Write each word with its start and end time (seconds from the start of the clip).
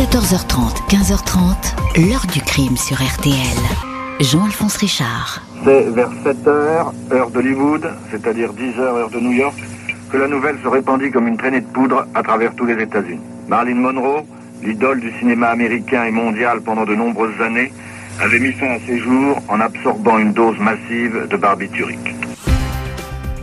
14h30, 0.00 0.88
15h30, 0.88 2.08
l'heure 2.08 2.24
du 2.32 2.40
crime 2.40 2.74
sur 2.74 2.96
RTL. 2.96 3.34
Jean-Alphonse 4.18 4.78
Richard. 4.78 5.42
C'est 5.62 5.90
vers 5.90 6.08
7 6.24 6.46
heures, 6.48 6.94
heure 7.12 7.30
d'Hollywood, 7.30 7.86
c'est-à-dire 8.10 8.54
10 8.54 8.78
heures, 8.78 8.96
heure 8.96 9.10
de 9.10 9.20
New 9.20 9.32
York, 9.32 9.58
que 10.10 10.16
la 10.16 10.26
nouvelle 10.26 10.56
se 10.62 10.68
répandit 10.68 11.10
comme 11.10 11.28
une 11.28 11.36
traînée 11.36 11.60
de 11.60 11.66
poudre 11.66 12.06
à 12.14 12.22
travers 12.22 12.54
tous 12.54 12.64
les 12.64 12.82
États-Unis. 12.82 13.20
Marilyn 13.46 13.74
Monroe, 13.74 14.24
l'idole 14.62 15.00
du 15.00 15.12
cinéma 15.18 15.48
américain 15.48 16.04
et 16.04 16.10
mondial 16.10 16.62
pendant 16.62 16.86
de 16.86 16.94
nombreuses 16.94 17.38
années, 17.42 17.70
avait 18.22 18.38
mis 18.38 18.52
fin 18.52 18.70
à 18.70 18.78
ses 18.86 18.98
jours 18.98 19.36
en 19.48 19.60
absorbant 19.60 20.16
une 20.16 20.32
dose 20.32 20.58
massive 20.58 21.26
de 21.28 21.36
barbiturique. 21.36 22.14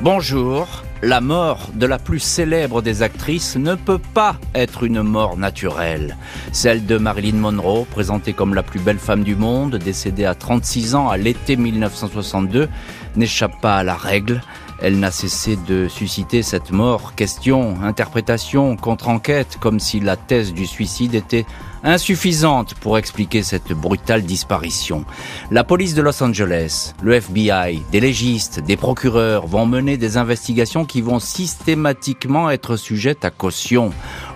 Bonjour. 0.01 0.86
La 1.04 1.21
mort 1.21 1.70
de 1.75 1.86
la 1.86 2.00
plus 2.00 2.20
célèbre 2.20 2.82
des 2.82 3.04
actrices 3.04 3.55
ne 3.55 3.75
peut 3.75 4.02
pas 4.16 4.38
être 4.55 4.84
une 4.84 5.04
mort 5.04 5.38
naturelle. 5.38 6.18
Celle 6.52 6.88
de 6.88 6.98
Marilyn 6.98 7.38
Monroe, 7.38 7.85
présentée 7.85 8.34
comme 8.34 8.55
la 8.55 8.63
plus 8.63 8.80
belle 8.80 8.98
femme 8.98 9.23
du 9.23 9.35
monde, 9.35 9.76
décédée 9.76 10.26
à 10.26 10.34
36 10.34 10.95
ans 10.95 11.07
à 11.07 11.18
l'été 11.18 11.55
1962, 11.55 12.68
n'échappe 13.16 13.62
pas 13.62 13.77
à 13.77 13.84
la 13.84 13.94
règle. 13.94 14.41
Elle 14.81 14.99
n'a 14.99 15.12
cessé 15.12 15.55
de 15.68 15.88
susciter 15.88 16.41
cette 16.41 16.71
mort. 16.71 17.13
Question, 17.13 17.76
interprétation, 17.84 18.76
contre-enquête, 18.76 19.57
comme 19.59 19.79
si 19.79 19.99
la 19.99 20.18
thèse 20.18 20.52
du 20.52 20.66
suicide 20.66 21.13
était 21.13 21.45
insuffisante 21.84 22.73
pour 22.76 22.98
expliquer 22.98 23.44
cette 23.44 23.73
brutale 23.73 24.23
disparition. 24.23 25.05
La 25.52 25.63
police 25.63 25.94
de 25.94 26.02
Los 26.02 26.22
Angeles, 26.23 26.94
le 27.02 27.13
FBI, 27.13 27.81
des 27.91 27.99
légistes, 27.99 28.59
des 28.59 28.77
procureurs 28.77 29.48
vont 29.48 29.66
mener 29.66 29.98
des 29.98 30.18
investigations 30.18 30.85
qui 30.85 31.02
vont 31.02 31.20
systématiquement 31.20 32.49
être 32.49 32.76
sujettes 32.76 33.26
à 33.26 33.30
caution 33.30 33.91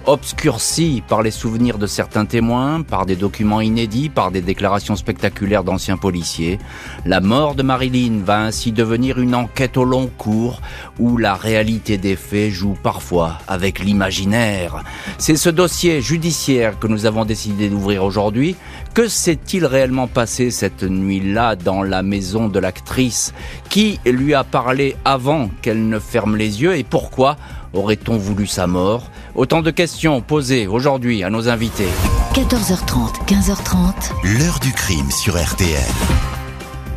obscurci 0.05 1.03
par 1.07 1.21
les 1.21 1.31
souvenirs 1.31 1.77
de 1.77 1.85
certains 1.85 2.25
témoins, 2.25 2.81
par 2.81 3.05
des 3.05 3.15
documents 3.15 3.61
inédits, 3.61 4.09
par 4.09 4.31
des 4.31 4.41
déclarations 4.41 4.95
spectaculaires 4.95 5.63
d'anciens 5.63 5.97
policiers. 5.97 6.59
La 7.05 7.21
mort 7.21 7.55
de 7.55 7.63
Marilyn 7.63 8.23
va 8.23 8.39
ainsi 8.39 8.71
devenir 8.71 9.19
une 9.19 9.35
enquête 9.35 9.77
au 9.77 9.83
long 9.83 10.09
cours 10.17 10.61
où 10.99 11.17
la 11.17 11.35
réalité 11.35 11.97
des 11.97 12.15
faits 12.15 12.51
joue 12.51 12.75
parfois 12.81 13.37
avec 13.47 13.79
l'imaginaire. 13.79 14.83
C'est 15.17 15.35
ce 15.35 15.49
dossier 15.49 16.01
judiciaire 16.01 16.79
que 16.79 16.87
nous 16.87 17.05
avons 17.05 17.25
décidé 17.31 17.69
d'ouvrir 17.69 18.03
aujourd'hui. 18.03 18.57
Que 18.93 19.07
s'est-il 19.07 19.65
réellement 19.65 20.07
passé 20.07 20.51
cette 20.51 20.83
nuit-là 20.83 21.55
dans 21.55 21.81
la 21.81 22.03
maison 22.03 22.49
de 22.49 22.59
l'actrice 22.59 23.33
Qui 23.69 24.01
lui 24.05 24.33
a 24.33 24.43
parlé 24.43 24.97
avant 25.05 25.49
qu'elle 25.61 25.87
ne 25.87 25.97
ferme 25.97 26.35
les 26.35 26.61
yeux 26.61 26.75
et 26.75 26.83
pourquoi 26.83 27.37
aurait-on 27.71 28.17
voulu 28.17 28.47
sa 28.47 28.67
mort? 28.67 29.09
Autant 29.33 29.61
de 29.61 29.71
questions 29.71 30.19
posées 30.19 30.67
aujourd'hui 30.67 31.23
à 31.23 31.29
nos 31.29 31.47
invités. 31.47 31.93
14h30, 32.33 33.25
15h30. 33.25 34.37
L'heure 34.37 34.59
du 34.59 34.73
crime 34.73 35.09
sur 35.09 35.41
RTL. 35.41 36.30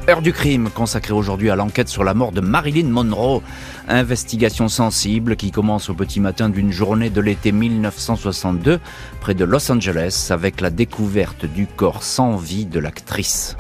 Heure 0.07 0.21
du 0.21 0.35
crime 0.35 0.69
consacrée 0.69 1.15
aujourd'hui 1.15 1.49
à 1.49 1.57
l'enquête 1.57 1.89
sur 1.89 2.05
la 2.05 2.13
mort 2.13 2.31
de 2.31 2.43
Marilyn 2.43 2.89
Monroe. 2.89 3.41
Investigation 3.89 4.69
sensible 4.69 5.35
qui 5.35 5.51
commence 5.51 5.89
au 5.89 5.95
petit 5.95 6.21
matin 6.21 6.51
d'une 6.51 6.71
journée 6.71 7.09
de 7.09 7.23
l'été 7.23 7.53
1962 7.53 8.81
près 9.23 9.33
de 9.33 9.47
Los 9.47 9.73
Angeles 9.73 10.29
avec 10.29 10.61
la 10.61 10.69
découverte 10.69 11.47
du 11.47 11.67
corps 11.67 12.03
sans 12.03 12.37
vie 12.37 12.67
de 12.67 12.81
l'actrice. 12.81 13.57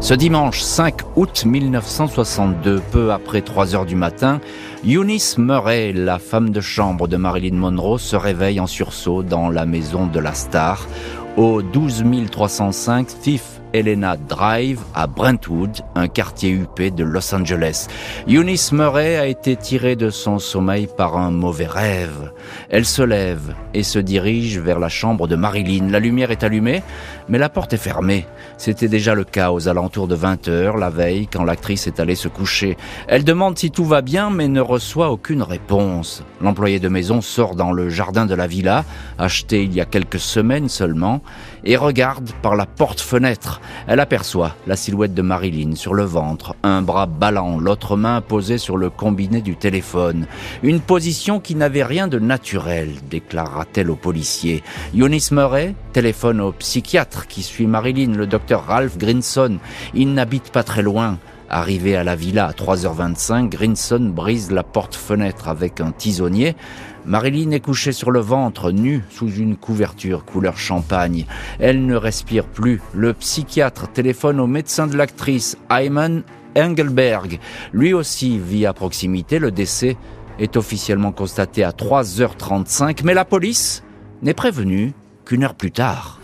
Ce 0.00 0.12
dimanche 0.12 0.60
5 0.60 1.02
août 1.14 1.44
1962, 1.46 2.82
peu 2.90 3.12
après 3.12 3.42
3 3.42 3.76
heures 3.76 3.86
du 3.86 3.94
matin, 3.94 4.40
Eunice 4.84 5.38
Murray, 5.38 5.92
la 5.92 6.18
femme 6.18 6.50
de 6.50 6.60
chambre 6.60 7.06
de 7.06 7.16
Marilyn 7.16 7.54
Monroe, 7.54 7.98
se 7.98 8.16
réveille 8.16 8.58
en 8.58 8.66
sursaut 8.66 9.22
dans 9.22 9.50
la 9.50 9.66
maison 9.66 10.08
de 10.08 10.18
la 10.18 10.34
star, 10.34 10.88
au 11.36 11.62
12 11.62 12.02
305 12.32 13.08
Fifth 13.22 13.61
Helena 13.72 14.16
Drive 14.16 14.80
à 14.94 15.06
Brentwood, 15.06 15.80
un 15.94 16.08
quartier 16.08 16.50
huppé 16.50 16.90
de 16.90 17.04
Los 17.04 17.34
Angeles. 17.34 17.88
Eunice 18.28 18.72
Murray 18.72 19.16
a 19.16 19.26
été 19.26 19.56
tirée 19.56 19.96
de 19.96 20.10
son 20.10 20.38
sommeil 20.38 20.88
par 20.96 21.16
un 21.16 21.30
mauvais 21.30 21.66
rêve. 21.66 22.32
Elle 22.68 22.84
se 22.84 23.02
lève 23.02 23.54
et 23.74 23.82
se 23.82 23.98
dirige 23.98 24.58
vers 24.58 24.78
la 24.78 24.88
chambre 24.88 25.26
de 25.26 25.36
Marilyn. 25.36 25.88
La 25.88 26.00
lumière 26.00 26.30
est 26.30 26.44
allumée, 26.44 26.82
mais 27.28 27.38
la 27.38 27.48
porte 27.48 27.72
est 27.72 27.78
fermée. 27.78 28.26
C'était 28.58 28.88
déjà 28.88 29.14
le 29.14 29.24
cas 29.24 29.50
aux 29.52 29.68
alentours 29.68 30.08
de 30.08 30.14
20 30.14 30.48
heures 30.48 30.76
la 30.76 30.90
veille 30.90 31.26
quand 31.26 31.44
l'actrice 31.44 31.86
est 31.86 32.00
allée 32.00 32.14
se 32.14 32.28
coucher. 32.28 32.76
Elle 33.08 33.24
demande 33.24 33.58
si 33.58 33.70
tout 33.70 33.84
va 33.84 34.02
bien 34.02 34.30
mais 34.30 34.48
ne 34.48 34.60
reçoit 34.60 35.10
aucune 35.10 35.42
réponse. 35.42 36.22
L'employé 36.40 36.78
de 36.78 36.88
maison 36.88 37.20
sort 37.20 37.54
dans 37.54 37.72
le 37.72 37.88
jardin 37.88 38.26
de 38.26 38.34
la 38.34 38.46
villa, 38.46 38.84
acheté 39.18 39.62
il 39.62 39.72
y 39.72 39.80
a 39.80 39.84
quelques 39.84 40.20
semaines 40.20 40.68
seulement, 40.68 41.22
et 41.64 41.76
regarde 41.76 42.30
par 42.42 42.56
la 42.56 42.66
porte-fenêtre. 42.66 43.61
Elle 43.86 44.00
aperçoit 44.00 44.56
la 44.66 44.76
silhouette 44.76 45.14
de 45.14 45.22
Marilyn 45.22 45.74
sur 45.74 45.94
le 45.94 46.04
ventre, 46.04 46.54
un 46.62 46.82
bras 46.82 47.06
ballant, 47.06 47.58
l'autre 47.58 47.96
main 47.96 48.20
posée 48.20 48.58
sur 48.58 48.76
le 48.76 48.90
combiné 48.90 49.40
du 49.40 49.56
téléphone. 49.56 50.26
Une 50.62 50.80
position 50.80 51.40
qui 51.40 51.54
n'avait 51.54 51.84
rien 51.84 52.08
de 52.08 52.18
naturel, 52.18 52.90
déclara-t-elle 53.10 53.90
au 53.90 53.96
policier. 53.96 54.62
Eunice 54.94 55.30
Murray 55.30 55.74
téléphone 55.92 56.40
au 56.40 56.52
psychiatre 56.52 57.26
qui 57.26 57.42
suit 57.42 57.66
Marilyn, 57.66 58.14
le 58.14 58.26
docteur 58.26 58.64
Ralph 58.64 58.96
Grinson. 58.96 59.58
Il 59.94 60.14
n'habite 60.14 60.50
pas 60.50 60.62
très 60.62 60.82
loin. 60.82 61.18
Arrivé 61.50 61.96
à 61.96 62.02
la 62.02 62.16
villa 62.16 62.46
à 62.46 62.52
3h25, 62.52 63.50
Grinson 63.50 64.10
brise 64.14 64.50
la 64.50 64.62
porte-fenêtre 64.62 65.48
avec 65.48 65.82
un 65.82 65.92
tisonnier. 65.92 66.56
Marilyn 67.04 67.50
est 67.50 67.60
couchée 67.60 67.92
sur 67.92 68.10
le 68.10 68.20
ventre, 68.20 68.70
nue, 68.70 69.02
sous 69.10 69.28
une 69.28 69.56
couverture 69.56 70.24
couleur 70.24 70.56
champagne. 70.56 71.26
Elle 71.58 71.84
ne 71.84 71.96
respire 71.96 72.44
plus. 72.44 72.80
Le 72.94 73.12
psychiatre 73.12 73.90
téléphone 73.90 74.38
au 74.38 74.46
médecin 74.46 74.86
de 74.86 74.96
l'actrice, 74.96 75.56
Ayman 75.70 76.22
Engelberg. 76.56 77.40
Lui 77.72 77.92
aussi 77.92 78.38
vit 78.38 78.66
à 78.66 78.72
proximité. 78.72 79.38
Le 79.38 79.50
décès 79.50 79.96
est 80.38 80.56
officiellement 80.56 81.12
constaté 81.12 81.64
à 81.64 81.70
3h35, 81.70 83.00
mais 83.04 83.14
la 83.14 83.24
police 83.24 83.82
n'est 84.22 84.34
prévenue 84.34 84.92
qu'une 85.24 85.44
heure 85.44 85.54
plus 85.54 85.72
tard. 85.72 86.21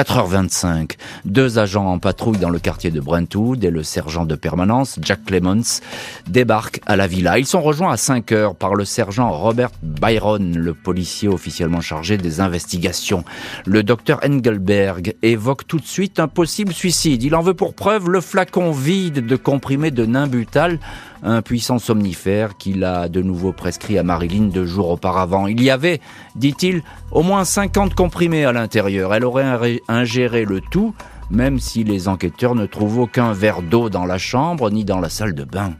4h25, 0.00 0.92
deux 1.26 1.58
agents 1.58 1.84
en 1.84 1.98
patrouille 1.98 2.38
dans 2.38 2.48
le 2.48 2.58
quartier 2.58 2.90
de 2.90 3.00
Brentwood 3.00 3.62
et 3.62 3.70
le 3.70 3.82
sergent 3.82 4.24
de 4.24 4.34
permanence, 4.34 4.98
Jack 5.02 5.26
Clements, 5.26 5.82
débarquent 6.26 6.80
à 6.86 6.96
la 6.96 7.06
villa. 7.06 7.38
Ils 7.38 7.44
sont 7.44 7.60
rejoints 7.60 7.92
à 7.92 7.98
5 7.98 8.32
heures 8.32 8.54
par 8.54 8.74
le 8.74 8.86
sergent 8.86 9.30
Robert 9.30 9.68
Byron, 9.82 10.56
le 10.56 10.72
policier 10.72 11.28
officiellement 11.28 11.82
chargé 11.82 12.16
des 12.16 12.40
investigations. 12.40 13.24
Le 13.66 13.82
docteur 13.82 14.20
Engelberg 14.24 15.16
évoque 15.20 15.66
tout 15.66 15.78
de 15.78 15.86
suite 15.86 16.18
un 16.18 16.28
possible 16.28 16.72
suicide. 16.72 17.22
Il 17.22 17.34
en 17.34 17.42
veut 17.42 17.52
pour 17.52 17.74
preuve 17.74 18.08
le 18.08 18.22
flacon 18.22 18.70
vide 18.70 19.26
de 19.26 19.36
comprimé 19.36 19.90
de 19.90 20.06
nimbutal 20.06 20.78
un 21.22 21.42
puissant 21.42 21.78
somnifère 21.78 22.56
qu'il 22.56 22.84
a 22.84 23.08
de 23.08 23.22
nouveau 23.22 23.52
prescrit 23.52 23.98
à 23.98 24.02
Marilyn 24.02 24.44
deux 24.44 24.66
jours 24.66 24.90
auparavant. 24.90 25.46
Il 25.46 25.62
y 25.62 25.70
avait, 25.70 26.00
dit-il, 26.36 26.82
au 27.10 27.22
moins 27.22 27.44
50 27.44 27.94
comprimés 27.94 28.44
à 28.44 28.52
l'intérieur. 28.52 29.14
Elle 29.14 29.24
aurait 29.24 29.80
ingéré 29.88 30.44
le 30.44 30.60
tout, 30.60 30.94
même 31.30 31.58
si 31.58 31.84
les 31.84 32.08
enquêteurs 32.08 32.54
ne 32.54 32.66
trouvent 32.66 33.00
aucun 33.00 33.32
verre 33.32 33.62
d'eau 33.62 33.88
dans 33.88 34.06
la 34.06 34.18
chambre 34.18 34.70
ni 34.70 34.84
dans 34.84 35.00
la 35.00 35.08
salle 35.08 35.34
de 35.34 35.44
bain. 35.44 35.74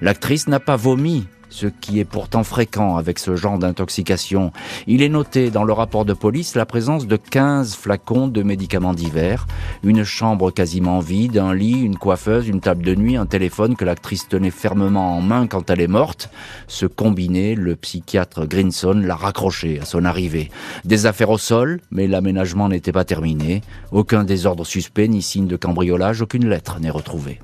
L'actrice 0.00 0.48
n'a 0.48 0.60
pas 0.60 0.76
vomi, 0.76 1.26
ce 1.52 1.66
qui 1.66 2.00
est 2.00 2.04
pourtant 2.04 2.44
fréquent 2.44 2.96
avec 2.96 3.18
ce 3.18 3.36
genre 3.36 3.58
d'intoxication. 3.58 4.52
Il 4.86 5.02
est 5.02 5.08
noté 5.08 5.50
dans 5.50 5.64
le 5.64 5.72
rapport 5.72 6.04
de 6.04 6.14
police 6.14 6.54
la 6.54 6.66
présence 6.66 7.06
de 7.06 7.16
15 7.16 7.74
flacons 7.74 8.26
de 8.26 8.42
médicaments 8.42 8.94
divers, 8.94 9.46
une 9.84 10.02
chambre 10.02 10.50
quasiment 10.50 11.00
vide, 11.00 11.38
un 11.38 11.54
lit, 11.54 11.82
une 11.82 11.98
coiffeuse, 11.98 12.48
une 12.48 12.60
table 12.60 12.84
de 12.84 12.94
nuit, 12.94 13.16
un 13.16 13.26
téléphone 13.26 13.76
que 13.76 13.84
l'actrice 13.84 14.28
tenait 14.28 14.50
fermement 14.50 15.16
en 15.16 15.20
main 15.20 15.46
quand 15.46 15.68
elle 15.68 15.80
est 15.80 15.86
morte. 15.86 16.30
Ce 16.68 16.86
combiné, 16.86 17.54
le 17.54 17.76
psychiatre 17.76 18.46
Grinson 18.46 19.02
l'a 19.04 19.14
raccroché 19.14 19.78
à 19.80 19.84
son 19.84 20.04
arrivée. 20.04 20.50
Des 20.84 21.06
affaires 21.06 21.30
au 21.30 21.38
sol, 21.38 21.80
mais 21.90 22.06
l'aménagement 22.06 22.68
n'était 22.68 22.92
pas 22.92 23.04
terminé. 23.04 23.60
Aucun 23.92 24.24
désordre 24.24 24.64
suspect 24.64 25.08
ni 25.08 25.20
signe 25.20 25.46
de 25.46 25.56
cambriolage, 25.56 26.22
aucune 26.22 26.48
lettre 26.48 26.80
n'est 26.80 26.90
retrouvée. 26.90 27.40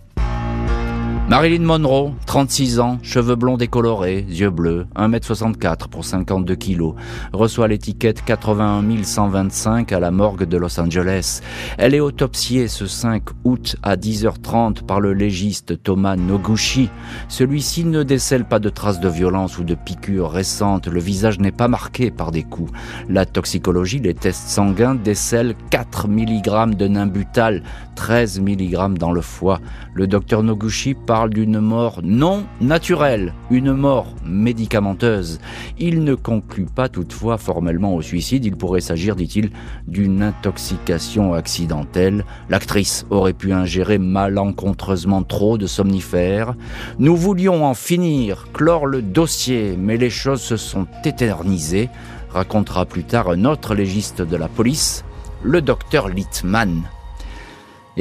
Marilyn 1.28 1.60
Monroe, 1.62 2.14
36 2.25 2.80
ans, 2.80 2.98
cheveux 3.02 3.34
blonds 3.34 3.58
décolorés, 3.58 4.25
yeux 4.30 4.48
bleus, 4.48 4.86
1m64 4.96 5.88
pour 5.90 6.06
52 6.06 6.54
kilos, 6.54 6.94
reçoit 7.34 7.69
l'étiquette 7.69 8.25
81 8.25 9.02
125 9.02 9.92
à 9.92 10.00
la 10.00 10.10
morgue 10.10 10.44
de 10.44 10.56
Los 10.56 10.80
Angeles. 10.80 11.42
Elle 11.76 11.94
est 11.94 12.00
autopsiée 12.00 12.66
ce 12.66 12.86
5 12.86 13.25
août 13.44 13.76
à 13.82 13.96
10h30 13.96 14.86
par 14.86 15.00
le 15.00 15.12
légiste 15.12 15.82
Thomas 15.82 16.16
Noguchi. 16.16 16.88
Celui-ci 17.28 17.84
ne 17.84 18.04
décèle 18.04 18.46
pas 18.46 18.58
de 18.58 18.70
traces 18.70 19.00
de 19.00 19.08
violence 19.10 19.58
ou 19.58 19.64
de 19.64 19.75
piqûres 19.75 20.30
récentes. 20.30 20.86
Le 20.88 20.98
visage 20.98 21.40
n'est 21.40 21.52
pas 21.52 21.69
marqué 21.69 22.10
par 22.10 22.30
des 22.30 22.42
coups. 22.42 22.72
La 23.06 23.26
toxicologie, 23.26 23.98
les 23.98 24.14
tests 24.14 24.48
sanguins 24.48 24.94
décèlent 24.94 25.56
4 25.69 26.08
mg 26.08 26.75
de 26.75 26.88
nimbutal, 26.88 27.64
13 27.96 28.40
mg 28.40 28.96
dans 28.96 29.12
le 29.12 29.20
foie. 29.20 29.60
Le 29.92 30.06
docteur 30.06 30.42
Noguchi 30.42 30.94
part 30.94 31.17
parle 31.18 31.30
d'une 31.30 31.58
mort 31.58 31.98
non 32.04 32.44
naturelle, 32.60 33.34
une 33.50 33.72
mort 33.72 34.06
médicamenteuse. 34.24 35.40
Il 35.76 36.04
ne 36.04 36.14
conclut 36.14 36.66
pas 36.66 36.88
toutefois 36.88 37.38
formellement 37.38 37.96
au 37.96 38.02
suicide. 38.02 38.44
Il 38.44 38.54
pourrait 38.54 38.80
s'agir, 38.80 39.16
dit-il, 39.16 39.50
d'une 39.88 40.22
intoxication 40.22 41.34
accidentelle. 41.34 42.24
L'actrice 42.48 43.04
aurait 43.10 43.32
pu 43.32 43.52
ingérer 43.52 43.98
malencontreusement 43.98 45.24
trop 45.24 45.58
de 45.58 45.66
somnifères. 45.66 46.54
Nous 47.00 47.16
voulions 47.16 47.66
en 47.66 47.74
finir, 47.74 48.46
clore 48.52 48.86
le 48.86 49.02
dossier, 49.02 49.74
mais 49.76 49.96
les 49.96 50.10
choses 50.10 50.42
se 50.42 50.56
sont 50.56 50.86
éternisées, 51.04 51.88
racontera 52.30 52.86
plus 52.86 53.02
tard 53.02 53.28
un 53.28 53.44
autre 53.44 53.74
légiste 53.74 54.22
de 54.22 54.36
la 54.36 54.46
police, 54.46 55.04
le 55.42 55.62
docteur 55.62 56.08
Littman. 56.10 56.84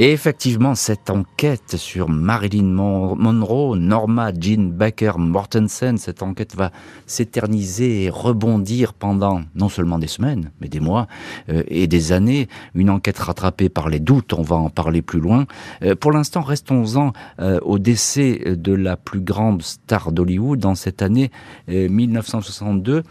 Et 0.00 0.12
effectivement, 0.12 0.76
cette 0.76 1.10
enquête 1.10 1.76
sur 1.76 2.08
Marilyn 2.08 2.62
Monroe, 2.62 3.76
Norma 3.76 4.30
Jean 4.32 4.70
Baker 4.70 5.14
Mortensen, 5.18 5.98
cette 5.98 6.22
enquête 6.22 6.54
va 6.54 6.70
s'éterniser 7.06 8.04
et 8.04 8.08
rebondir 8.08 8.94
pendant 8.94 9.42
non 9.56 9.68
seulement 9.68 9.98
des 9.98 10.06
semaines, 10.06 10.52
mais 10.60 10.68
des 10.68 10.78
mois 10.78 11.08
euh, 11.48 11.64
et 11.66 11.88
des 11.88 12.12
années. 12.12 12.46
Une 12.76 12.90
enquête 12.90 13.18
rattrapée 13.18 13.68
par 13.68 13.88
les 13.88 13.98
doutes, 13.98 14.34
on 14.34 14.42
va 14.42 14.54
en 14.54 14.70
parler 14.70 15.02
plus 15.02 15.18
loin. 15.18 15.46
Euh, 15.82 15.96
pour 15.96 16.12
l'instant, 16.12 16.42
restons-en 16.42 17.12
euh, 17.40 17.58
au 17.62 17.80
décès 17.80 18.54
de 18.56 18.74
la 18.74 18.96
plus 18.96 19.20
grande 19.20 19.62
star 19.62 20.12
d'Hollywood 20.12 20.60
dans 20.60 20.76
cette 20.76 21.02
année 21.02 21.32
1962. 21.66 23.02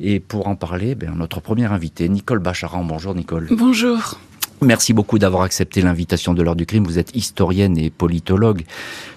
Et 0.00 0.18
pour 0.18 0.48
en 0.48 0.56
parler, 0.56 0.96
ben, 0.96 1.14
notre 1.14 1.38
premier 1.38 1.66
invité, 1.66 2.08
Nicole 2.08 2.40
Bacharan. 2.40 2.82
Bonjour 2.82 3.14
Nicole. 3.14 3.46
Bonjour. 3.52 4.18
Merci 4.62 4.92
beaucoup 4.92 5.18
d'avoir 5.18 5.42
accepté 5.42 5.82
l'invitation 5.82 6.34
de 6.34 6.42
l'heure 6.42 6.54
du 6.54 6.66
crime. 6.66 6.84
Vous 6.84 7.00
êtes 7.00 7.16
historienne 7.16 7.76
et 7.76 7.90
politologue, 7.90 8.62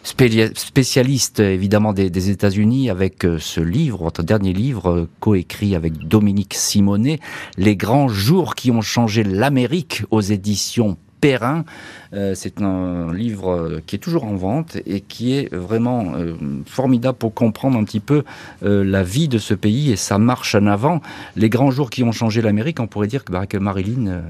spécialiste 0.04 1.40
évidemment 1.40 1.94
des, 1.94 2.30
États-Unis 2.32 2.90
avec 2.90 3.26
euh, 3.26 3.38
ce 3.40 3.62
livre, 3.62 4.00
votre 4.04 4.24
dernier 4.24 4.54
livre, 4.54 4.90
euh, 4.90 5.10
coécrit 5.20 5.76
avec 5.76 6.08
Dominique 6.08 6.56
Simonet, 6.56 7.20
Les 7.58 7.76
grands 7.76 8.08
jours 8.08 8.56
qui 8.56 8.72
ont 8.72 8.82
changé 8.82 9.24
l'Amérique 9.24 10.04
aux 10.10 10.22
éditions 10.22 10.98
Perrin. 11.22 11.66
Euh, 12.14 12.34
c'est 12.36 12.62
un 12.62 13.14
livre 13.14 13.52
euh, 13.52 13.82
qui 13.86 13.96
est 13.96 14.00
toujours 14.00 14.26
en 14.26 14.36
vente 14.36 14.78
et 14.86 15.02
qui 15.02 15.34
est 15.34 15.54
vraiment 15.54 16.14
euh, 16.16 16.36
formidable 16.66 17.18
pour 17.18 17.34
comprendre 17.34 17.78
un 17.78 17.84
petit 17.84 18.00
peu 18.00 18.24
la 18.62 19.04
vie 19.04 19.28
de 19.28 19.38
ce 19.38 19.54
pays 19.54 19.92
et 19.92 19.96
sa 19.96 20.18
marche 20.18 20.56
en 20.56 20.68
avant. 20.68 21.02
Les 21.36 21.50
grands 21.50 21.72
jours 21.72 21.90
qui 21.90 22.04
ont 22.04 22.12
changé 22.12 22.42
l'Amérique, 22.42 22.80
on 22.80 22.88
pourrait 22.88 23.08
dire 23.08 23.24
que, 23.24 23.32
bah, 23.32 23.46
Marilyn, 23.60 24.24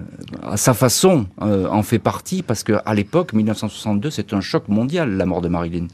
à 0.43 0.57
sa 0.57 0.73
façon, 0.73 1.27
en 1.39 1.83
fait 1.83 1.99
partie 1.99 2.43
parce 2.43 2.63
qu'à 2.63 2.93
l'époque, 2.93 3.33
1962, 3.33 4.09
c'est 4.09 4.33
un 4.33 4.41
choc 4.41 4.67
mondial, 4.67 5.11
la 5.11 5.25
mort 5.25 5.41
de 5.41 5.47
Marilyn. 5.47 5.87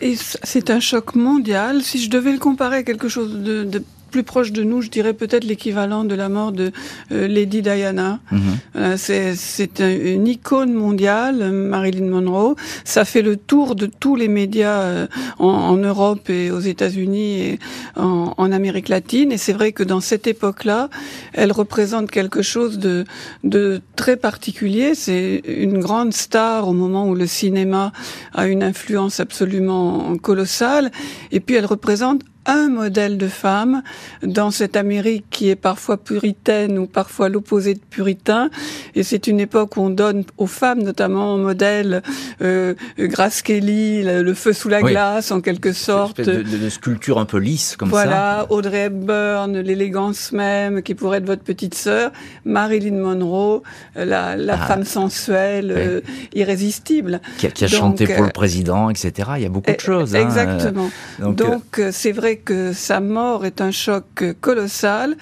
Et 0.00 0.16
c'est 0.16 0.70
un 0.70 0.80
choc 0.80 1.14
mondial. 1.14 1.82
Si 1.82 2.02
je 2.02 2.10
devais 2.10 2.32
le 2.32 2.38
comparer 2.38 2.76
à 2.76 2.82
quelque 2.82 3.08
chose 3.08 3.38
de 3.40 3.82
plus 4.10 4.22
proche 4.22 4.52
de 4.52 4.62
nous, 4.62 4.82
je 4.82 4.90
dirais 4.90 5.14
peut-être 5.14 5.44
l'équivalent 5.44 6.04
de 6.04 6.14
la 6.14 6.28
mort 6.28 6.52
de 6.52 6.72
euh, 7.12 7.28
Lady 7.28 7.62
Diana. 7.62 8.20
Mhm. 8.30 8.40
Euh, 8.76 8.96
c'est 8.96 9.80
une 9.80 10.26
icône 10.26 10.72
mondiale, 10.74 11.50
Marilyn 11.52 12.08
Monroe. 12.08 12.56
Ça 12.84 13.04
fait 13.04 13.22
le 13.22 13.36
tour 13.36 13.74
de 13.74 13.86
tous 13.86 14.16
les 14.16 14.28
médias 14.28 14.82
euh, 14.82 15.06
en, 15.38 15.76
Europe 15.76 16.28
et 16.28 16.50
aux 16.50 16.60
États-Unis 16.60 17.40
et 17.40 17.58
en, 17.96 18.34
en, 18.36 18.52
Amérique 18.52 18.88
latine. 18.88 19.32
Et 19.32 19.38
c'est 19.38 19.52
vrai 19.52 19.72
que 19.72 19.82
dans 19.82 20.00
cette 20.00 20.26
époque-là, 20.26 20.90
elle 21.32 21.52
représente 21.52 22.10
quelque 22.10 22.42
chose 22.42 22.78
de, 22.78 23.04
de 23.44 23.80
très 23.96 24.16
particulier. 24.16 24.94
C'est 24.94 25.42
une 25.46 25.78
grande 25.78 26.12
star 26.12 26.68
au 26.68 26.72
moment 26.72 27.08
où 27.08 27.14
le 27.14 27.26
cinéma 27.26 27.92
a 28.34 28.46
une 28.46 28.62
influence 28.62 29.20
absolument 29.20 30.16
colossale. 30.18 30.90
Et 31.30 31.40
puis 31.40 31.54
elle 31.56 31.66
représente 31.66 32.22
un 32.46 32.68
modèle 32.68 33.18
de 33.18 33.28
femme 33.28 33.82
dans 34.22 34.50
cette 34.50 34.76
Amérique 34.76 35.26
qui 35.30 35.50
est 35.50 35.56
parfois 35.56 35.96
puritaine 35.96 36.78
ou 36.78 36.86
parfois 36.86 37.28
l'opposé 37.28 37.74
de 37.74 37.80
puritain. 37.80 38.50
Et 38.94 39.02
c'est 39.02 39.26
une 39.26 39.40
époque 39.40 39.76
où 39.76 39.82
on 39.82 39.90
donne 39.90 40.24
aux 40.38 40.46
femmes, 40.46 40.82
notamment, 40.82 41.34
un 41.34 41.38
modèle 41.38 42.02
euh, 42.42 42.74
Grace 42.98 43.42
Kelly, 43.42 44.02
le, 44.02 44.34
feu 44.34 44.52
sous 44.52 44.68
la 44.68 44.82
glace, 44.82 45.30
en 45.30 45.40
quelque 45.40 45.72
sorte. 45.72 46.20
De, 46.20 46.42
de, 46.42 46.68
sculpture 46.68 47.18
un 47.18 47.26
peu 47.26 47.38
lisse, 47.38 47.76
comme 47.76 47.90
ça. 47.90 47.94
Voilà, 47.94 48.46
Audrey 48.50 48.86
Hepburn, 48.86 49.58
l'élégance 49.58 50.32
même, 50.32 50.82
qui 50.82 50.94
pourrait 50.94 51.18
être 51.18 51.26
votre 51.26 51.42
petite 51.42 51.74
sœur. 51.74 52.10
Marilyn 52.44 52.96
Monroe, 52.96 53.62
la, 53.94 54.36
la 54.36 54.54
ah. 54.54 54.66
femme 54.66 54.84
sensuelle, 54.84 55.72
euh, 55.76 56.00
irrésistible. 56.34 57.20
Qui 57.38 57.46
a, 57.46 57.50
qui 57.50 57.64
a 57.64 57.68
chanté 57.68 58.06
pour 58.06 58.22
le 58.22 58.28
euh, 58.28 58.32
président, 58.32 58.90
etc. 58.90 59.30
Il 59.36 59.42
y 59.42 59.46
a 59.46 59.48
beaucoup 59.48 59.70
de 59.70 59.76
eh, 59.78 59.82
choses. 59.82 60.14
Hein. 60.14 60.22
Exactement. 60.22 60.90
Donc, 61.18 61.36
Donc 61.36 61.78
euh, 61.78 61.90
c'est 61.92 62.12
vrai 62.12 62.39
que 62.44 62.72
sa 62.72 63.00
mort 63.00 63.44
est 63.44 63.60
un 63.60 63.70
choc 63.70 64.24
colossal 64.40 65.16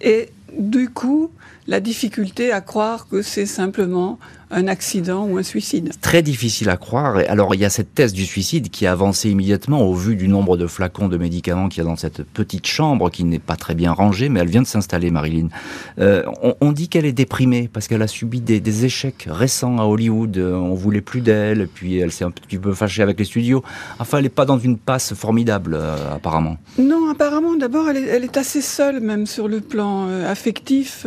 et 0.00 0.30
du 0.52 0.90
coup, 0.90 1.30
la 1.66 1.80
difficulté 1.80 2.52
à 2.52 2.60
croire 2.60 3.08
que 3.08 3.22
c'est 3.22 3.46
simplement 3.46 4.18
un 4.50 4.68
accident 4.68 5.26
ou 5.26 5.38
un 5.38 5.42
suicide. 5.42 5.92
Très 6.00 6.22
difficile 6.22 6.70
à 6.70 6.76
croire. 6.76 7.16
Alors 7.28 7.54
il 7.54 7.60
y 7.60 7.64
a 7.64 7.70
cette 7.70 7.94
thèse 7.94 8.12
du 8.12 8.24
suicide 8.24 8.70
qui 8.70 8.86
a 8.86 8.92
avancé 8.92 9.30
immédiatement 9.30 9.82
au 9.82 9.94
vu 9.94 10.14
du 10.14 10.28
nombre 10.28 10.56
de 10.56 10.66
flacons 10.66 11.08
de 11.08 11.16
médicaments 11.16 11.68
qu'il 11.68 11.82
y 11.82 11.86
a 11.86 11.88
dans 11.88 11.96
cette 11.96 12.22
petite 12.22 12.66
chambre 12.66 13.10
qui 13.10 13.24
n'est 13.24 13.40
pas 13.40 13.56
très 13.56 13.74
bien 13.74 13.92
rangée, 13.92 14.28
mais 14.28 14.40
elle 14.40 14.48
vient 14.48 14.62
de 14.62 14.66
s'installer, 14.66 15.10
Marilyn. 15.10 15.48
Euh, 15.98 16.22
on, 16.60 16.72
dit 16.72 16.88
qu'elle 16.88 17.06
est 17.06 17.12
déprimée 17.12 17.68
parce 17.72 17.88
qu'elle 17.88 18.02
a 18.02 18.06
subi 18.06 18.40
des, 18.40 18.84
échecs 18.84 19.26
récents 19.28 19.78
à 19.78 19.84
Hollywood. 19.84 20.36
On 20.38 20.74
voulait 20.74 21.00
plus 21.00 21.22
d'elle, 21.22 21.66
puis 21.66 21.98
elle 21.98 22.12
s'est 22.12 22.24
un 22.24 22.30
petit 22.30 22.58
peu 22.58 22.72
fâchée 22.72 23.02
avec 23.02 23.18
les 23.18 23.24
studios. 23.24 23.62
Enfin, 23.98 24.18
elle 24.18 24.24
n'est 24.24 24.28
pas 24.28 24.44
dans 24.44 24.58
une 24.58 24.76
passe 24.76 25.14
formidable, 25.14 25.74
euh, 25.74 26.14
apparemment. 26.14 26.58
Non, 26.78 27.10
apparemment, 27.10 27.56
d'abord, 27.56 27.88
elle, 27.88 27.96
elle, 27.96 28.24
est 28.24 28.36
assez 28.36 28.60
seule, 28.60 29.00
même 29.00 29.26
sur 29.26 29.48
le 29.48 29.60
plan 29.60 30.08
euh, 30.08 30.30
affectif, 30.30 31.06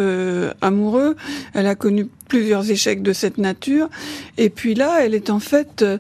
amoureux. 0.62 1.16
Elle 1.54 1.68
a 1.68 1.76
connu 1.76 2.10
plusieurs 2.30 2.72
échecs 2.72 3.02
de 3.02 3.12
cette 3.12 3.38
nature. 3.38 3.90
Et 4.38 4.50
puis 4.50 4.76
là, 4.76 5.00
elle 5.02 5.14
est 5.14 5.30
en 5.30 5.40
fait 5.40 5.82
euh, 5.82 5.98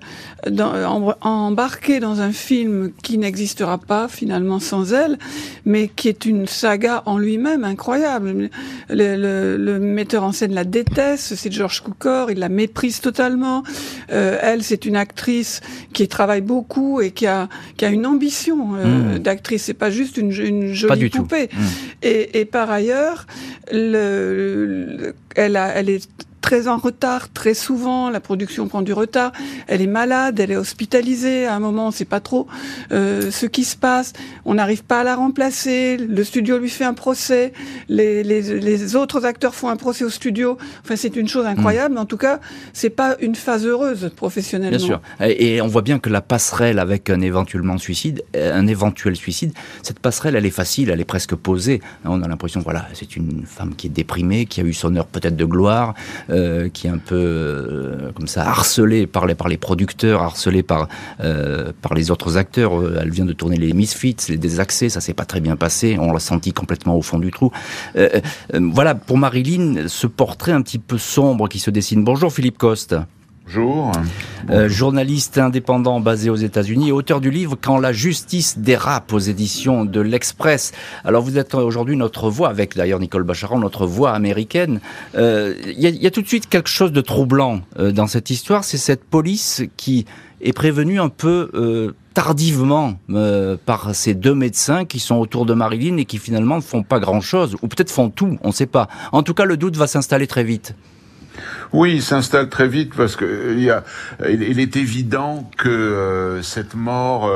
dans, 0.49 1.15
embarquée 1.19 1.99
dans 1.99 2.21
un 2.21 2.31
film 2.31 2.91
qui 3.03 3.17
n'existera 3.17 3.77
pas 3.77 4.07
finalement 4.07 4.59
sans 4.59 4.93
elle, 4.93 5.17
mais 5.65 5.89
qui 5.93 6.07
est 6.07 6.25
une 6.25 6.47
saga 6.47 7.03
en 7.05 7.17
lui-même 7.17 7.65
incroyable. 7.65 8.49
Le, 8.89 9.57
le, 9.57 9.79
metteur 9.79 10.23
en 10.23 10.31
scène 10.31 10.53
la 10.53 10.63
déteste, 10.63 11.35
c'est 11.35 11.51
George 11.51 11.83
Cukor, 11.83 12.31
il 12.31 12.39
la 12.39 12.49
méprise 12.49 13.01
totalement. 13.01 13.63
Euh, 14.11 14.37
elle, 14.41 14.63
c'est 14.63 14.85
une 14.85 14.95
actrice 14.95 15.61
qui 15.93 16.07
travaille 16.07 16.41
beaucoup 16.41 17.01
et 17.01 17.11
qui 17.11 17.25
a, 17.25 17.49
qui 17.75 17.85
a 17.85 17.89
une 17.89 18.05
ambition 18.05 18.75
euh, 18.75 19.15
mmh. 19.15 19.19
d'actrice. 19.19 19.63
C'est 19.63 19.73
pas 19.73 19.89
juste 19.89 20.17
une, 20.17 20.31
une 20.31 20.73
jolie 20.73 21.09
poupée. 21.09 21.49
Mmh. 21.51 21.63
Et, 22.03 22.39
et, 22.39 22.45
par 22.45 22.69
ailleurs, 22.69 23.25
le, 23.71 25.15
elle, 25.35 25.55
a, 25.55 25.69
elle 25.69 25.89
est 25.89 26.07
très 26.41 26.67
en 26.67 26.77
retard, 26.77 27.31
très 27.31 27.53
souvent, 27.53 28.09
la 28.09 28.19
production 28.19 28.67
prend 28.67 28.81
du 28.81 28.93
retard, 28.93 29.31
elle 29.67 29.81
est 29.81 29.87
malade, 29.87 30.39
elle 30.39 30.51
est 30.51 30.55
hospitalisée, 30.55 31.45
à 31.45 31.55
un 31.55 31.59
moment 31.59 31.87
on 31.87 31.91
sait 31.91 32.05
pas 32.05 32.19
trop 32.19 32.47
euh, 32.91 33.31
ce 33.31 33.45
qui 33.45 33.63
se 33.63 33.75
passe, 33.75 34.13
on 34.45 34.55
n'arrive 34.55 34.83
pas 34.83 35.01
à 35.01 35.03
la 35.03 35.15
remplacer, 35.15 35.97
le 35.97 36.23
studio 36.23 36.57
lui 36.57 36.69
fait 36.69 36.85
un 36.85 36.93
procès, 36.93 37.53
les, 37.87 38.23
les, 38.23 38.59
les 38.59 38.95
autres 38.95 39.25
acteurs 39.25 39.55
font 39.55 39.69
un 39.69 39.75
procès 39.75 40.03
au 40.05 40.09
studio, 40.09 40.57
enfin 40.83 40.95
c'est 40.95 41.15
une 41.15 41.27
chose 41.27 41.45
incroyable, 41.45 41.95
mais 41.95 41.99
en 41.99 42.05
tout 42.05 42.17
cas 42.17 42.39
c'est 42.73 42.89
pas 42.89 43.15
une 43.19 43.35
phase 43.35 43.65
heureuse 43.65 44.11
professionnellement. 44.15 44.77
Bien 44.77 44.85
sûr, 44.85 45.01
et 45.21 45.61
on 45.61 45.67
voit 45.67 45.81
bien 45.81 45.99
que 45.99 46.09
la 46.09 46.21
passerelle 46.21 46.79
avec 46.79 47.09
un 47.09 47.21
éventuellement 47.21 47.77
suicide, 47.77 48.23
un 48.35 48.67
éventuel 48.67 49.15
suicide, 49.15 49.53
cette 49.83 49.99
passerelle 49.99 50.35
elle 50.35 50.45
est 50.45 50.49
facile, 50.49 50.89
elle 50.89 51.01
est 51.01 51.05
presque 51.05 51.35
posée, 51.35 51.81
on 52.05 52.21
a 52.23 52.27
l'impression 52.27 52.61
voilà 52.61 52.87
c'est 52.93 53.15
une 53.15 53.43
femme 53.45 53.75
qui 53.75 53.87
est 53.87 53.91
déprimée, 53.91 54.45
qui 54.45 54.61
a 54.61 54.63
eu 54.63 54.73
son 54.73 54.95
heure 54.95 55.05
peut-être 55.05 55.35
de 55.35 55.45
gloire, 55.45 55.93
euh, 56.29 56.69
qui 56.69 56.87
est 56.87 56.89
un 56.89 56.97
peu 56.97 57.15
euh, 57.15 58.11
comme 58.13 58.27
ça 58.27 58.47
harcelée 58.47 59.07
par 59.07 59.25
les, 59.25 59.35
par 59.35 59.47
les 59.47 59.57
producteurs, 59.57 60.21
harcelée 60.21 60.63
par, 60.63 60.87
euh, 61.21 61.71
par 61.81 61.93
les 61.93 62.11
autres 62.11 62.37
acteurs. 62.37 62.71
Elle 63.01 63.09
vient 63.09 63.25
de 63.25 63.33
tourner 63.33 63.57
les 63.57 63.73
Misfits, 63.73 64.17
les 64.29 64.37
Désaxés, 64.37 64.89
ça 64.89 65.01
s'est 65.01 65.13
pas 65.13 65.25
très 65.25 65.39
bien 65.41 65.55
passé. 65.55 65.97
On 65.99 66.11
l'a 66.11 66.19
senti 66.19 66.53
complètement 66.53 66.95
au 66.95 67.01
fond 67.01 67.19
du 67.19 67.31
trou. 67.31 67.51
voilà, 68.53 68.95
pour 68.95 69.17
Marilyn, 69.17 69.87
ce 69.87 70.07
portrait 70.07 70.51
un 70.51 70.61
petit 70.61 70.79
peu 70.79 70.97
sombre 70.97 71.47
qui 71.47 71.59
se 71.59 71.71
dessine. 71.71 72.03
Bonjour 72.03 72.31
Philippe 72.31 72.57
Coste. 72.57 72.95
Bonjour. 73.51 73.91
Euh, 74.51 74.69
journaliste 74.69 75.39
indépendant 75.39 75.99
basé 75.99 76.29
aux 76.29 76.35
États-Unis, 76.35 76.91
auteur 76.91 77.19
du 77.19 77.31
livre 77.31 77.57
Quand 77.59 77.79
la 77.79 77.91
justice 77.91 78.59
dérape 78.59 79.11
aux 79.11 79.17
éditions 79.17 79.85
de 79.85 79.99
l'Express. 80.01 80.71
Alors 81.03 81.23
vous 81.23 81.39
êtes 81.39 81.55
aujourd'hui 81.55 81.97
notre 81.97 82.29
voix, 82.29 82.49
avec 82.49 82.77
d'ailleurs 82.77 82.99
Nicole 82.99 83.23
Bacharan, 83.23 83.57
notre 83.57 83.87
voix 83.87 84.11
américaine. 84.11 84.81
Il 85.15 85.19
euh, 85.19 85.55
y, 85.65 85.87
a, 85.87 85.89
y, 85.89 86.05
a 86.05 86.11
tout 86.11 86.21
de 86.21 86.27
suite 86.27 86.47
quelque 86.47 86.69
chose 86.69 86.91
de 86.91 87.01
troublant 87.01 87.61
euh, 87.79 87.91
dans 87.91 88.05
cette 88.05 88.29
histoire, 88.29 88.63
c'est 88.63 88.77
cette 88.77 89.03
police 89.03 89.63
qui 89.77 90.05
est 90.41 90.53
prévenue 90.53 90.99
un 90.99 91.09
peu 91.09 91.49
tardivement 92.13 92.99
euh, 93.09 93.57
par 93.65 93.95
ces 93.95 94.13
deux 94.13 94.35
médecins 94.35 94.85
qui 94.85 94.99
sont 94.99 95.15
autour 95.15 95.45
de 95.45 95.53
Marilyn 95.53 95.97
et 95.97 96.05
qui 96.05 96.17
finalement 96.17 96.57
ne 96.57 96.61
font 96.61 96.83
pas 96.83 96.99
grand-chose, 96.99 97.55
ou 97.61 97.67
peut-être 97.67 97.89
font 97.89 98.09
tout, 98.09 98.37
on 98.43 98.49
ne 98.49 98.53
sait 98.53 98.65
pas. 98.65 98.89
En 99.11 99.23
tout 99.23 99.33
cas, 99.33 99.45
le 99.45 99.57
doute 99.57 99.77
va 99.77 99.87
s'installer 99.87 100.27
très 100.27 100.43
vite. 100.43 100.75
Oui, 101.71 101.93
il 101.95 102.01
s'installe 102.01 102.49
très 102.49 102.67
vite 102.67 102.93
parce 102.95 103.15
que 103.15 103.53
il, 103.53 103.63
y 103.63 103.69
a, 103.69 103.83
il 104.27 104.59
est 104.59 104.75
évident 104.75 105.49
que 105.55 106.39
cette 106.41 106.73
mort 106.73 107.31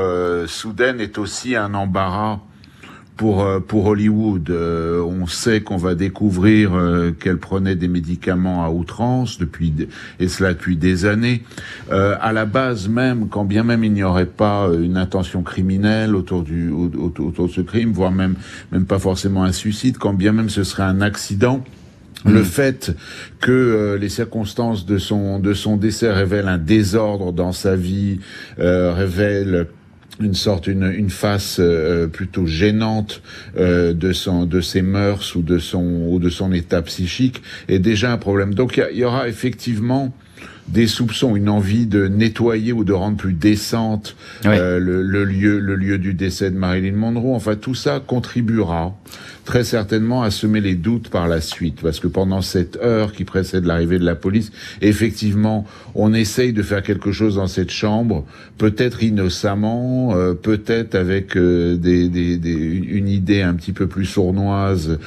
soudaine 0.47 0.99
est 0.99 1.19
aussi 1.19 1.55
un 1.55 1.75
embarras 1.75 2.39
pour 3.17 3.43
euh, 3.43 3.59
pour 3.59 3.85
Hollywood. 3.85 4.49
Euh, 4.49 5.01
on 5.01 5.27
sait 5.27 5.61
qu'on 5.61 5.77
va 5.77 5.95
découvrir 5.95 6.73
euh, 6.73 7.11
qu'elle 7.11 7.37
prenait 7.37 7.75
des 7.75 7.87
médicaments 7.87 8.65
à 8.65 8.69
outrance 8.69 9.37
depuis 9.37 9.73
et 10.19 10.27
cela 10.27 10.53
depuis 10.53 10.77
des 10.77 11.05
années. 11.05 11.43
à 11.89 12.33
la 12.33 12.45
base 12.45 12.87
même, 12.87 13.27
quand 13.29 13.45
bien 13.45 13.63
même 13.63 13.83
il 13.83 13.93
n'y 13.93 14.03
aurait 14.03 14.25
pas 14.25 14.69
une 14.73 14.97
intention 14.97 15.43
criminelle 15.43 16.15
autour 16.15 16.43
du 16.43 16.69
autour 16.71 17.47
de 17.47 17.51
ce 17.51 17.61
crime, 17.61 17.91
voire 17.91 18.11
même 18.11 18.35
même 18.71 18.85
pas 18.85 18.99
forcément 18.99 19.43
un 19.43 19.51
suicide, 19.51 19.97
quand 19.97 20.13
bien 20.13 20.31
même 20.31 20.49
ce 20.49 20.63
serait 20.63 20.83
un 20.83 21.01
accident. 21.01 21.63
Le 22.25 22.41
mm. 22.41 22.45
fait 22.45 22.95
que 23.41 23.97
les 23.99 24.09
circonstances 24.09 24.85
de 24.85 24.97
son 24.97 25.39
de 25.39 25.53
son 25.53 25.77
décès 25.77 26.11
révèlent 26.11 26.47
un 26.47 26.57
désordre 26.57 27.33
dans 27.33 27.51
sa 27.51 27.75
vie, 27.75 28.19
euh, 28.59 28.93
révèlent 28.93 29.67
une 30.19 30.33
sorte 30.33 30.67
une, 30.67 30.91
une 30.91 31.09
face 31.09 31.57
euh, 31.59 32.07
plutôt 32.07 32.45
gênante 32.45 33.21
euh, 33.57 33.93
de 33.93 34.13
son 34.13 34.45
de 34.45 34.61
ses 34.61 34.81
mœurs 34.81 35.35
ou 35.35 35.41
de 35.41 35.57
son 35.57 36.07
ou 36.07 36.19
de 36.19 36.29
son 36.29 36.51
état 36.51 36.81
psychique 36.81 37.41
est 37.67 37.79
déjà 37.79 38.11
un 38.11 38.17
problème. 38.17 38.53
Donc 38.53 38.81
il 38.91 38.97
y, 38.97 39.03
aura 39.03 39.27
effectivement 39.27 40.13
des 40.67 40.87
soupçons, 40.87 41.35
une 41.35 41.49
envie 41.49 41.87
de 41.87 42.07
nettoyer 42.07 42.71
ou 42.71 42.83
de 42.83 42.93
rendre 42.93 43.17
plus 43.17 43.33
décente 43.33 44.15
euh, 44.45 44.79
le, 44.79 45.01
le, 45.01 45.25
lieu 45.25 45.59
le 45.59 45.75
lieu 45.75 45.97
du 45.97 46.13
décès 46.13 46.51
de 46.51 46.57
Marilyn 46.57 46.95
Monroe. 46.95 47.35
Enfin 47.35 47.55
tout 47.55 47.75
ça 47.75 47.99
contribuera 47.99 48.95
très 49.45 49.63
certainement 49.63 50.23
à 50.23 50.31
semer 50.31 50.61
les 50.61 50.75
doutes 50.75 51.09
par 51.09 51.27
la 51.27 51.41
suite, 51.41 51.81
parce 51.81 51.99
que 51.99 52.07
pendant 52.07 52.41
cette 52.41 52.77
heure 52.77 53.11
qui 53.11 53.25
précède 53.25 53.65
l'arrivée 53.65 53.99
de 53.99 54.05
la 54.05 54.15
police, 54.15 54.51
effectivement, 54.81 55.65
on 55.95 56.13
essaye 56.13 56.53
de 56.53 56.63
faire 56.63 56.81
quelque 56.81 57.11
chose 57.11 57.35
dans 57.35 57.47
cette 57.47 57.71
chambre, 57.71 58.25
peut-être 58.57 59.03
innocemment, 59.03 60.15
euh, 60.15 60.33
peut-être 60.33 60.95
avec 60.95 61.35
euh, 61.35 61.75
des, 61.75 62.09
des, 62.09 62.37
des, 62.37 62.51
une 62.51 63.07
idée 63.07 63.41
un 63.41 63.53
petit 63.53 63.73
peu 63.73 63.87
plus 63.87 64.05
sournoise, 64.05 64.97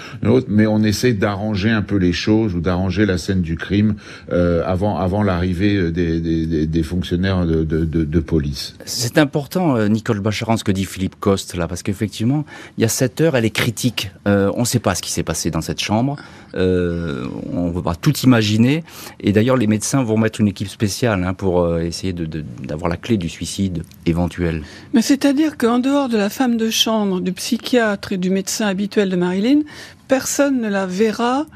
mais 0.49 0.67
on 0.67 0.83
essaye 0.83 1.15
d'arranger 1.15 1.71
un 1.71 1.83
peu 1.83 1.97
les 1.97 2.13
choses 2.13 2.55
ou 2.55 2.61
d'arranger 2.61 3.07
la 3.07 3.19
scène 3.19 3.41
du 3.41 3.57
crime 3.57 3.95
euh, 4.33 4.63
avant, 4.67 4.99
avant 4.99 5.23
l'arrivée 5.23 5.91
des, 5.91 6.21
des, 6.21 6.67
des, 6.67 6.83
fonctionnaires 6.83 7.47
de, 7.47 7.65
de, 7.65 7.85
de, 7.85 8.21
police. 8.21 8.75
C'est 8.85 9.19
important, 9.19 9.89
Nicole 9.89 10.21
Bacharan, 10.21 10.57
ce 10.57 10.65
que 10.65 10.73
dit 10.73 10.85
Philippe 10.85 11.17
Coste, 11.19 11.57
là, 11.57 11.69
parce 11.69 11.83
qu'effectivement, 11.83 12.45
il 12.77 12.83
y 12.83 12.85
a 12.85 12.89
cette 12.89 13.21
heure, 13.21 13.37
elle 13.37 13.45
est 13.45 13.51
critique 13.51 14.11
euh, 14.27 14.51
on 14.55 14.61
ne 14.61 14.65
sait 14.67 14.81
pas 14.81 14.95
ce 14.95 15.03
qui 15.03 15.11
s'est 15.11 15.23
passé 15.23 15.51
dans 15.51 15.61
cette 15.61 15.81
chambre. 15.81 16.17
Euh, 16.55 17.27
on 17.53 17.71
va 17.71 17.95
tout 17.95 18.17
imaginer. 18.19 18.83
Et 19.21 19.33
d'ailleurs, 19.33 19.57
les 19.57 19.67
médecins 19.67 20.03
vont 20.03 20.17
mettre 20.17 20.41
une 20.41 20.49
équipe 20.49 20.69
spéciale 20.69 21.25
hein, 21.25 21.35
pour 21.35 21.61
euh, 21.61 21.81
essayer 21.81 22.13
d'avoir 22.13 22.91
la 22.91 22.97
clé 22.97 23.17
du 23.17 23.29
suicide 23.29 23.85
éventuel. 24.05 24.63
Mais 24.95 25.03
c'est-à-dire 25.03 25.57
qu'en 25.57 25.79
dehors 25.79 26.09
de 26.09 26.17
la 26.17 26.31
femme 26.31 26.57
de 26.57 26.71
chambre, 26.71 27.21
du 27.21 27.33
psychiatre 27.33 28.13
et 28.13 28.17
du 28.17 28.31
médecin 28.31 28.67
habituel 28.67 29.11
de 29.11 29.17
Marilyn, 29.17 29.61
personne 30.09 30.61
ne 30.61 30.69
la 30.69 30.87
verra 30.87 31.47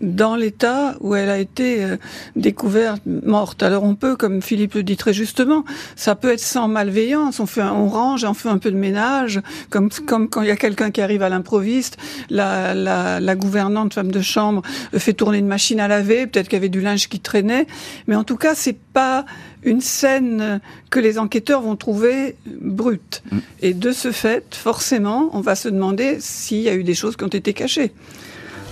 dans 0.00 0.36
l'état 0.36 0.96
où 1.00 1.14
elle 1.14 1.30
a 1.30 1.38
été 1.38 1.84
euh, 1.84 1.96
découverte 2.34 3.02
morte. 3.06 3.62
Alors 3.62 3.82
on 3.84 3.94
peut, 3.94 4.16
comme 4.16 4.42
Philippe 4.42 4.74
le 4.74 4.82
dit 4.82 4.96
très 4.96 5.12
justement, 5.12 5.64
ça 5.94 6.14
peut 6.14 6.32
être 6.32 6.40
sans 6.40 6.68
malveillance. 6.68 7.40
On 7.40 7.46
fait, 7.46 7.62
on 7.62 7.88
range, 7.88 8.24
on 8.24 8.34
fait 8.34 8.48
un 8.48 8.58
peu 8.58 8.70
de 8.70 8.76
ménage, 8.76 9.40
comme 9.70 9.90
comme 10.06 10.28
quand 10.28 10.42
il 10.42 10.48
y 10.48 10.52
a 10.52 10.56
quelqu'un 10.56 10.90
qui 10.90 11.00
arrive 11.00 11.22
à 11.22 11.28
l'improviste, 11.28 11.96
la, 12.30 12.74
la, 12.74 13.20
la 13.20 13.36
gouvernante 13.36 13.94
femme 13.94 14.10
de 14.10 14.20
chambre 14.20 14.62
fait 14.96 15.12
tourner 15.12 15.38
une 15.38 15.46
machine 15.46 15.80
à 15.80 15.88
laver, 15.88 16.26
peut-être 16.26 16.48
qu'il 16.48 16.56
y 16.56 16.60
avait 16.60 16.68
du 16.68 16.80
linge 16.80 17.08
qui 17.08 17.20
traînait, 17.20 17.66
mais 18.06 18.16
en 18.16 18.24
tout 18.24 18.36
cas 18.36 18.54
c'est 18.54 18.78
pas 18.78 19.24
une 19.62 19.80
scène 19.80 20.60
que 20.90 21.00
les 21.00 21.18
enquêteurs 21.18 21.60
vont 21.60 21.76
trouver 21.76 22.36
brute. 22.46 23.22
Mm. 23.30 23.38
Et 23.62 23.74
de 23.74 23.92
ce 23.92 24.12
fait, 24.12 24.54
forcément, 24.54 25.28
on 25.32 25.40
va 25.40 25.54
se 25.54 25.68
demander 25.68 26.18
s'il 26.20 26.60
y 26.60 26.68
a 26.68 26.74
eu 26.74 26.84
des 26.84 26.94
choses 26.94 27.16
qui 27.16 27.24
ont 27.24 27.28
été 27.28 27.52
cachées. 27.52 27.92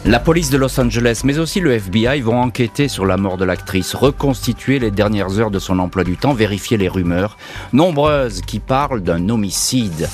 La 0.07 0.21
police 0.21 0.51
de 0.51 0.59
Los 0.59 0.79
Angeles, 0.79 1.23
mais 1.25 1.39
aussi 1.39 1.61
le 1.61 1.73
FBI 1.73 2.21
vont 2.21 2.39
enquêter 2.39 2.89
sur 2.89 3.07
la 3.07 3.17
mort 3.17 3.39
de 3.39 3.47
l'actrice, 3.47 3.95
reconstituer 3.95 4.79
les 4.79 4.91
dernières 4.91 5.39
heures 5.39 5.51
de 5.51 5.59
son 5.59 5.79
emploi 5.79 6.05
du 6.05 6.19
temps, 6.19 6.35
vérifier 6.35 6.77
les 6.77 6.89
rumeurs, 6.89 7.39
nombreuses 7.73 8.43
qui 8.43 8.59
parlent 8.59 9.01
d'un 9.01 9.31
homicide. 9.31 10.11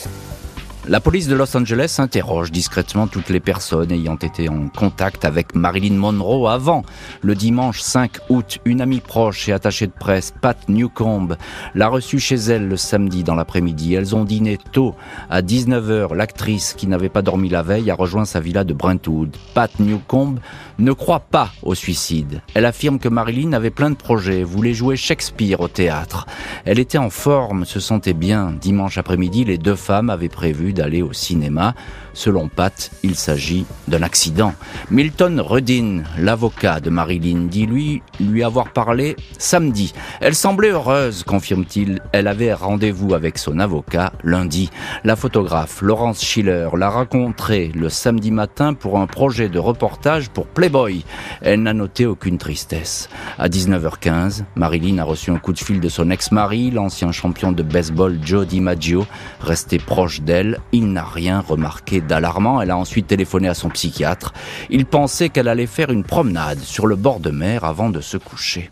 La 0.88 0.98
police 0.98 1.28
de 1.28 1.34
Los 1.34 1.54
Angeles 1.56 1.96
interroge 1.98 2.50
discrètement 2.50 3.06
toutes 3.06 3.28
les 3.28 3.38
personnes 3.38 3.92
ayant 3.92 4.16
été 4.16 4.48
en 4.48 4.68
contact 4.68 5.26
avec 5.26 5.54
Marilyn 5.54 5.94
Monroe 5.94 6.48
avant 6.48 6.84
le 7.20 7.34
dimanche 7.34 7.80
5 7.80 8.12
août. 8.30 8.58
Une 8.64 8.80
amie 8.80 9.00
proche 9.00 9.46
et 9.50 9.52
attachée 9.52 9.86
de 9.86 9.92
presse, 9.92 10.32
Pat 10.40 10.56
Newcomb, 10.68 11.36
l'a 11.74 11.88
reçue 11.88 12.18
chez 12.18 12.36
elle 12.36 12.66
le 12.66 12.78
samedi 12.78 13.24
dans 13.24 13.34
l'après-midi. 13.34 13.94
Elles 13.94 14.16
ont 14.16 14.24
dîné 14.24 14.56
tôt. 14.72 14.94
À 15.28 15.42
19h, 15.42 16.14
l'actrice 16.14 16.72
qui 16.72 16.86
n'avait 16.86 17.10
pas 17.10 17.22
dormi 17.22 17.50
la 17.50 17.62
veille 17.62 17.90
a 17.90 17.94
rejoint 17.94 18.24
sa 18.24 18.40
villa 18.40 18.64
de 18.64 18.72
Brentwood. 18.72 19.36
Pat 19.52 19.70
Newcomb 19.80 20.36
ne 20.78 20.92
croit 20.92 21.20
pas 21.20 21.50
au 21.62 21.74
suicide. 21.74 22.40
Elle 22.54 22.64
affirme 22.64 22.98
que 22.98 23.08
Marilyn 23.10 23.52
avait 23.52 23.70
plein 23.70 23.90
de 23.90 23.96
projets, 23.96 24.42
voulait 24.42 24.74
jouer 24.74 24.96
Shakespeare 24.96 25.60
au 25.60 25.68
théâtre. 25.68 26.26
Elle 26.64 26.78
était 26.78 26.98
en 26.98 27.10
forme, 27.10 27.66
se 27.66 27.80
sentait 27.80 28.14
bien. 28.14 28.54
Dimanche 28.58 28.96
après-midi, 28.96 29.44
les 29.44 29.58
deux 29.58 29.76
femmes 29.76 30.08
avaient 30.08 30.30
prévu 30.30 30.69
d'aller 30.72 31.02
au 31.02 31.12
cinéma. 31.12 31.74
Selon 32.12 32.48
Pat, 32.48 32.90
il 33.02 33.14
s'agit 33.14 33.66
d'un 33.88 34.02
accident. 34.02 34.54
Milton 34.90 35.40
Rudin, 35.40 36.02
l'avocat 36.18 36.80
de 36.80 36.90
Marilyn, 36.90 37.46
dit 37.48 37.66
lui 37.66 38.02
lui 38.20 38.44
avoir 38.44 38.72
parlé 38.72 39.16
samedi. 39.38 39.92
Elle 40.20 40.34
semblait 40.34 40.70
heureuse, 40.70 41.22
confirme-t-il. 41.24 42.00
Elle 42.12 42.28
avait 42.28 42.52
rendez-vous 42.52 43.14
avec 43.14 43.38
son 43.38 43.58
avocat 43.58 44.12
lundi. 44.24 44.70
La 45.04 45.16
photographe 45.16 45.82
Laurence 45.82 46.22
Schiller 46.22 46.68
l'a 46.76 46.90
rencontrée 46.90 47.72
le 47.74 47.88
samedi 47.88 48.30
matin 48.30 48.74
pour 48.74 48.98
un 48.98 49.06
projet 49.06 49.48
de 49.48 49.58
reportage 49.58 50.30
pour 50.30 50.46
Playboy. 50.46 51.04
Elle 51.40 51.62
n'a 51.62 51.72
noté 51.72 52.06
aucune 52.06 52.38
tristesse. 52.38 53.08
À 53.38 53.48
19h15, 53.48 54.44
Marilyn 54.56 54.98
a 54.98 55.04
reçu 55.04 55.30
un 55.30 55.38
coup 55.38 55.52
de 55.52 55.58
fil 55.58 55.80
de 55.80 55.88
son 55.88 56.10
ex-mari, 56.10 56.70
l'ancien 56.70 57.12
champion 57.12 57.52
de 57.52 57.62
baseball 57.62 58.18
Joe 58.22 58.46
DiMaggio, 58.46 59.06
resté 59.40 59.78
proche 59.78 60.20
d'elle. 60.20 60.58
Il 60.72 60.92
n'a 60.92 61.04
rien 61.04 61.40
remarqué 61.40 61.99
d'alarmant. 62.06 62.60
Elle 62.60 62.70
a 62.70 62.76
ensuite 62.76 63.06
téléphoné 63.06 63.48
à 63.48 63.54
son 63.54 63.68
psychiatre. 63.68 64.32
Il 64.70 64.86
pensait 64.86 65.28
qu'elle 65.28 65.48
allait 65.48 65.66
faire 65.66 65.90
une 65.90 66.04
promenade 66.04 66.60
sur 66.60 66.86
le 66.86 66.96
bord 66.96 67.20
de 67.20 67.30
mer 67.30 67.64
avant 67.64 67.90
de 67.90 68.00
se 68.00 68.16
coucher. 68.16 68.70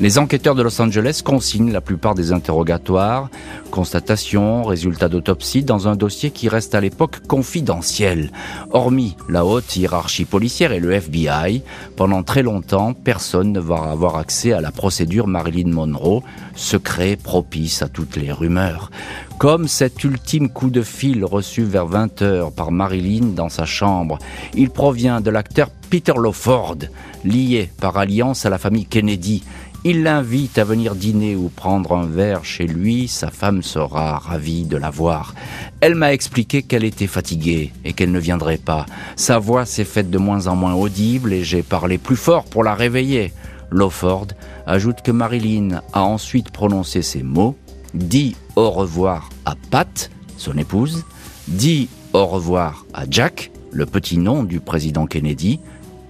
Les 0.00 0.18
enquêteurs 0.18 0.54
de 0.54 0.62
Los 0.62 0.80
Angeles 0.80 1.22
consignent 1.24 1.72
la 1.72 1.80
plupart 1.80 2.14
des 2.14 2.30
interrogatoires, 2.30 3.30
constatations, 3.72 4.62
résultats 4.62 5.08
d'autopsie 5.08 5.64
dans 5.64 5.88
un 5.88 5.96
dossier 5.96 6.30
qui 6.30 6.48
reste 6.48 6.76
à 6.76 6.80
l'époque 6.80 7.26
confidentiel. 7.26 8.30
Hormis 8.70 9.16
la 9.28 9.44
haute 9.44 9.74
hiérarchie 9.74 10.24
policière 10.24 10.70
et 10.70 10.78
le 10.78 10.92
FBI, 10.92 11.64
pendant 11.96 12.22
très 12.22 12.44
longtemps, 12.44 12.92
personne 12.92 13.50
ne 13.50 13.58
va 13.58 13.90
avoir 13.90 14.16
accès 14.16 14.52
à 14.52 14.60
la 14.60 14.70
procédure 14.70 15.26
Marilyn 15.26 15.72
Monroe, 15.72 16.22
secret 16.54 17.16
propice 17.16 17.82
à 17.82 17.88
toutes 17.88 18.14
les 18.14 18.30
rumeurs. 18.30 18.92
Comme 19.38 19.66
cet 19.66 20.04
ultime 20.04 20.48
coup 20.48 20.70
de 20.70 20.82
fil 20.82 21.24
reçu 21.24 21.64
vers 21.64 21.86
20 21.86 22.22
heures 22.22 22.52
par 22.52 22.70
Marilyn 22.70 23.34
dans 23.34 23.48
sa 23.48 23.66
chambre, 23.66 24.18
il 24.54 24.70
provient 24.70 25.20
de 25.20 25.30
l'acteur 25.30 25.70
Peter 25.90 26.14
Lawford, 26.16 26.76
lié 27.24 27.70
par 27.80 27.96
alliance 27.96 28.44
à 28.46 28.50
la 28.50 28.58
famille 28.58 28.86
Kennedy, 28.86 29.42
il 29.88 30.02
l'invite 30.02 30.58
à 30.58 30.64
venir 30.64 30.94
dîner 30.94 31.34
ou 31.34 31.48
prendre 31.48 31.96
un 31.96 32.04
verre 32.04 32.44
chez 32.44 32.66
lui, 32.66 33.08
sa 33.08 33.30
femme 33.30 33.62
sera 33.62 34.18
ravie 34.18 34.64
de 34.64 34.76
la 34.76 34.90
voir. 34.90 35.34
Elle 35.80 35.94
m'a 35.94 36.12
expliqué 36.12 36.62
qu'elle 36.62 36.84
était 36.84 37.06
fatiguée 37.06 37.72
et 37.86 37.94
qu'elle 37.94 38.12
ne 38.12 38.18
viendrait 38.18 38.58
pas. 38.58 38.84
Sa 39.16 39.38
voix 39.38 39.64
s'est 39.64 39.86
faite 39.86 40.10
de 40.10 40.18
moins 40.18 40.46
en 40.46 40.56
moins 40.56 40.74
audible 40.74 41.32
et 41.32 41.42
j'ai 41.42 41.62
parlé 41.62 41.96
plus 41.96 42.16
fort 42.16 42.44
pour 42.44 42.64
la 42.64 42.74
réveiller. 42.74 43.32
Lawford 43.70 44.26
ajoute 44.66 45.00
que 45.00 45.10
Marilyn 45.10 45.80
a 45.94 46.02
ensuite 46.02 46.50
prononcé 46.50 47.00
ces 47.00 47.22
mots, 47.22 47.56
dit 47.94 48.36
au 48.56 48.70
revoir 48.70 49.30
à 49.46 49.54
Pat, 49.70 50.10
son 50.36 50.58
épouse, 50.58 51.06
dit 51.46 51.88
au 52.12 52.26
revoir 52.26 52.84
à 52.92 53.04
Jack, 53.08 53.50
le 53.72 53.86
petit 53.86 54.18
nom 54.18 54.42
du 54.42 54.60
président 54.60 55.06
Kennedy, 55.06 55.60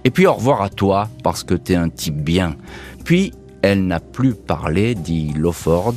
et 0.03 0.11
puis 0.11 0.27
au 0.27 0.33
revoir 0.33 0.61
à 0.61 0.69
toi 0.69 1.07
parce 1.23 1.45
que 1.45 1.53
t'es 1.53 1.75
un 1.75 1.87
type 1.87 2.21
bien. 2.21 2.57
Puis 3.05 3.31
elle 3.61 3.85
n'a 3.87 3.99
plus 3.99 4.33
parlé, 4.33 4.95
dit 4.95 5.33
Lawford, 5.35 5.95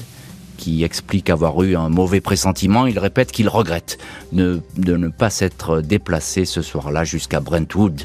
qui 0.56 0.84
explique 0.84 1.30
avoir 1.30 1.62
eu 1.62 1.76
un 1.76 1.88
mauvais 1.88 2.20
pressentiment. 2.20 2.86
Il 2.86 2.98
répète 2.98 3.32
qu'il 3.32 3.48
regrette 3.48 3.98
de 4.32 4.62
ne 4.78 5.08
pas 5.08 5.30
s'être 5.30 5.80
déplacé 5.80 6.44
ce 6.44 6.62
soir-là 6.62 7.04
jusqu'à 7.04 7.40
Brentwood. 7.40 8.02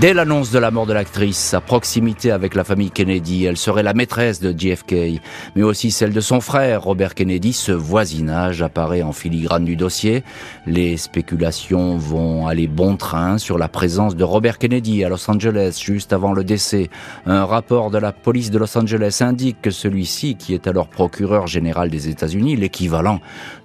Dès 0.00 0.12
l'annonce 0.12 0.50
de 0.50 0.58
la 0.58 0.72
mort 0.72 0.86
de 0.86 0.92
l'actrice, 0.92 1.38
sa 1.38 1.60
proximité 1.60 2.32
avec 2.32 2.56
la 2.56 2.64
famille 2.64 2.90
Kennedy, 2.90 3.44
elle 3.44 3.56
serait 3.56 3.84
la 3.84 3.94
maîtresse 3.94 4.40
de 4.40 4.50
JFK, 4.50 5.20
mais 5.54 5.62
aussi 5.62 5.92
celle 5.92 6.12
de 6.12 6.20
son 6.20 6.40
frère 6.40 6.82
Robert 6.82 7.14
Kennedy, 7.14 7.52
ce 7.52 7.70
voisinage 7.70 8.60
apparaît 8.60 9.02
en 9.02 9.12
filigrane 9.12 9.64
du 9.64 9.76
dossier. 9.76 10.24
Les 10.66 10.96
spéculations 10.96 11.96
vont 11.96 12.48
aller 12.48 12.66
bon 12.66 12.96
train 12.96 13.38
sur 13.38 13.56
la 13.56 13.68
présence 13.68 14.16
de 14.16 14.24
Robert 14.24 14.58
Kennedy 14.58 15.04
à 15.04 15.08
Los 15.08 15.30
Angeles 15.30 15.80
juste 15.82 16.12
avant 16.12 16.32
le 16.32 16.42
décès. 16.42 16.90
Un 17.24 17.44
rapport 17.44 17.92
de 17.92 17.98
la 17.98 18.10
police 18.10 18.50
de 18.50 18.58
Los 18.58 18.76
Angeles 18.76 19.18
indique 19.20 19.62
que 19.62 19.70
celui-ci, 19.70 20.34
qui 20.34 20.54
est 20.54 20.66
alors 20.66 20.88
procureur 20.88 21.46
général 21.46 21.88
des 21.88 22.08
États-Unis, 22.08 22.56
l'équivalent 22.56 23.20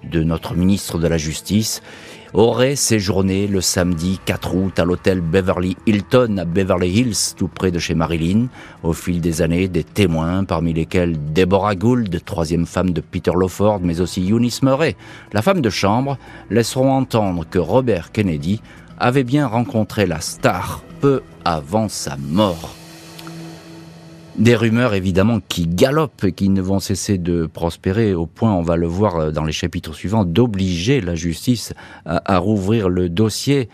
de 0.08 0.22
notre 0.22 0.54
ministre 0.54 0.98
de 0.98 1.08
la 1.08 1.18
Justice, 1.18 1.82
aurait 2.32 2.76
séjourné 2.76 3.46
le 3.46 3.60
samedi 3.60 4.20
4 4.24 4.54
août 4.54 4.78
à 4.78 4.84
l'hôtel 4.84 5.20
Beverly 5.20 5.76
Hilton 5.86 6.36
à 6.38 6.44
Beverly 6.44 6.90
Hills, 6.90 7.34
tout 7.36 7.48
près 7.48 7.70
de 7.70 7.78
chez 7.78 7.94
Marilyn. 7.94 8.46
Au 8.82 8.92
fil 8.92 9.20
des 9.20 9.42
années, 9.42 9.68
des 9.68 9.84
témoins, 9.84 10.44
parmi 10.44 10.72
lesquels 10.72 11.16
Deborah 11.32 11.74
Gould, 11.74 12.24
troisième 12.24 12.66
femme 12.66 12.90
de 12.90 13.00
Peter 13.00 13.32
Lawford, 13.34 13.80
mais 13.82 14.00
aussi 14.00 14.30
Eunice 14.30 14.62
Murray, 14.62 14.96
la 15.32 15.42
femme 15.42 15.60
de 15.60 15.70
chambre, 15.70 16.18
laisseront 16.50 16.92
entendre 16.92 17.44
que 17.48 17.58
Robert 17.58 18.12
Kennedy 18.12 18.60
avait 18.98 19.24
bien 19.24 19.46
rencontré 19.46 20.06
la 20.06 20.20
star 20.20 20.82
peu 21.00 21.22
avant 21.44 21.88
sa 21.88 22.16
mort. 22.16 22.79
Des 24.36 24.54
rumeurs 24.54 24.94
évidemment 24.94 25.40
qui 25.48 25.66
galopent 25.66 26.24
et 26.24 26.32
qui 26.32 26.48
ne 26.48 26.62
vont 26.62 26.78
cesser 26.78 27.18
de 27.18 27.46
prospérer 27.46 28.14
au 28.14 28.26
point, 28.26 28.54
on 28.54 28.62
va 28.62 28.76
le 28.76 28.86
voir 28.86 29.16
euh, 29.16 29.30
dans 29.32 29.44
les 29.44 29.52
chapitres 29.52 29.92
suivants, 29.92 30.24
d'obliger 30.24 31.00
la 31.00 31.14
justice 31.14 31.74
à, 32.06 32.38
rouvrir 32.38 32.88
le 32.88 33.08
dossier. 33.08 33.68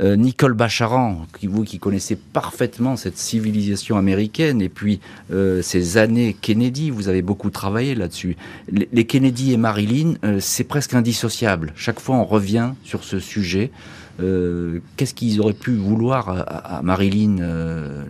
Euh, 0.00 0.16
Nicole 0.16 0.52
Bacharan, 0.52 1.26
qui, 1.38 1.46
vous 1.46 1.64
qui 1.64 1.78
connaissez 1.78 2.16
parfaitement 2.16 2.96
cette 2.96 3.18
civilisation 3.18 3.96
américaine 3.96 4.62
et 4.62 4.68
puis 4.68 5.00
euh, 5.32 5.60
ces 5.62 5.96
années 5.96 6.36
Kennedy, 6.40 6.90
vous 6.90 7.08
avez 7.08 7.22
beaucoup 7.22 7.50
travaillé 7.50 7.94
là-dessus. 7.94 8.36
Les, 8.70 9.04
Kennedy 9.04 9.52
et 9.52 9.56
Marilyn, 9.56 10.14
c'est 10.40 10.64
presque 10.64 10.94
indissociable. 10.94 11.72
Chaque 11.74 12.00
fois 12.00 12.16
on 12.16 12.24
revient 12.24 12.72
sur 12.84 13.02
ce 13.02 13.18
sujet. 13.18 13.70
Qu'est-ce 14.18 15.14
qu'ils 15.14 15.40
auraient 15.40 15.52
pu 15.52 15.74
vouloir 15.74 16.28
à, 16.28 16.78
à 16.78 16.82
Marilyn, 16.82 17.36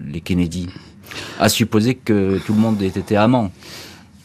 les 0.07 0.21
Kennedy? 0.21 0.69
À 1.39 1.49
supposer 1.49 1.95
que 1.95 2.39
tout 2.47 2.55
le 2.55 2.61
monde 2.61 2.81
ait 2.83 2.87
été 2.87 3.17
amant. 3.17 3.51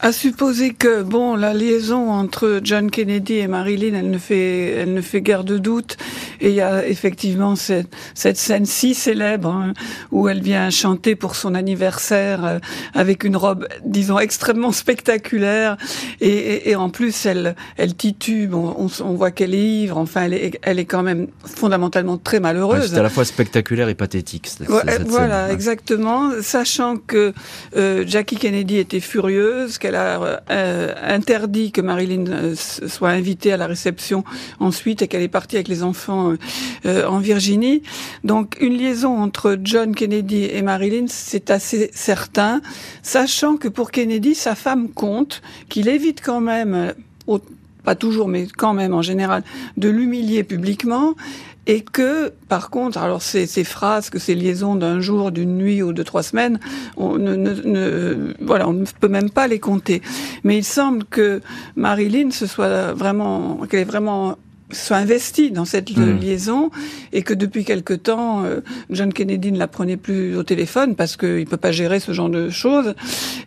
À 0.00 0.12
supposer 0.12 0.74
que 0.74 1.02
bon, 1.02 1.34
la 1.34 1.52
liaison 1.52 2.12
entre 2.12 2.60
John 2.62 2.88
Kennedy 2.88 3.38
et 3.38 3.48
Marilyn, 3.48 3.94
elle 3.94 4.10
ne 4.10 4.18
fait, 4.18 4.70
elle 4.70 4.94
ne 4.94 5.00
fait 5.00 5.20
guère 5.20 5.42
de 5.42 5.58
doute. 5.58 5.96
Et 6.40 6.50
il 6.50 6.54
y 6.54 6.60
a 6.60 6.86
effectivement 6.86 7.56
cette, 7.56 7.88
cette 8.14 8.36
scène 8.36 8.64
si 8.64 8.94
célèbre 8.94 9.48
hein, 9.50 9.72
où 10.12 10.28
elle 10.28 10.40
vient 10.40 10.70
chanter 10.70 11.16
pour 11.16 11.34
son 11.34 11.56
anniversaire 11.56 12.44
euh, 12.44 12.58
avec 12.94 13.24
une 13.24 13.36
robe, 13.36 13.66
disons, 13.84 14.20
extrêmement 14.20 14.70
spectaculaire. 14.70 15.76
Et, 16.20 16.70
et, 16.70 16.76
en 16.76 16.90
plus, 16.90 17.26
elle, 17.26 17.56
elle 17.76 17.96
titube. 17.96 18.54
On, 18.54 18.88
on, 19.00 19.14
voit 19.14 19.32
qu'elle 19.32 19.54
est 19.54 19.68
ivre. 19.82 19.98
Enfin, 19.98 20.22
elle 20.22 20.34
est, 20.34 20.60
elle 20.62 20.78
est 20.78 20.84
quand 20.84 21.02
même 21.02 21.26
fondamentalement 21.44 22.18
très 22.18 22.38
malheureuse. 22.38 22.92
c'est 22.92 22.98
à 22.98 23.02
la 23.02 23.10
fois 23.10 23.24
spectaculaire 23.24 23.88
et 23.88 23.96
pathétique. 23.96 24.46
Cette, 24.46 24.68
voilà, 25.08 25.52
exactement. 25.52 26.30
Sachant 26.40 26.98
que 26.98 27.32
euh, 27.76 28.04
Jackie 28.06 28.36
Kennedy 28.36 28.78
était 28.78 29.00
furieuse 29.00 29.78
elle 29.88 29.96
a 29.96 30.42
euh, 30.50 30.94
interdit 31.02 31.72
que 31.72 31.80
Marilyn 31.80 32.26
euh, 32.28 32.54
soit 32.54 33.10
invitée 33.10 33.52
à 33.52 33.56
la 33.56 33.66
réception 33.66 34.22
ensuite 34.60 35.02
et 35.02 35.08
qu'elle 35.08 35.22
est 35.22 35.28
partie 35.28 35.56
avec 35.56 35.68
les 35.68 35.82
enfants 35.82 36.34
euh, 36.86 37.06
en 37.06 37.18
Virginie. 37.18 37.82
Donc 38.22 38.56
une 38.60 38.76
liaison 38.76 39.18
entre 39.18 39.58
John 39.62 39.94
Kennedy 39.94 40.44
et 40.44 40.62
Marilyn, 40.62 41.06
c'est 41.08 41.50
assez 41.50 41.90
certain, 41.94 42.60
sachant 43.02 43.56
que 43.56 43.68
pour 43.68 43.90
Kennedy, 43.90 44.34
sa 44.34 44.54
femme 44.54 44.90
compte, 44.90 45.42
qu'il 45.68 45.88
évite 45.88 46.20
quand 46.22 46.40
même 46.40 46.92
pas 47.84 47.94
toujours, 47.94 48.28
mais 48.28 48.46
quand 48.46 48.74
même 48.74 48.92
en 48.92 49.02
général, 49.02 49.42
de 49.78 49.88
l'humilier 49.88 50.44
publiquement 50.44 51.14
et 51.68 51.82
que, 51.82 52.32
par 52.48 52.70
contre, 52.70 52.98
alors 52.98 53.20
ces, 53.20 53.46
ces 53.46 53.62
phrases, 53.62 54.08
que 54.08 54.18
ces 54.18 54.34
liaisons 54.34 54.74
d'un 54.74 55.00
jour, 55.00 55.30
d'une 55.30 55.58
nuit 55.58 55.82
ou 55.82 55.92
de 55.92 56.02
trois 56.02 56.22
semaines, 56.22 56.58
on 56.96 57.18
ne, 57.18 58.34
voilà, 58.40 58.66
on 58.66 58.72
ne 58.72 58.86
peut 58.98 59.08
même 59.08 59.28
pas 59.28 59.46
les 59.46 59.58
compter. 59.58 60.00
Mais 60.44 60.56
il 60.56 60.64
semble 60.64 61.04
que 61.04 61.42
Marilyn 61.76 62.30
se 62.30 62.46
soit 62.46 62.94
vraiment, 62.94 63.60
qu'elle 63.68 63.80
est 63.80 63.84
vraiment 63.84 64.38
soit 64.70 64.96
investi 64.96 65.50
dans 65.50 65.64
cette 65.64 65.96
hmm. 65.96 66.18
liaison 66.18 66.70
et 67.12 67.22
que 67.22 67.32
depuis 67.32 67.64
quelque 67.64 67.94
temps, 67.94 68.44
euh, 68.44 68.60
John 68.90 69.12
Kennedy 69.12 69.52
ne 69.52 69.58
la 69.58 69.68
prenait 69.68 69.96
plus 69.96 70.36
au 70.36 70.42
téléphone 70.42 70.94
parce 70.94 71.16
qu'il 71.16 71.46
peut 71.46 71.56
pas 71.56 71.72
gérer 71.72 72.00
ce 72.00 72.12
genre 72.12 72.28
de 72.28 72.50
choses 72.50 72.94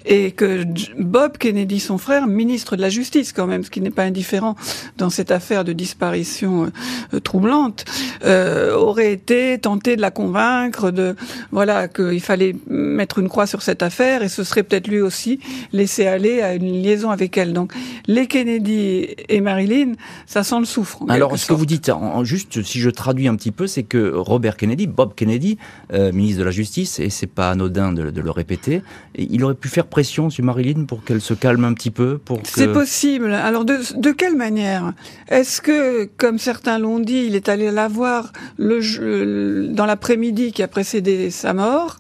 et 0.06 0.32
que 0.32 0.64
Bob 0.98 1.38
Kennedy, 1.38 1.80
son 1.80 1.98
frère, 1.98 2.28
ministre 2.28 2.76
de 2.76 2.82
la 2.82 2.90
Justice 2.90 3.34
quand 3.34 3.46
même, 3.46 3.64
ce 3.64 3.70
qui 3.70 3.82
n'est 3.82 3.92
pas 3.92 4.04
indifférent 4.04 4.56
dans 4.98 5.10
cette 5.10 5.32
affaire 5.32 5.64
de 5.64 5.74
disparition 5.74 6.72
euh, 7.14 7.20
troublante, 7.20 7.86
euh, 8.26 8.74
aurait 8.76 9.14
été 9.14 9.60
tenté 9.60 9.96
de 9.96 10.02
la 10.02 10.12
convaincre 10.12 10.92
de 10.92 11.16
voilà 11.52 11.88
qu'il 11.88 12.22
fallait 12.22 12.56
mettre 12.68 13.20
une 13.20 13.30
croix 13.30 13.46
sur 13.46 13.62
cette 13.62 13.84
affaire 13.84 14.24
et 14.24 14.30
ce 14.30 14.44
serait 14.44 14.64
peut-être 14.64 14.88
lui 14.88 15.02
aussi 15.02 15.40
laissé 15.72 16.08
aller 16.08 16.42
à 16.42 16.56
une 16.56 16.82
liaison 16.82 17.12
avec 17.12 17.38
elle. 17.38 17.54
Donc 17.54 17.74
les 18.08 18.28
Kennedy 18.28 19.08
et 19.30 19.42
Marilyn, 19.42 19.94
ça 20.26 20.44
sent 20.44 20.60
le 20.60 20.66
souffre. 20.66 21.00
Alors, 21.12 21.38
ce 21.38 21.48
que 21.48 21.54
vous 21.54 21.66
dites, 21.66 21.90
en, 21.90 22.24
juste 22.24 22.64
si 22.64 22.80
je 22.80 22.90
traduis 22.90 23.28
un 23.28 23.36
petit 23.36 23.52
peu, 23.52 23.68
c'est 23.68 23.84
que 23.84 24.14
Robert 24.14 24.58
Kennedy, 24.58 24.88
Bob 24.88 25.14
Kennedy, 25.16 25.58
euh, 25.94 26.12
ministre 26.12 26.40
de 26.40 26.46
la 26.46 26.52
Justice, 26.52 27.00
et 27.00 27.10
c'est 27.10 27.28
pas 27.28 27.52
anodin 27.52 27.92
de, 27.92 28.22
le 28.22 28.32
répéter, 28.32 28.82
il 29.18 29.44
aurait 29.44 29.56
pu 29.56 29.68
faire 29.68 29.88
pression 29.88 30.30
sur 30.30 30.44
Marilyn 30.44 30.86
pour 30.86 31.04
qu'elle 31.04 31.22
se 31.22 31.34
calme 31.34 31.66
un 31.66 31.74
petit 31.74 31.92
peu 31.92 32.18
pour 32.18 32.40
C'est 32.44 32.72
possible. 32.72 33.34
Alors, 33.34 33.66
de, 33.66 33.78
de 33.98 34.12
quelle 34.12 34.36
manière? 34.36 34.94
Est-ce 35.28 35.62
que, 35.62 36.06
comme 36.18 36.38
certains 36.38 36.80
l'ont 36.80 37.00
dit, 37.00 37.26
il 37.28 37.36
est 37.36 37.50
allé 37.50 37.72
la 37.72 37.88
voir 37.88 38.32
le, 38.58 39.68
dans 39.68 39.86
l'après-midi 39.86 40.52
qui 40.52 40.64
a 40.64 40.68
précédé 40.68 41.32
sa 41.32 41.54
mort? 41.54 41.98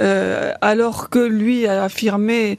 Euh, 0.00 0.52
alors 0.60 1.10
que 1.10 1.18
lui 1.18 1.66
a 1.66 1.84
affirmé 1.84 2.58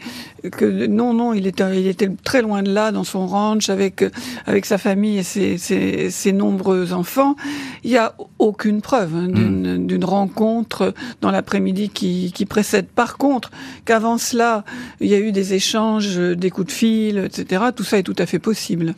que 0.51 0.88
non, 0.88 1.13
non, 1.13 1.34
il 1.34 1.47
était, 1.47 1.80
il 1.80 1.88
était 1.88 2.10
très 2.23 2.41
loin 2.41 2.63
de 2.63 2.71
là 2.71 2.91
dans 2.91 3.04
son 3.04 3.27
ranch 3.27 3.69
avec 3.69 4.04
avec 4.45 4.65
sa 4.65 4.77
famille 4.77 5.19
et 5.19 5.23
ses, 5.23 5.58
ses, 5.58 6.10
ses 6.10 6.32
nombreux 6.32 6.93
enfants. 6.93 7.36
Il 7.84 7.91
n'y 7.91 7.97
a 7.97 8.15
aucune 8.39 8.82
preuve 8.82 9.15
hein, 9.15 9.27
hmm. 9.27 9.86
d'une 9.86 10.06
rencontre 10.06 10.93
dans 11.21 11.32
l'après-midi 11.32 11.89
qui, 11.89 12.32
qui 12.34 12.45
précède. 12.45 12.88
Par 12.88 13.17
contre, 13.17 13.51
qu'avant 13.86 14.17
cela, 14.17 14.63
il 14.99 15.08
y 15.08 15.15
a 15.15 15.19
eu 15.19 15.32
des 15.32 15.54
échanges, 15.54 16.17
des 16.17 16.49
coups 16.49 16.67
de 16.67 16.71
fil, 16.71 17.17
etc. 17.19 17.65
Tout 17.75 17.84
ça 17.84 17.97
est 17.97 18.04
tout 18.04 18.15
à 18.17 18.25
fait 18.25 18.39
possible. 18.39 18.95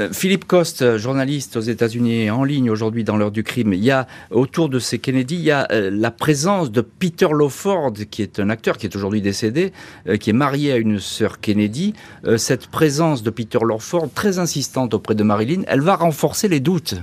Euh, 0.00 0.08
Philippe 0.12 0.46
Coste, 0.46 0.96
journaliste 0.96 1.56
aux 1.56 1.60
États-Unis 1.60 2.30
en 2.30 2.44
ligne 2.44 2.70
aujourd'hui 2.70 3.04
dans 3.04 3.16
l'heure 3.16 3.30
du 3.30 3.42
crime. 3.42 3.72
Il 3.72 3.84
y 3.84 3.90
a 3.90 4.06
autour 4.30 4.68
de 4.68 4.78
ces 4.78 4.98
Kennedy, 4.98 5.34
il 5.36 5.42
y 5.42 5.50
a 5.50 5.66
euh, 5.72 5.90
la 5.92 6.10
présence 6.10 6.70
de 6.70 6.80
Peter 6.80 7.28
Lawford, 7.30 7.94
qui 8.10 8.22
est 8.22 8.38
un 8.38 8.50
acteur 8.50 8.78
qui 8.78 8.86
est 8.86 8.96
aujourd'hui 8.96 9.20
décédé, 9.20 9.72
euh, 10.08 10.16
qui 10.16 10.30
est 10.30 10.34
marié 10.34 10.72
à 10.72 10.76
une 10.76 10.98
sœur 10.98 11.40
Kennedy. 11.40 11.94
cette 12.36 12.66
présence 12.68 13.22
de 13.22 13.30
Peter 13.30 13.58
Lawford, 13.66 14.10
très 14.14 14.38
insistante 14.38 14.94
auprès 14.94 15.14
de 15.14 15.22
Marilyn, 15.22 15.62
elle 15.66 15.80
va 15.80 15.96
renforcer 15.96 16.48
les 16.48 16.60
doutes. 16.60 16.94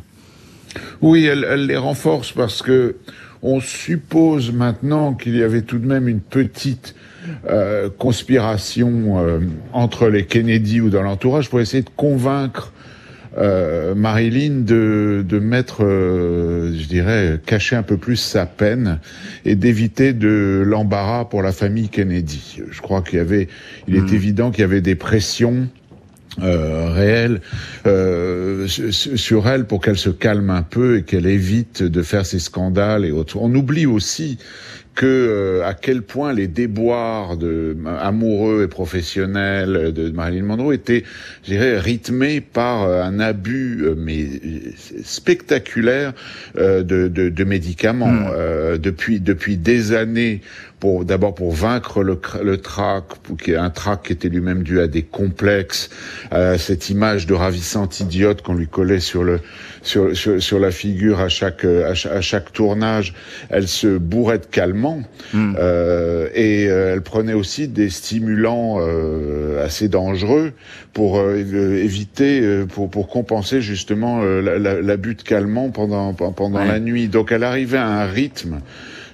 Oui, 1.02 1.26
elle, 1.26 1.46
elle 1.50 1.68
les 1.68 1.78
renforce 1.78 2.32
parce 2.32 2.62
que 2.62 2.96
on 3.42 3.60
suppose 3.60 4.52
maintenant 4.52 5.14
qu'il 5.14 5.36
y 5.38 5.44
avait 5.44 5.62
tout 5.62 5.78
de 5.78 5.86
même 5.86 6.08
une 6.08 6.22
petite 6.22 6.96
conspiration 7.98 9.40
entre 9.74 10.08
les 10.08 10.26
Kennedy 10.26 10.82
ou 10.82 10.90
dans 10.90 11.02
l'entourage 11.02 11.50
pour 11.50 11.60
essayer 11.60 11.84
de 11.84 11.90
convaincre 11.96 12.72
euh, 13.38 13.96
Marilyn 13.96 14.62
de, 14.62 15.26
de 15.28 15.40
mettre, 15.40 15.84
euh, 15.84 16.74
je 16.74 16.88
dirais, 16.88 17.40
cacher 17.46 17.76
un 17.76 17.84
peu 17.84 17.98
plus 17.98 18.16
sa 18.16 18.46
peine 18.46 19.00
et 19.44 19.56
d'éviter 19.56 20.14
de 20.14 20.64
l'embarras 20.66 21.26
pour 21.26 21.42
la 21.42 21.52
famille 21.52 21.90
Kennedy. 21.90 22.62
Je 22.70 22.82
crois 22.82 23.02
qu'il 23.02 23.18
y 23.18 23.22
avait, 23.22 23.48
il 23.88 23.96
est 23.96 24.12
hmm. 24.12 24.16
évident 24.16 24.52
qu'il 24.52 24.62
y 24.62 24.64
avait 24.64 24.82
des 24.82 24.96
pressions 24.96 25.68
euh, 26.42 26.90
réelles 26.92 27.40
euh, 27.88 28.68
sur 28.68 29.48
elle 29.48 29.66
pour 29.66 29.80
qu'elle 29.80 29.98
se 29.98 30.10
calme 30.10 30.50
un 30.50 30.64
peu 30.64 30.98
et 30.98 31.04
qu'elle 31.04 31.28
évite 31.28 31.82
de 31.82 32.02
faire 32.02 32.26
ces 32.26 32.40
scandales 32.40 33.06
et 33.06 33.12
autres. 33.12 33.38
On 33.40 33.54
oublie 33.56 33.86
aussi 33.86 34.38
que 34.96 35.06
euh, 35.06 35.68
à 35.68 35.74
quel 35.74 36.02
point 36.02 36.34
les 36.34 36.48
déboires 36.48 37.36
de, 37.36 37.76
amoureux 38.00 38.64
et 38.64 38.68
professionnels 38.68 39.92
de 39.94 40.10
Marilyn 40.10 40.44
Monroe 40.44 40.74
étaient, 40.74 41.04
je 41.44 41.52
dirais, 41.52 41.78
rythmés 41.78 42.40
par 42.40 42.84
euh, 42.84 43.04
un 43.04 43.20
abus 43.20 43.84
euh, 43.84 43.96
mais 43.98 44.26
spectaculaire 45.04 46.14
de, 46.56 46.82
de, 46.82 47.10
de, 47.10 47.44
médicaments. 47.44 48.06
Hmm. 48.06 48.78
depuis 48.78 49.20
depuis 49.20 49.58
des 49.58 49.94
années, 49.94 50.42
pour 50.80 51.06
d'abord 51.06 51.36
pour 51.36 51.52
vaincre 51.52 52.04
le, 52.04 52.20
le 52.44 52.58
trac, 52.58 53.06
pour, 53.24 53.38
qui 53.38 53.52
est 53.52 53.56
un 53.56 53.70
trac 53.70 54.04
qui 54.04 54.14
était 54.14 54.30
lui-même 54.30 54.64
dû 54.64 54.80
à 54.80 54.88
des 54.88 55.04
complexes, 55.04 55.90
à 56.32 56.58
cette 56.58 56.90
image 56.90 57.28
de 57.28 57.34
ravissante 57.34 58.00
idiote 58.00 58.42
qu'on 58.42 58.56
lui 58.56 58.68
collait 58.68 59.00
sur 59.00 59.24
le 59.24 59.40
sur, 59.82 60.16
sur, 60.18 60.42
sur, 60.42 60.60
la 60.60 60.72
figure 60.72 61.20
à 61.20 61.30
chaque, 61.30 61.64
à 61.64 61.94
chaque, 61.94 62.52
tournage. 62.52 63.14
Elle 63.50 63.68
se 63.68 63.98
bourrait 63.98 64.40
de 64.40 64.46
calmants 64.46 65.04
hmm. 65.34 65.56
euh, 65.60 66.28
et 66.34 66.68
euh, 66.68 66.94
elle 66.94 67.02
prenait 67.02 67.34
aussi 67.34 67.68
des 67.68 67.90
stimulants 67.90 68.78
euh, 68.80 69.64
assez 69.64 69.88
dangereux 69.88 70.54
pour 70.94 71.20
euh, 71.20 71.36
éviter, 71.38 72.42
euh, 72.42 72.66
pour, 72.66 72.90
pour 72.90 73.08
compenser 73.08 73.62
justement 73.62 74.22
l'abus 74.24 75.16
de 75.16 75.22
calmants 75.22 75.70
pendant, 75.70 76.14
pendant 76.14 76.64
la 76.64 76.80
nuit. 76.80 77.08
Donc 77.08 77.32
elle 77.32 77.44
arrivait 77.44 77.78
à 77.78 77.88
un 77.88 78.06
rythme 78.06 78.60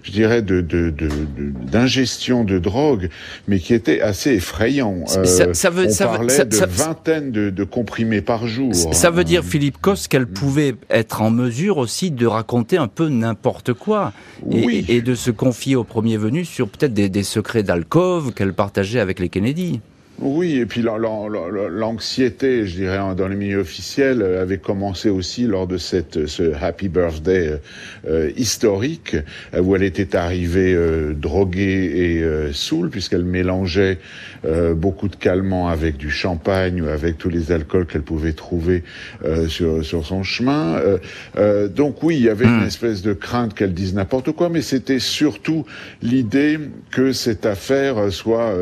je 0.04 0.12
dirais, 0.12 0.42
de, 0.42 0.62
d'ingestion 0.62 2.44
de, 2.44 2.56
de, 2.56 2.60
drogue, 2.60 3.10
mais 3.48 3.60
qui 3.60 3.74
était 3.74 4.02
assez 4.02 4.32
effrayant. 4.32 5.06
ça, 5.08 5.54
ça 5.54 5.70
veut, 5.70 5.88
on 5.88 5.90
ça 5.90 6.08
parlait 6.08 6.46
de 6.46 6.66
vingtaines 6.66 7.32
de, 7.32 7.64
comprimés 7.64 8.22
par 8.22 8.48
jour. 8.48 8.74
Ça 8.74 9.10
veut 9.10 9.24
dire, 9.24 9.44
Philippe 9.44 9.78
Coste, 9.80 10.08
qu'elle 10.08 10.28
pouvait 10.28 10.76
être 10.90 11.22
en 11.22 11.32
mesure 11.32 11.78
aussi 11.78 12.12
de 12.12 12.26
raconter 12.26 12.78
un 12.78 12.88
peu 12.88 13.08
n'importe 13.10 13.74
quoi 13.74 14.14
et, 14.52 14.96
et, 14.96 15.02
de 15.02 15.16
se 15.16 15.32
confier 15.32 15.76
au 15.76 15.84
premier 15.84 16.18
venu 16.18 16.46
sur 16.46 16.68
peut-être 16.68 16.94
des, 16.94 17.10
des 17.10 17.24
secrets 17.24 17.64
d'alcôve 17.64 18.34
qu'elle 18.34 18.54
partageait 18.54 19.00
avec 19.00 19.20
les 19.20 19.30
Kennedy. 19.30 19.80
Oui, 20.24 20.58
et 20.58 20.68
puis 20.68 20.84
l'anxiété, 20.84 22.68
je 22.68 22.76
dirais, 22.76 23.00
dans 23.18 23.28
les 23.28 23.36
milieux 23.36 23.62
officiels, 23.62 24.22
euh, 24.22 24.44
avait 24.44 24.60
commencé 24.60 25.10
aussi 25.10 25.48
lors 25.48 25.66
de 25.66 25.80
cette, 25.80 26.28
ce 26.28 26.54
Happy 26.62 26.90
Birthday 26.90 27.48
euh, 27.48 27.58
euh 28.08 28.32
historique, 28.38 29.16
où 29.60 29.76
elle 29.76 29.82
était 29.82 30.16
arrivée 30.16 30.76
euh, 30.76 31.14
droguée 31.14 31.92
et 31.96 32.22
euh, 32.22 32.54
saoule, 32.54 32.92
puisqu'elle 32.92 33.26
mélangeait 33.26 33.98
beaucoup 34.76 35.08
de 35.08 35.16
calmants 35.16 35.68
avec 35.68 35.98
du 35.98 36.10
champagne 36.10 36.82
ou 36.82 36.88
avec 36.88 37.18
tous 37.18 37.30
les 37.30 37.52
alcools 37.52 37.86
qu'elle 37.86 38.02
pouvait 38.02 38.34
trouver 38.34 38.84
sur, 39.48 39.86
sur 39.86 40.06
son 40.06 40.24
chemin. 40.24 40.82
donc 41.76 42.02
oui, 42.04 42.18
il 42.18 42.24
y 42.24 42.30
avait 42.30 42.46
une 42.46 42.62
hmm. 42.62 42.68
espèce 42.68 43.02
de 43.02 43.14
crainte 43.14 43.54
qu'elle 43.54 43.74
dise 43.74 43.94
n'importe 43.94 44.32
quoi, 44.32 44.50
mais 44.50 44.62
c'était 44.62 45.00
surtout 45.00 45.66
l'idée 46.02 46.60
que 46.90 47.14
cette 47.14 47.46
affaire 47.46 48.12
soit 48.12 48.54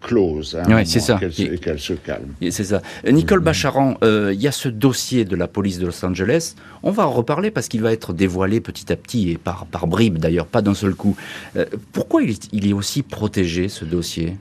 close. 0.00 0.58
Hein, 0.60 0.84
c'est 0.84 1.00
ça. 1.00 1.18
Et 1.38 1.58
qu'elle 1.58 1.78
se 1.78 1.94
calme. 1.94 2.34
C'est 2.50 2.64
ça. 2.64 2.82
Nicole 3.06 3.40
mm-hmm. 3.40 3.44
Bacharan, 3.44 3.96
euh, 4.02 4.32
il 4.34 4.40
y 4.40 4.48
a 4.48 4.52
ce 4.52 4.68
dossier 4.68 5.24
de 5.24 5.36
la 5.36 5.48
police 5.48 5.78
de 5.78 5.86
Los 5.86 6.04
Angeles. 6.04 6.54
On 6.82 6.90
va 6.90 7.06
en 7.06 7.10
reparler 7.10 7.50
parce 7.50 7.68
qu'il 7.68 7.82
va 7.82 7.92
être 7.92 8.12
dévoilé 8.12 8.60
petit 8.60 8.92
à 8.92 8.96
petit 8.96 9.30
et 9.30 9.38
par, 9.38 9.66
par 9.66 9.86
bribes 9.86 10.18
d'ailleurs, 10.18 10.46
pas 10.46 10.62
d'un 10.62 10.74
seul 10.74 10.94
coup. 10.94 11.16
Euh, 11.56 11.66
pourquoi 11.92 12.22
il 12.22 12.30
est, 12.30 12.48
il 12.52 12.68
est, 12.68 12.72
aussi 12.72 13.02
protégé 13.02 13.68
ce 13.68 13.84
dossier? 13.84 14.36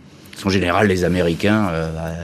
En 0.46 0.50
général, 0.50 0.88
les 0.88 1.04
Américains. 1.04 1.70
Euh, 1.72 2.16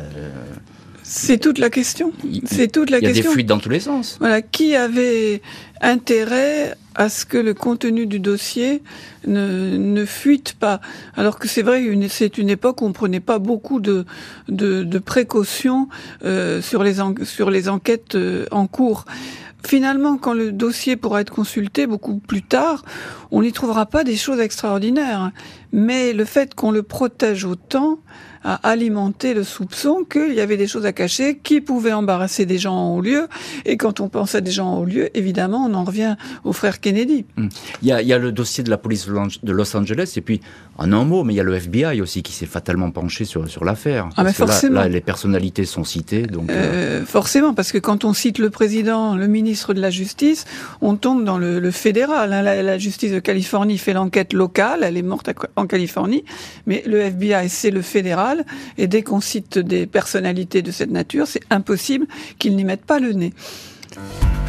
c'est 1.03 1.37
toute 1.37 1.57
la 1.57 1.69
question. 1.69 2.11
C'est 2.45 2.69
toute 2.69 2.89
la 2.89 2.99
question. 2.99 3.13
Il 3.13 3.17
y 3.17 3.19
a 3.19 3.23
des 3.23 3.33
fuites 3.33 3.47
dans 3.47 3.59
tous 3.59 3.69
les 3.69 3.79
sens. 3.79 4.17
Voilà, 4.19 4.41
qui 4.41 4.75
avait 4.75 5.41
intérêt 5.81 6.75
à 6.95 7.07
ce 7.07 7.25
que 7.25 7.37
le 7.37 7.53
contenu 7.53 8.07
du 8.07 8.19
dossier 8.19 8.83
ne, 9.25 9.77
ne 9.77 10.05
fuite 10.05 10.55
pas? 10.59 10.81
Alors 11.15 11.39
que 11.39 11.47
c'est 11.47 11.61
vrai, 11.61 11.81
c'est 12.09 12.37
une 12.37 12.49
époque 12.49 12.81
où 12.81 12.85
on 12.85 12.91
prenait 12.91 13.21
pas 13.21 13.39
beaucoup 13.39 13.79
de, 13.79 14.05
de, 14.49 14.83
de 14.83 14.99
précautions 14.99 15.87
euh, 16.25 16.61
sur, 16.61 16.83
les 16.83 16.95
sur 17.23 17.51
les 17.51 17.69
enquêtes 17.69 18.15
euh, 18.15 18.45
en 18.51 18.67
cours. 18.67 19.05
Finalement, 19.65 20.17
quand 20.17 20.33
le 20.33 20.51
dossier 20.51 20.95
pourra 20.95 21.21
être 21.21 21.33
consulté 21.33 21.87
beaucoup 21.87 22.17
plus 22.17 22.43
tard, 22.43 22.85
on 23.31 23.41
n'y 23.41 23.51
trouvera 23.51 23.85
pas 23.85 24.03
des 24.03 24.15
choses 24.15 24.39
extraordinaires. 24.39 25.31
Mais 25.77 26.11
le 26.11 26.25
fait 26.25 26.55
qu'on 26.55 26.71
le 26.71 26.81
protège 26.81 27.45
autant, 27.45 27.99
a 28.47 28.55
alimenté 28.63 29.33
le 29.33 29.43
soupçon 29.43 30.05
qu'il 30.09 30.33
y 30.33 30.39
avait 30.39 30.57
des 30.57 30.67
choses 30.67 30.85
à 30.85 30.93
cacher 30.93 31.37
qui 31.37 31.61
pouvaient 31.61 31.93
embarrasser 31.93 32.45
des 32.45 32.57
gens 32.57 32.73
en 32.73 32.95
haut 32.95 33.01
lieu. 33.01 33.27
Et 33.65 33.77
quand 33.77 33.99
on 33.99 34.07
pense 34.07 34.35
à 34.35 34.41
des 34.41 34.51
gens 34.51 34.67
en 34.67 34.79
haut 34.79 34.85
lieu, 34.85 35.09
évidemment, 35.17 35.65
on 35.69 35.73
en 35.73 35.83
revient 35.83 36.15
au 36.43 36.53
frère 36.53 36.79
Kennedy. 36.79 37.25
Hmm. 37.35 37.49
Il, 37.81 37.89
y 37.89 37.91
a, 37.91 38.01
il 38.01 38.07
y 38.07 38.13
a 38.13 38.17
le 38.17 38.31
dossier 38.31 38.63
de 38.63 38.69
la 38.69 38.77
police 38.77 39.07
de 39.07 39.51
Los 39.51 39.75
Angeles, 39.75 40.13
et 40.15 40.21
puis, 40.21 40.41
en 40.77 40.93
un 40.93 41.03
mot, 41.03 41.23
mais 41.23 41.33
il 41.33 41.37
y 41.37 41.39
a 41.39 41.43
le 41.43 41.55
FBI 41.55 42.01
aussi 42.01 42.23
qui 42.23 42.31
s'est 42.31 42.45
fatalement 42.45 42.91
penché 42.91 43.25
sur, 43.25 43.49
sur 43.49 43.65
l'affaire. 43.65 44.09
Ah, 44.15 44.23
mais 44.23 44.33
forcément. 44.33 44.81
Là, 44.81 44.87
les 44.87 45.01
personnalités 45.01 45.65
sont 45.65 45.83
citées. 45.83 46.23
Donc, 46.23 46.49
euh, 46.49 47.01
euh... 47.01 47.05
Forcément, 47.05 47.53
parce 47.53 47.71
que 47.71 47.77
quand 47.77 48.05
on 48.05 48.13
cite 48.13 48.39
le 48.39 48.49
président, 48.49 49.15
le 49.15 49.27
ministre 49.27 49.73
de 49.73 49.81
la 49.81 49.89
Justice, 49.89 50.45
on 50.81 50.95
tombe 50.95 51.25
dans 51.25 51.37
le, 51.37 51.59
le 51.59 51.71
fédéral. 51.71 52.31
Hein. 52.31 52.41
La, 52.41 52.63
la, 52.63 52.77
justice 52.77 53.11
de 53.11 53.19
Californie 53.19 53.77
fait 53.77 53.93
l'enquête 53.93 54.33
locale, 54.33 54.81
elle 54.83 54.97
est 54.97 55.01
morte 55.01 55.29
en 55.55 55.66
Californie, 55.67 56.23
mais 56.65 56.83
le 56.85 56.99
FBI, 56.99 57.49
c'est 57.49 57.71
le 57.71 57.81
fédéral 57.81 58.45
et 58.77 58.87
dès 58.87 59.03
qu'on 59.03 59.21
cite 59.21 59.59
des 59.59 59.85
personnalités 59.85 60.61
de 60.61 60.71
cette 60.71 60.91
nature, 60.91 61.27
c'est 61.27 61.43
impossible 61.49 62.07
qu'ils 62.39 62.55
n'y 62.55 62.63
mettent 62.63 62.85
pas 62.85 62.99
le 62.99 63.13
nez. 63.13 63.33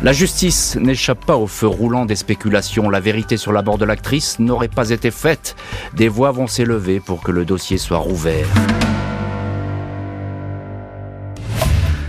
La 0.02 0.12
justice 0.12 0.76
n'échappe 0.76 1.24
pas 1.26 1.36
au 1.36 1.46
feu 1.46 1.66
roulant 1.66 2.04
des 2.04 2.16
spéculations. 2.16 2.88
La 2.88 3.00
vérité 3.00 3.36
sur 3.36 3.52
la 3.52 3.62
mort 3.62 3.78
de 3.78 3.84
l'actrice 3.84 4.38
n'aurait 4.38 4.68
pas 4.68 4.90
été 4.90 5.10
faite. 5.10 5.56
Des 5.96 6.08
voix 6.08 6.30
vont 6.30 6.46
s'élever 6.46 7.00
pour 7.00 7.20
que 7.20 7.32
le 7.32 7.44
dossier 7.44 7.78
soit 7.78 7.98
rouvert. 7.98 8.46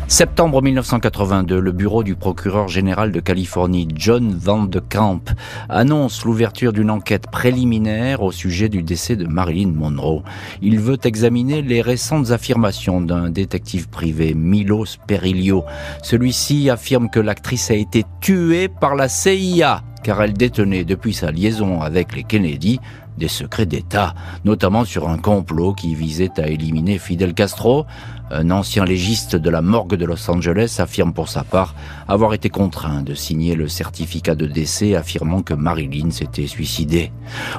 Septembre 0.10 0.64
1982, 0.64 1.60
le 1.60 1.72
bureau 1.72 2.04
du 2.04 2.16
procureur 2.16 2.68
général 2.68 3.12
de 3.12 3.20
Californie, 3.20 3.88
John 3.94 4.34
Van 4.34 4.64
de 4.64 4.80
Camp, 4.80 5.22
annonce 5.70 6.26
l'ouverture 6.26 6.74
d'une 6.74 6.90
enquête 6.90 7.28
préliminaire 7.30 8.24
au 8.24 8.32
sujet 8.32 8.70
du 8.70 8.82
décès 8.82 9.16
de 9.16 9.28
Marilyn 9.28 9.72
Monroe. 9.72 10.24
Il 10.64 10.80
veut 10.80 10.98
examiner 11.04 11.62
les 11.62 11.84
récentes 11.84 12.32
affirmations 12.32 13.02
d'un 13.02 13.30
détective 13.30 13.88
privé, 13.88 14.34
Milos 14.34 14.98
Perillo. 15.06 15.64
Celui-ci 16.02 16.72
affirme 16.72 17.12
que 17.12 17.20
l'actrice 17.20 17.70
a 17.70 17.76
été 17.76 18.04
tuée 18.20 18.68
par 18.68 18.96
la 18.96 19.10
CIA 19.10 19.84
car 20.02 20.22
elle 20.22 20.34
détenait 20.34 20.86
depuis 20.86 21.14
sa 21.14 21.30
liaison 21.30 21.82
avec 21.82 22.16
les 22.16 22.24
Kennedy 22.24 22.80
des 23.18 23.28
secrets 23.28 23.66
d'État, 23.66 24.16
notamment 24.46 24.86
sur 24.86 25.10
un 25.10 25.18
complot 25.18 25.74
qui 25.74 25.94
visait 25.94 26.40
à 26.40 26.48
éliminer 26.48 26.98
Fidel 26.98 27.34
Castro. 27.34 27.86
Un 28.32 28.52
ancien 28.52 28.86
légiste 28.86 29.36
de 29.36 29.50
la 29.50 29.64
morgue 29.64 29.96
de 29.96 30.06
Los 30.06 30.30
Angeles 30.30 30.78
affirme 30.78 31.14
pour 31.14 31.30
sa 31.30 31.44
part 31.44 31.74
avoir 32.08 32.36
été 32.36 32.50
contraint 32.50 33.02
de 33.02 33.16
signer 33.16 33.56
le 33.56 33.68
certificat 33.68 34.36
de 34.36 34.46
décès 34.46 34.96
affirmant 34.96 35.42
que 35.42 35.56
Marilyn 35.56 36.12
s'était 36.12 36.46
suicidée. 36.46 37.12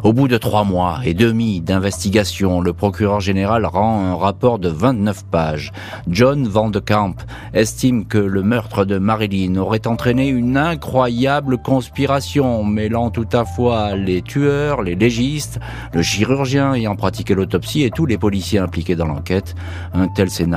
Au 0.04 0.12
bout 0.12 0.28
de 0.28 0.36
trois 0.36 0.62
mois 0.62 1.00
et 1.04 1.12
demi 1.12 1.60
d'investigation, 1.60 2.60
le 2.60 2.72
procureur 2.72 3.20
général 3.20 3.66
rend 3.66 4.00
un 4.04 4.14
rapport 4.14 4.60
de 4.60 4.68
29 4.68 5.24
pages. 5.26 5.72
John 6.08 6.46
Van 6.46 6.70
de 6.70 6.78
Camp 6.78 7.16
estime 7.52 8.06
que 8.06 8.18
le 8.18 8.42
meurtre 8.42 8.84
de 8.84 8.98
Marilyn 8.98 9.56
aurait 9.56 9.88
entraîné 9.88 10.28
une 10.28 10.56
incroyable 10.56 11.58
conspiration 11.58 12.62
mêlant 12.62 13.10
tout 13.10 13.28
à 13.32 13.44
fois 13.44 13.96
les 13.96 14.22
tueurs, 14.22 14.82
les 14.82 14.94
légistes, 14.94 15.58
le 15.92 16.02
chirurgien 16.02 16.74
ayant 16.74 16.94
pratiqué 16.94 17.34
l'autopsie 17.34 17.82
et 17.82 17.90
tous 17.90 18.06
les 18.06 18.18
policiers 18.18 18.60
impliqués 18.60 18.94
dans 18.94 19.06
l'enquête. 19.06 19.56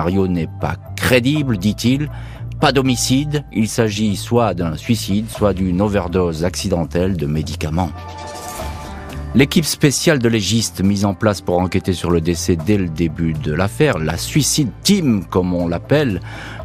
N'est 0.09 0.49
pas 0.61 0.75
crédible, 0.95 1.57
dit-il. 1.57 2.09
Pas 2.59 2.71
d'homicide, 2.71 3.43
il 3.51 3.67
s'agit 3.67 4.15
soit 4.15 4.53
d'un 4.53 4.77
suicide, 4.77 5.29
soit 5.29 5.53
d'une 5.53 5.81
overdose 5.81 6.45
accidentelle 6.45 7.17
de 7.17 7.25
médicaments. 7.25 7.89
L'équipe 9.35 9.65
spéciale 9.65 10.19
de 10.19 10.29
légistes 10.29 10.83
mise 10.83 11.05
en 11.05 11.15
place 11.15 11.41
pour 11.41 11.57
enquêter 11.57 11.93
sur 11.93 12.11
le 12.11 12.21
décès 12.21 12.55
dès 12.55 12.77
le 12.77 12.87
début 12.87 13.33
de 13.33 13.51
l'affaire, 13.51 13.97
la 13.97 14.15
Suicide 14.15 14.69
Team 14.83 15.25
comme 15.27 15.55
on 15.55 15.67
l'appelle, 15.67 16.19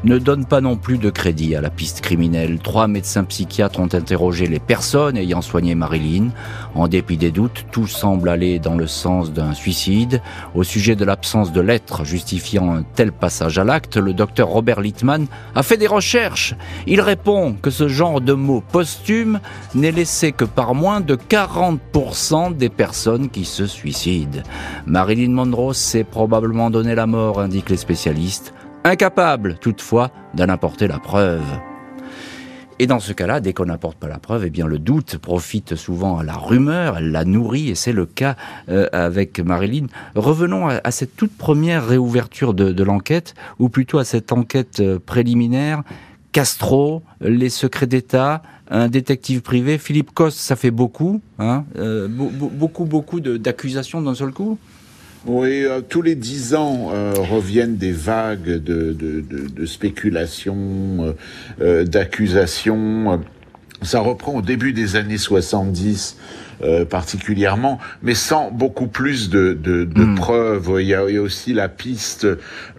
ne 0.04 0.18
donne 0.18 0.44
pas 0.44 0.60
non 0.60 0.76
plus 0.76 0.98
de 0.98 1.08
crédit 1.08 1.56
à 1.56 1.62
la 1.62 1.70
piste 1.70 2.02
criminelle. 2.02 2.58
Trois 2.58 2.86
médecins 2.86 3.24
psychiatres 3.24 3.80
ont 3.80 3.94
interrogé 3.94 4.46
les 4.46 4.58
personnes 4.58 5.16
ayant 5.16 5.40
soigné 5.40 5.74
Marilyn. 5.74 6.28
En 6.74 6.88
dépit 6.88 7.16
des 7.16 7.30
doutes, 7.30 7.64
tout 7.72 7.86
semble 7.86 8.28
aller 8.28 8.58
dans 8.58 8.76
le 8.76 8.86
sens 8.86 9.32
d'un 9.32 9.54
suicide. 9.54 10.20
Au 10.54 10.62
sujet 10.62 10.94
de 10.94 11.06
l'absence 11.06 11.52
de 11.52 11.62
lettres 11.62 12.04
justifiant 12.04 12.70
un 12.74 12.82
tel 12.82 13.12
passage 13.12 13.58
à 13.58 13.64
l'acte, 13.64 13.96
le 13.96 14.12
docteur 14.12 14.48
Robert 14.48 14.82
Littman 14.82 15.26
a 15.54 15.62
fait 15.62 15.78
des 15.78 15.86
recherches. 15.86 16.54
Il 16.86 17.00
répond 17.00 17.54
que 17.54 17.70
ce 17.70 17.88
genre 17.88 18.20
de 18.20 18.34
mots 18.34 18.62
posthumes 18.72 19.40
n'est 19.74 19.90
laissé 19.90 20.32
que 20.32 20.44
par 20.44 20.74
moins 20.74 21.00
de 21.00 21.16
40% 21.16 22.57
des 22.58 22.68
personnes 22.68 23.30
qui 23.30 23.44
se 23.44 23.66
suicident. 23.66 24.40
Marilyn 24.86 25.30
Monroe 25.30 25.72
s'est 25.72 26.04
probablement 26.04 26.70
donné 26.70 26.94
la 26.94 27.06
mort, 27.06 27.40
indiquent 27.40 27.70
les 27.70 27.76
spécialistes 27.76 28.52
incapable 28.84 29.56
toutefois 29.60 30.10
d'en 30.34 30.48
apporter 30.48 30.88
la 30.88 30.98
preuve. 30.98 31.44
Et 32.80 32.86
dans 32.86 33.00
ce 33.00 33.12
cas-là, 33.12 33.40
dès 33.40 33.52
qu'on 33.52 33.64
n'apporte 33.64 33.98
pas 33.98 34.06
la 34.06 34.18
preuve, 34.18 34.44
eh 34.46 34.50
bien 34.50 34.66
le 34.66 34.78
doute 34.78 35.18
profite 35.18 35.74
souvent 35.74 36.18
à 36.18 36.22
la 36.22 36.34
rumeur, 36.34 36.98
elle 36.98 37.10
la 37.10 37.24
nourrit, 37.24 37.70
et 37.70 37.74
c'est 37.74 37.92
le 37.92 38.06
cas 38.06 38.36
euh, 38.68 38.86
avec 38.92 39.40
Marilyn. 39.40 39.86
Revenons 40.14 40.68
à, 40.68 40.90
cette 40.92 41.16
toute 41.16 41.36
première 41.36 41.84
réouverture 41.84 42.54
de, 42.54 42.82
l'enquête, 42.84 43.34
ou 43.58 43.68
plutôt 43.68 43.98
à 43.98 44.04
cette 44.04 44.30
enquête 44.30 44.78
euh, 44.78 45.00
préliminaire. 45.04 45.82
Castro, 46.38 47.02
les 47.20 47.48
secrets 47.48 47.88
d'État, 47.88 48.42
un 48.70 48.86
détective 48.86 49.40
privé, 49.42 49.76
Philippe 49.76 50.12
Coste, 50.14 50.38
ça 50.38 50.54
fait 50.54 50.70
beaucoup, 50.70 51.20
hein, 51.40 51.64
euh, 51.76 52.06
beaucoup, 52.06 52.84
beaucoup 52.84 53.18
d'accusations 53.18 54.00
d'un 54.00 54.14
seul 54.14 54.30
coup. 54.30 54.56
Oui, 55.26 55.64
tous 55.88 56.00
les 56.00 56.14
dix 56.14 56.54
ans 56.54 56.92
reviennent 57.28 57.76
des 57.76 57.90
vagues 57.90 58.62
de, 58.62 58.92
de, 58.92 59.20
de 59.20 59.66
spéculations, 59.66 61.12
d'accusations. 61.58 63.20
Ça 63.82 63.98
reprend 63.98 64.36
au 64.36 64.42
début 64.42 64.72
des 64.72 64.94
années 64.94 65.18
70 65.18 66.16
euh, 66.60 66.84
particulièrement, 66.84 67.78
mais 68.02 68.14
sans 68.14 68.50
beaucoup 68.50 68.88
plus 68.88 69.30
de, 69.30 69.52
de, 69.52 69.84
de 69.84 70.02
hmm. 70.02 70.14
preuves. 70.16 70.70
Il 70.80 70.86
y, 70.88 70.94
a, 70.94 71.04
il 71.08 71.14
y, 71.14 71.18
a, 71.18 71.22
aussi 71.22 71.52
la 71.52 71.68
piste 71.68 72.26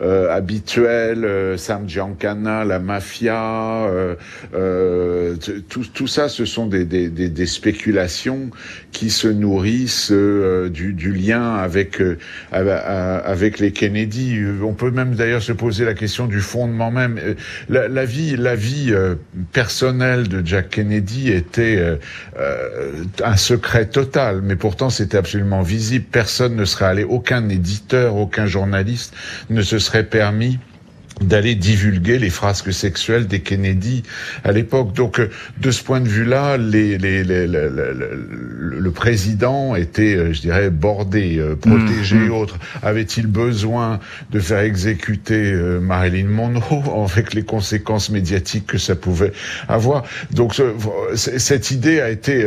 euh, 0.01 0.29
habituelle, 0.29 1.23
euh, 1.23 1.55
Sam 1.55 1.87
Giancana, 1.87 2.65
la 2.65 2.79
mafia, 2.79 3.85
euh, 3.85 4.15
euh, 4.53 5.35
tout, 5.69 5.85
tout, 5.93 6.07
ça, 6.07 6.27
ce 6.27 6.43
sont 6.43 6.67
des, 6.67 6.83
des, 6.83 7.07
des, 7.07 7.29
des 7.29 7.45
spéculations 7.45 8.49
qui 8.91 9.09
se 9.09 9.29
nourrissent 9.29 10.11
du, 10.11 10.93
du, 10.93 11.13
lien 11.13 11.55
avec 11.55 12.01
avec 12.51 13.59
les 13.59 13.71
Kennedy. 13.71 14.39
On 14.61 14.73
peut 14.73 14.91
même 14.91 15.15
d'ailleurs 15.15 15.41
se 15.41 15.53
poser 15.53 15.85
la 15.85 15.93
question 15.93 16.27
du 16.27 16.41
fondement 16.41 16.91
même. 16.91 17.19
La, 17.69 17.87
la 17.87 18.05
vie, 18.05 18.35
la 18.35 18.55
vie 18.55 18.93
personnelle 19.53 20.27
de 20.27 20.45
Jack 20.45 20.69
Kennedy 20.69 21.31
était 21.31 21.99
un 23.23 23.37
secret 23.37 23.68
très 23.69 23.85
total, 23.85 24.41
mais 24.41 24.55
pourtant 24.55 24.89
c'était 24.89 25.19
absolument 25.19 25.61
visible. 25.61 26.05
Personne 26.11 26.55
ne 26.55 26.65
serait 26.65 26.85
allé, 26.85 27.03
aucun 27.03 27.47
éditeur, 27.49 28.15
aucun 28.15 28.47
journaliste 28.47 29.15
ne 29.51 29.61
se 29.61 29.77
serait 29.77 30.05
permis 30.05 30.57
d'aller 31.21 31.55
divulguer 31.55 32.19
les 32.19 32.29
frasques 32.29 32.73
sexuelles 32.73 33.27
des 33.27 33.41
Kennedy 33.41 34.03
à 34.43 34.51
l'époque. 34.51 34.93
Donc, 34.93 35.19
euh, 35.19 35.29
de 35.59 35.71
ce 35.71 35.83
point 35.83 36.01
de 36.01 36.07
vue-là, 36.07 36.57
les, 36.57 36.97
les, 36.97 37.23
les, 37.23 37.47
le 37.47 38.91
président 38.91 39.75
était, 39.75 40.15
euh, 40.15 40.33
je 40.33 40.41
dirais, 40.41 40.69
bordé, 40.69 41.37
euh, 41.37 41.55
protégé, 41.55 42.15
mmh, 42.15 42.27
mmh. 42.27 42.31
autre. 42.31 42.59
Avait-il 42.81 43.27
besoin 43.27 43.99
de 44.31 44.39
faire 44.39 44.59
exécuter 44.59 45.53
Marilyn 45.81 46.27
Monroe 46.27 47.03
avec 47.09 47.33
les 47.33 47.43
conséquences 47.43 48.09
médiatiques 48.09 48.67
que 48.67 48.77
ça 48.77 48.95
pouvait 48.95 49.33
avoir? 49.67 50.03
Donc, 50.31 50.61
cette 51.15 51.71
idée 51.71 52.01
a 52.01 52.09
été 52.09 52.45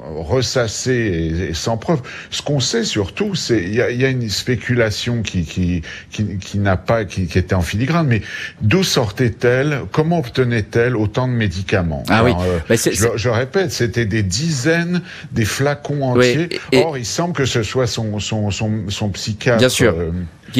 ressassée 0.00 1.48
et, 1.50 1.54
sans 1.54 1.76
preuve. 1.76 2.00
Ce 2.30 2.42
qu'on 2.42 2.60
sait 2.60 2.84
surtout, 2.84 3.34
c'est 3.34 3.62
il 3.62 3.74
y 3.74 3.82
a, 3.82 3.90
y 3.90 4.04
a, 4.04 4.08
une 4.08 4.28
spéculation 4.28 5.22
qui 5.22 5.44
qui 5.44 5.82
qui, 6.10 6.38
qui 6.38 6.58
n'a 6.58 6.76
pas 6.76 7.04
qui, 7.04 7.26
qui 7.26 7.38
était 7.38 7.54
en 7.54 7.62
filigrane 7.62 8.05
mais 8.06 8.22
d'où 8.60 8.82
sortait-elle? 8.82 9.80
Comment 9.92 10.18
obtenait-elle 10.18 10.96
autant 10.96 11.28
de 11.28 11.32
médicaments? 11.32 12.02
Ah 12.08 12.24
oui. 12.24 12.32
Euh, 12.40 12.76
je, 13.16 13.28
répète, 13.28 13.72
c'était 13.72 14.06
des 14.06 14.22
dizaines, 14.22 15.02
des 15.32 15.44
flacons 15.44 16.02
entiers. 16.02 16.48
Or, 16.74 16.96
il 16.98 17.06
semble 17.06 17.34
que 17.34 17.44
ce 17.44 17.62
soit 17.62 17.86
son, 17.86 18.18
son, 18.20 18.50
son, 18.50 18.88
son 18.88 19.08
psychiatre. 19.10 19.58
Bien 19.58 19.68
sûr. 19.68 19.94
Euh, 19.96 20.12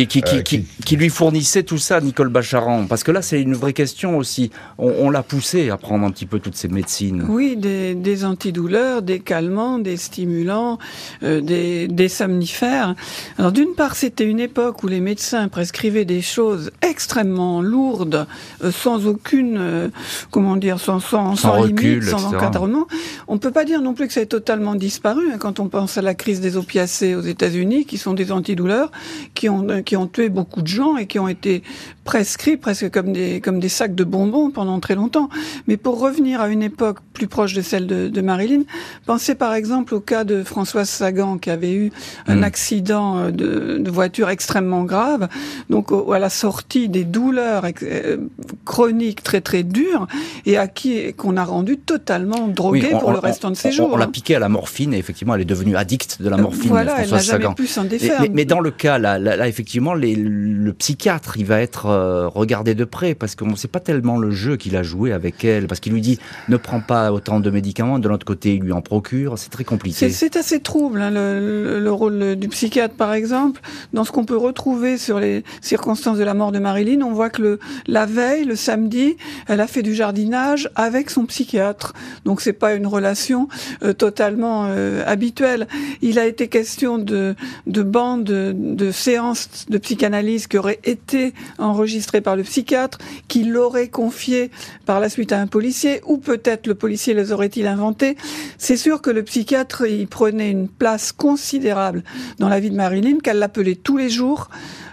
qui, 0.04 0.22
qui, 0.22 0.36
euh, 0.36 0.42
qui, 0.42 0.64
qui, 0.84 0.96
lui 0.96 1.08
fournissait 1.08 1.62
tout 1.62 1.78
ça, 1.78 2.00
Nicole 2.00 2.28
Bacharan 2.28 2.86
Parce 2.86 3.02
que 3.02 3.12
là, 3.12 3.22
c'est 3.22 3.40
une 3.40 3.54
vraie 3.54 3.72
question 3.72 4.18
aussi. 4.18 4.50
On, 4.76 4.92
on 4.98 5.10
l'a 5.10 5.22
poussé 5.22 5.70
à 5.70 5.78
prendre 5.78 6.04
un 6.04 6.10
petit 6.10 6.26
peu 6.26 6.38
toutes 6.38 6.56
ces 6.56 6.68
médecines. 6.68 7.24
Oui, 7.28 7.56
des, 7.56 7.94
des 7.94 8.24
antidouleurs, 8.24 9.02
des 9.02 9.20
calmants, 9.20 9.78
des 9.78 9.96
stimulants, 9.96 10.78
euh, 11.22 11.40
des, 11.40 11.88
des 11.88 12.08
somnifères. 12.08 12.94
Alors 13.38 13.52
d'une 13.52 13.74
part, 13.74 13.96
c'était 13.96 14.24
une 14.24 14.40
époque 14.40 14.82
où 14.82 14.88
les 14.88 15.00
médecins 15.00 15.48
prescrivaient 15.48 16.04
des 16.04 16.22
choses 16.22 16.70
extrêmement 16.82 17.62
lourdes, 17.62 18.26
euh, 18.62 18.70
sans 18.70 19.06
aucune, 19.06 19.56
euh, 19.58 19.88
comment 20.30 20.56
dire, 20.56 20.78
sans, 20.78 21.00
sans, 21.00 21.36
sans, 21.36 21.64
limite, 21.64 22.04
sans 22.04 22.34
encadrement. 22.34 22.86
On 23.28 23.38
peut 23.38 23.52
pas 23.52 23.64
dire 23.64 23.80
non 23.80 23.94
plus 23.94 24.08
que 24.08 24.12
ça 24.12 24.20
ait 24.20 24.26
totalement 24.26 24.74
disparu 24.74 25.22
hein, 25.32 25.38
quand 25.38 25.60
on 25.60 25.68
pense 25.68 25.96
à 25.96 26.02
la 26.02 26.14
crise 26.14 26.40
des 26.40 26.56
opiacés 26.56 27.14
aux 27.14 27.22
États-Unis, 27.22 27.86
qui 27.86 27.98
sont 27.98 28.14
des 28.14 28.32
antidouleurs, 28.32 28.90
qui 29.34 29.48
ont 29.48 29.66
qui 29.86 29.96
ont 29.96 30.06
tué 30.06 30.28
beaucoup 30.28 30.60
de 30.60 30.66
gens 30.66 30.98
et 30.98 31.06
qui 31.06 31.18
ont 31.18 31.28
été 31.28 31.62
prescrits 32.04 32.56
presque 32.56 32.90
comme 32.90 33.12
des, 33.12 33.40
comme 33.40 33.60
des 33.60 33.68
sacs 33.68 33.94
de 33.94 34.04
bonbons 34.04 34.50
pendant 34.50 34.78
très 34.80 34.94
longtemps. 34.94 35.28
Mais 35.66 35.76
pour 35.76 35.98
revenir 36.00 36.40
à 36.40 36.48
une 36.48 36.62
époque 36.62 36.98
plus 37.12 37.26
proche 37.26 37.54
de 37.54 37.62
celle 37.62 37.86
de, 37.86 38.08
de 38.08 38.20
Marilyn, 38.20 38.62
pensez 39.06 39.34
par 39.34 39.54
exemple 39.54 39.94
au 39.94 40.00
cas 40.00 40.24
de 40.24 40.42
Françoise 40.42 40.88
Sagan 40.88 41.38
qui 41.38 41.50
avait 41.50 41.72
eu 41.72 41.92
un 42.26 42.36
mm. 42.36 42.44
accident 42.44 43.18
euh, 43.18 43.30
de, 43.30 43.78
de, 43.78 43.90
voiture 43.90 44.28
extrêmement 44.28 44.84
grave, 44.84 45.28
donc 45.70 45.88
à 46.12 46.18
la 46.18 46.30
sortie 46.30 46.88
des 46.88 47.04
douleurs 47.04 47.64
euh, 47.82 48.16
chroniques 48.64 49.22
très 49.22 49.40
très 49.40 49.62
dures 49.62 50.06
et 50.44 50.56
à 50.58 50.68
qui 50.68 51.12
qu'on 51.14 51.36
a 51.36 51.44
rendu 51.44 51.78
totalement 51.78 52.48
drogué 52.48 52.90
pour 53.00 53.12
le 53.12 53.18
restant 53.18 53.50
de 53.50 53.56
ses 53.56 53.72
jours. 53.72 53.90
On, 53.92 53.96
l'a 53.96 54.06
piqué 54.06 54.34
à 54.34 54.38
la 54.38 54.48
morphine 54.48 54.92
et 54.94 54.98
effectivement 54.98 55.34
elle 55.34 55.42
est 55.42 55.46
devenue 55.46 55.76
addicte 55.76 56.20
de 56.20 56.28
la 56.28 56.36
morphine. 56.36 56.68
Voilà, 56.68 57.02
elle 57.02 57.10
n'a 57.10 57.18
jamais 57.18 57.54
pu 57.54 57.66
s'en 57.66 57.84
défaire. 57.84 58.20
Mais, 58.20 58.30
mais, 58.32 58.44
dans 58.44 58.60
le 58.60 58.70
cas 58.70 58.98
là, 58.98 59.18
là, 59.18 59.48
effectivement 59.48 59.65
les, 59.94 60.14
le 60.14 60.72
psychiatre 60.72 61.36
il 61.36 61.44
va 61.44 61.60
être 61.60 61.86
euh, 61.86 62.28
regardé 62.28 62.74
de 62.74 62.84
près 62.84 63.14
parce 63.14 63.34
qu'on 63.34 63.46
ne 63.46 63.56
sait 63.56 63.68
pas 63.68 63.80
tellement 63.80 64.18
le 64.18 64.30
jeu 64.30 64.56
qu'il 64.56 64.76
a 64.76 64.82
joué 64.82 65.12
avec 65.12 65.44
elle 65.44 65.66
parce 65.66 65.80
qu'il 65.80 65.92
lui 65.92 66.00
dit 66.00 66.18
ne 66.48 66.56
prends 66.56 66.80
pas 66.80 67.12
autant 67.12 67.40
de 67.40 67.50
médicaments. 67.50 67.98
De 67.98 68.08
l'autre 68.08 68.26
côté 68.26 68.54
il 68.54 68.62
lui 68.62 68.72
en 68.72 68.82
procure. 68.82 69.38
C'est 69.38 69.50
très 69.50 69.64
compliqué. 69.64 70.08
C'est 70.10 70.36
assez 70.36 70.60
trouble 70.60 71.00
hein, 71.00 71.10
le, 71.10 71.80
le, 71.80 71.92
rôle 71.92 72.36
du 72.36 72.48
psychiatre 72.48 72.94
par 72.94 73.12
exemple. 73.12 73.60
Dans 73.92 74.04
ce 74.04 74.12
qu'on 74.12 74.24
peut 74.24 74.36
retrouver 74.36 74.98
sur 74.98 75.18
les 75.18 75.44
circonstances 75.60 76.18
de 76.18 76.24
la 76.24 76.34
mort 76.34 76.52
de 76.52 76.58
Marilyn 76.58 77.02
on 77.02 77.12
voit 77.12 77.30
que 77.30 77.58
la 77.86 78.06
veille 78.06 78.44
le 78.44 78.56
samedi 78.56 79.16
elle 79.48 79.60
a 79.60 79.66
fait 79.66 79.82
du 79.82 79.94
jardinage 79.94 80.70
avec 80.74 81.10
son 81.10 81.26
psychiatre. 81.26 81.92
Donc 82.24 82.40
c'est 82.40 82.52
pas 82.52 82.74
une 82.74 82.86
relation 82.86 83.48
euh, 83.82 83.92
totalement 83.92 84.66
euh, 84.68 85.02
habituelle. 85.06 85.66
Il 86.02 86.18
a 86.18 86.26
été 86.26 86.48
question 86.48 86.98
de 86.98 87.34
de 87.66 87.82
bandes 87.82 88.24
de, 88.24 88.54
de 88.56 88.90
séances 88.90 89.48
de 89.68 89.78
psychanalyse 89.78 90.46
qui 90.46 90.58
aurait 90.58 90.80
été 90.84 91.32
enregistré 91.58 92.20
par 92.20 92.36
le 92.36 92.42
psychiatre, 92.42 92.98
qui 93.28 93.44
l'aurait 93.44 93.88
confié 93.88 94.50
par 94.84 95.00
la 95.00 95.08
suite 95.08 95.32
à 95.32 95.40
un 95.40 95.46
policier, 95.46 96.00
ou 96.06 96.18
peut-être 96.18 96.66
le 96.66 96.74
policier 96.74 97.14
les 97.14 97.32
aurait-il 97.32 97.66
inventés. 97.66 98.16
C'est 98.58 98.76
sûr 98.76 99.00
que 99.02 99.10
le 99.10 99.22
psychiatre, 99.22 99.86
il 99.86 100.06
prenait 100.06 100.50
une 100.50 100.68
place 100.68 101.12
considérable 101.12 102.04
dans 102.38 102.48
la 102.48 102.60
vie 102.60 102.70
de 102.70 102.76
Marilyn, 102.76 103.18
qu'elle 103.22 103.38
l'appelait 103.38 103.76
tous 103.76 103.96
les 103.96 104.10
jours, 104.10 104.48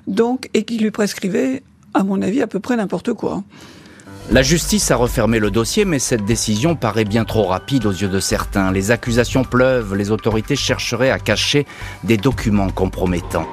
donc, 0.08 0.50
et 0.54 0.64
qui 0.64 0.78
lui 0.78 0.92
prescrivait, 0.92 1.64
à 1.94 2.04
mon 2.04 2.22
avis, 2.22 2.42
à 2.42 2.48
peu 2.48 2.60
près 2.60 2.76
n'importe 2.76 3.14
quoi. 3.14 3.44
La 4.32 4.42
justice 4.42 4.90
a 4.90 4.96
refermé 4.96 5.40
le 5.40 5.52
dossier, 5.52 5.84
mais 5.84 6.00
cette 6.00 6.24
décision 6.24 6.76
paraît 6.76 7.04
bien 7.04 7.26
trop 7.26 7.44
rapide 7.44 7.86
aux 7.86 7.92
yeux 7.92 8.08
de 8.08 8.20
certains. 8.22 8.72
Les 8.72 8.90
accusations 8.90 9.44
pleuvent, 9.44 9.96
les 9.96 10.12
autorités 10.12 10.56
chercheraient 10.56 11.12
à 11.12 11.20
cacher 11.20 11.66
des 12.06 12.18
documents 12.18 12.70
compromettants. 12.70 13.48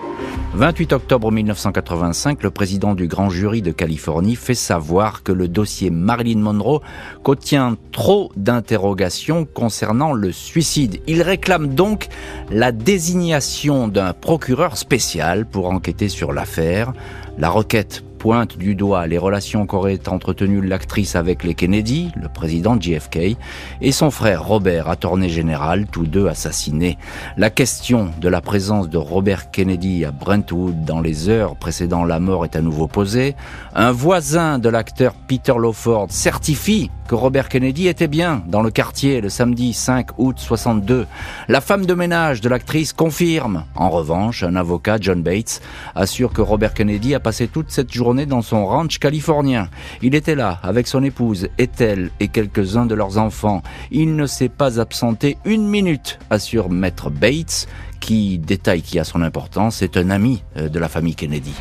28 0.55 0.93
octobre 0.93 1.31
1985, 1.31 2.43
le 2.43 2.51
président 2.51 2.95
du 2.95 3.07
grand 3.07 3.31
jury 3.31 3.63
de 3.63 3.71
Californie 3.71 4.37
fait 4.37 4.55
savoir 4.55 5.23
que 5.23 5.33
le 5.33 5.49
dossier 5.49 5.91
Marilyn 5.91 6.41
Monroe 6.41 6.81
contient 7.23 7.77
trop 7.93 8.33
d'interrogations 8.37 9.45
concernant 9.45 10.13
le 10.13 10.33
suicide. 10.33 11.01
Il 11.07 11.23
réclame 11.23 11.75
donc 11.75 12.09
la 12.51 12.73
désignation 12.73 13.89
d'un 13.89 14.13
procureur 14.13 14.77
spécial 14.77 15.47
pour 15.47 15.71
enquêter 15.71 16.09
sur 16.09 16.33
l'affaire. 16.33 16.93
La 17.39 17.49
requête 17.49 18.03
pointe 18.21 18.59
du 18.59 18.75
doigt 18.75 19.07
les 19.07 19.17
relations 19.17 19.67
qu'aurait 19.67 20.07
entretenues 20.07 20.61
l'actrice 20.61 21.17
avec 21.17 21.43
les 21.43 21.55
Kennedy, 21.55 22.13
le 22.15 22.29
président 22.29 22.79
JFK, 22.79 23.39
et 23.81 23.93
son 23.93 24.11
frère 24.11 24.45
Robert, 24.45 24.91
attorney 24.91 25.31
général, 25.31 25.87
tous 25.91 26.07
deux 26.07 26.29
assassinés. 26.29 26.99
La 27.39 27.49
question 27.49 28.11
de 28.21 28.29
la 28.29 28.43
présence 28.43 28.91
de 28.91 28.99
Robert 28.99 29.51
Kennedy 29.51 30.05
à 30.05 30.11
Brentwood 30.11 30.85
dans 30.85 31.01
les 31.01 31.31
heures 31.31 31.57
précédant 31.57 32.05
la 32.05 32.21
mort 32.21 32.45
est 32.45 32.57
à 32.57 32.61
nouveau 32.61 32.89
posée. 32.89 33.37
Un 33.75 33.91
voisin 33.91 34.59
de 34.59 34.69
l'acteur 34.69 35.15
Peter 35.15 35.55
Lawford 35.59 36.09
certifie 36.11 36.91
que 37.09 37.15
Robert 37.17 37.49
Kennedy 37.49 37.89
était 37.89 38.07
bien 38.07 38.45
dans 38.47 38.63
le 38.63 38.71
quartier 38.71 39.21
le 39.21 39.31
samedi 39.31 39.73
5 39.73 40.11
août 40.19 40.37
62. 40.39 41.07
La 41.49 41.61
femme 41.61 41.85
de 41.85 41.95
ménage 41.95 42.41
de 42.41 42.49
l'actrice 42.49 42.93
confirme. 42.93 43.65
En 43.75 43.91
revanche, 43.91 44.45
un 44.45 44.55
avocat, 44.55 44.99
John 45.01 45.21
Bates, 45.21 45.61
assure 45.97 46.33
que 46.33 46.41
Robert 46.41 46.73
Kennedy 46.73 47.17
a 47.17 47.19
passé 47.19 47.49
toute 47.49 47.73
cette 47.73 47.93
journée 47.93 48.10
dans 48.15 48.43
son 48.43 48.67
ranch 48.67 48.99
californien. 48.99 49.69
Il 50.03 50.15
était 50.15 50.35
là 50.35 50.59
avec 50.63 50.87
son 50.87 51.03
épouse, 51.05 51.49
Ethel 51.59 52.11
et 52.21 52.29
quelques-uns 52.29 52.87
de 52.87 52.95
leurs 52.95 53.19
enfants. 53.19 53.63
Il 53.91 54.17
ne 54.17 54.27
s'est 54.27 54.49
pas 54.49 54.81
absenté 54.81 55.39
une 55.45 55.67
minute, 55.67 56.19
assure 56.29 56.71
maître 56.71 57.11
Bates, 57.11 57.69
qui, 58.01 58.39
détail 58.39 58.83
qui 58.83 58.99
a 58.99 59.05
son 59.05 59.23
importance, 59.23 59.83
est 59.83 59.97
un 59.97 60.11
ami 60.11 60.43
euh, 60.57 60.69
de 60.69 60.79
la 60.79 60.89
famille 60.89 61.15
Kennedy. 61.15 61.55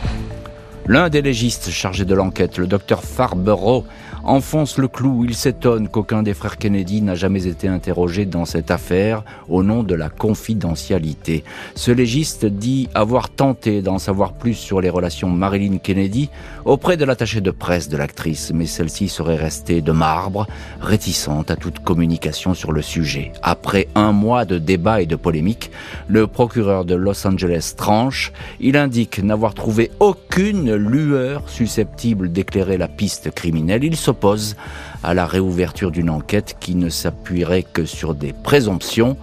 L'un 0.88 1.10
des 1.10 1.22
légistes 1.22 1.70
chargés 1.70 2.06
de 2.06 2.16
l'enquête, 2.16 2.58
le 2.58 2.66
docteur 2.66 3.04
Farbero, 3.04 3.86
enfonce 4.24 4.78
le 4.78 4.88
clou. 4.88 5.26
Il 5.26 5.36
s'étonne 5.36 5.88
qu'aucun 5.88 6.24
des 6.24 6.34
frères 6.34 6.58
Kennedy 6.58 7.02
n'a 7.02 7.16
jamais 7.16 7.48
été 7.48 7.68
interrogé 7.68 8.26
dans 8.26 8.46
cette 8.46 8.72
affaire 8.72 9.24
au 9.48 9.64
nom 9.64 9.84
de 9.84 9.96
la 9.96 10.10
confidentialité. 10.10 11.44
Ce 11.76 11.92
légiste 11.92 12.46
dit 12.46 12.90
avoir 12.94 13.30
tenté 13.30 13.82
d'en 13.82 14.00
savoir 14.00 14.34
plus 14.34 14.54
sur 14.54 14.82
les 14.82 14.90
relations 14.90 15.30
Marilyn 15.30 15.78
Kennedy 15.78 16.30
auprès 16.66 16.98
de 16.98 17.06
l'attaché 17.06 17.42
de 17.42 17.52
presse 17.52 17.90
de 17.90 17.98
l'actrice, 17.98 18.52
mais 18.54 18.66
celle-ci 18.66 19.10
serait 19.10 19.36
restée 19.36 19.82
de 19.82 19.92
marbre, 19.92 20.48
réticente 20.82 21.52
à 21.52 21.56
toute 21.56 21.80
communication 21.80 22.54
sur 22.54 22.72
le 22.72 22.82
sujet. 22.82 23.32
Après 23.42 23.88
un 23.96 24.12
mois 24.12 24.46
de 24.46 24.58
débats 24.58 25.02
et 25.02 25.06
de 25.06 25.16
polémiques, 25.16 25.72
le 26.08 26.28
procureur 26.28 26.86
de 26.86 26.96
Los 26.96 27.26
Angeles 27.26 27.74
tranche. 27.76 28.32
Il 28.60 28.78
indique 28.78 29.24
n'avoir 29.24 29.54
trouvé 29.54 29.92
aucune 30.00 30.74
lueur 30.76 31.44
susceptible 31.48 32.32
d'éclairer 32.32 32.78
la 32.78 32.88
piste 32.88 33.32
criminelle. 33.32 33.84
Il 33.84 33.96
s'oppose 34.10 34.56
à 35.04 35.14
la 35.14 35.28
réouverture 35.28 35.92
d'une 35.92 36.10
enquête 36.10 36.58
qui 36.60 36.74
ne 36.74 36.90
s'appuierait 36.90 37.62
que 37.62 37.86
sur 37.86 38.16
des 38.16 38.34
présomptions. 38.34 39.18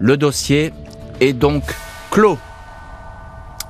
Le 0.00 0.16
dossier 0.16 0.72
est 1.20 1.32
donc 1.32 1.62
clos. 2.10 2.38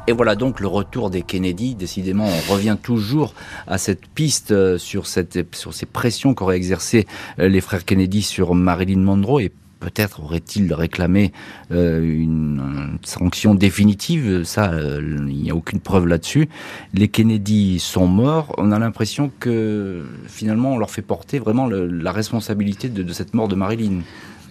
Et 0.07 0.13
voilà 0.13 0.35
donc 0.35 0.61
le 0.61 0.69
retour 0.69 1.11
des 1.11 1.21
Kennedy. 1.21 1.75
Décidément, 1.75 2.25
on 2.27 2.53
revient 2.53 2.79
toujours 2.83 3.35
à 3.67 3.77
cette 3.77 4.07
piste 4.07 4.53
euh, 4.53 4.79
sur, 4.79 5.07
cette, 5.07 5.55
sur 5.55 5.75
ces 5.75 5.85
pressions 5.85 6.33
qu'auraient 6.33 6.57
exercées 6.57 7.07
euh, 7.39 7.49
les 7.49 7.61
frères 7.61 7.85
Kennedy 7.85 8.23
sur 8.23 8.55
Marilyn 8.55 9.01
Monroe 9.01 9.41
et 9.41 9.53
peut-être 9.83 10.23
aurait-il 10.23 10.73
réclamé 10.73 11.33
euh, 11.73 12.01
une, 12.03 12.99
sanction 13.05 13.55
définitive. 13.55 14.45
Ça, 14.45 14.73
il 15.01 15.25
n'y 15.25 15.51
a 15.51 15.55
aucune 15.55 15.81
preuve 15.81 16.07
là-dessus. 16.07 16.49
Les 16.95 17.09
Kennedy 17.09 17.81
sont 17.81 18.07
morts. 18.07 18.55
On 18.59 18.71
a 18.71 18.79
l'impression 18.79 19.31
que 19.41 20.05
finalement, 20.27 20.75
on 20.75 20.79
leur 20.79 20.91
fait 20.91 21.03
porter 21.03 21.39
vraiment 21.39 21.67
la 21.67 22.13
responsabilité 22.13 22.89
de 22.89 23.13
cette 23.13 23.35
mort 23.35 23.49
de 23.49 23.57
Marilyn. 23.57 24.03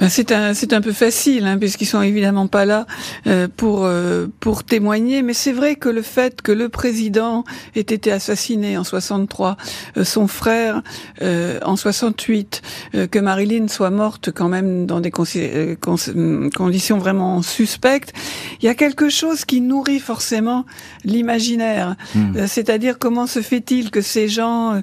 Ben, 0.02 0.10
c'est 0.10 0.32
un, 0.32 0.56
c'est 0.56 0.74
un 0.74 0.82
peu 0.82 0.94
facile, 0.94 1.46
hein, 1.46 1.60
puisqu'ils 1.60 1.86
sont 1.86 2.02
évidemment 2.02 2.48
pas 2.48 2.66
là 2.66 2.88
euh, 3.28 3.48
pour 3.56 3.86
euh, 3.86 4.26
pour 4.40 4.64
témoigner. 4.64 5.22
Mais 5.22 5.34
c'est 5.34 5.52
vrai 5.52 5.76
que 5.76 5.90
le 5.90 6.02
fait 6.02 6.42
que 6.42 6.52
le 6.52 6.70
président 6.70 7.44
ait 7.76 7.82
été 7.82 8.12
assassiné 8.12 8.80
en 8.80 8.84
63, 8.84 9.58
euh, 9.98 10.04
son 10.04 10.26
frère 10.26 10.82
en 11.22 11.76
68, 11.76 12.64
que 13.12 13.20
Marilyn 13.20 13.68
soit 13.68 13.92
morte 13.92 14.32
quand 14.32 14.48
même 14.50 14.88
dans 14.88 15.02
des 15.02 15.12
conditions 15.12 16.98
vraiment 16.98 17.44
suspectes, 17.44 18.12
il 18.60 18.66
y 18.66 18.70
a 18.70 18.74
quelque 18.74 19.10
chose 19.10 19.46
qui 19.46 19.62
nourrit 19.62 20.00
forcément 20.00 20.66
l'imaginaire. 21.04 21.96
Hmm. 22.16 22.48
C'est-à-dire 22.48 22.98
comment 22.98 23.28
se 23.28 23.42
fait-il 23.42 23.92
que 23.92 24.02
ces 24.02 24.28
gens 24.28 24.82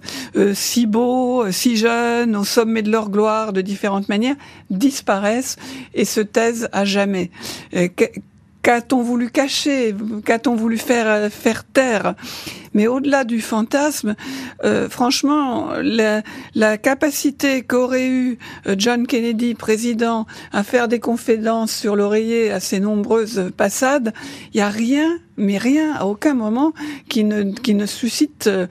si 0.54 0.86
beaux, 0.86 1.50
si 1.50 1.76
jeunes, 1.76 2.36
au 2.36 2.44
sommet 2.44 2.82
de 2.82 2.90
leur 2.90 3.10
gloire, 3.10 3.52
de 3.52 3.60
différentes 3.60 4.08
manières, 4.08 4.36
disparaissent 4.70 5.07
et 5.94 6.04
se 6.04 6.20
taisent 6.20 6.68
à 6.72 6.84
jamais. 6.84 7.30
Euh, 7.74 7.88
qu'a-t-on 8.62 9.02
voulu 9.02 9.30
cacher? 9.30 9.94
Qu'a-t-on 10.24 10.54
voulu 10.54 10.78
faire 10.78 11.06
euh, 11.06 11.30
faire 11.30 11.64
taire? 11.64 12.14
Mais 12.74 12.86
au-delà 12.86 13.24
du 13.24 13.40
fantasme, 13.40 14.14
euh, 14.64 14.88
franchement, 14.88 15.70
la, 15.82 16.22
la 16.54 16.78
capacité 16.78 17.62
qu'aurait 17.62 18.08
eu 18.08 18.38
John 18.76 19.06
Kennedy, 19.06 19.54
président, 19.54 20.26
à 20.52 20.62
faire 20.62 20.88
des 20.88 21.00
confidences 21.00 21.72
sur 21.72 21.96
l'oreiller 21.96 22.50
à 22.50 22.60
ses 22.60 22.80
nombreuses 22.80 23.50
passades, 23.56 24.12
il 24.52 24.58
y 24.58 24.60
a 24.60 24.68
rien 24.68 25.18
mais 25.38 25.56
rien, 25.56 25.94
à 25.94 26.04
aucun 26.04 26.34
moment, 26.34 26.74
qui 27.08 27.24
ne, 27.24 27.52
qui 27.52 27.74
ne 27.74 27.86
suscite, 27.86 28.48
euh, 28.48 28.66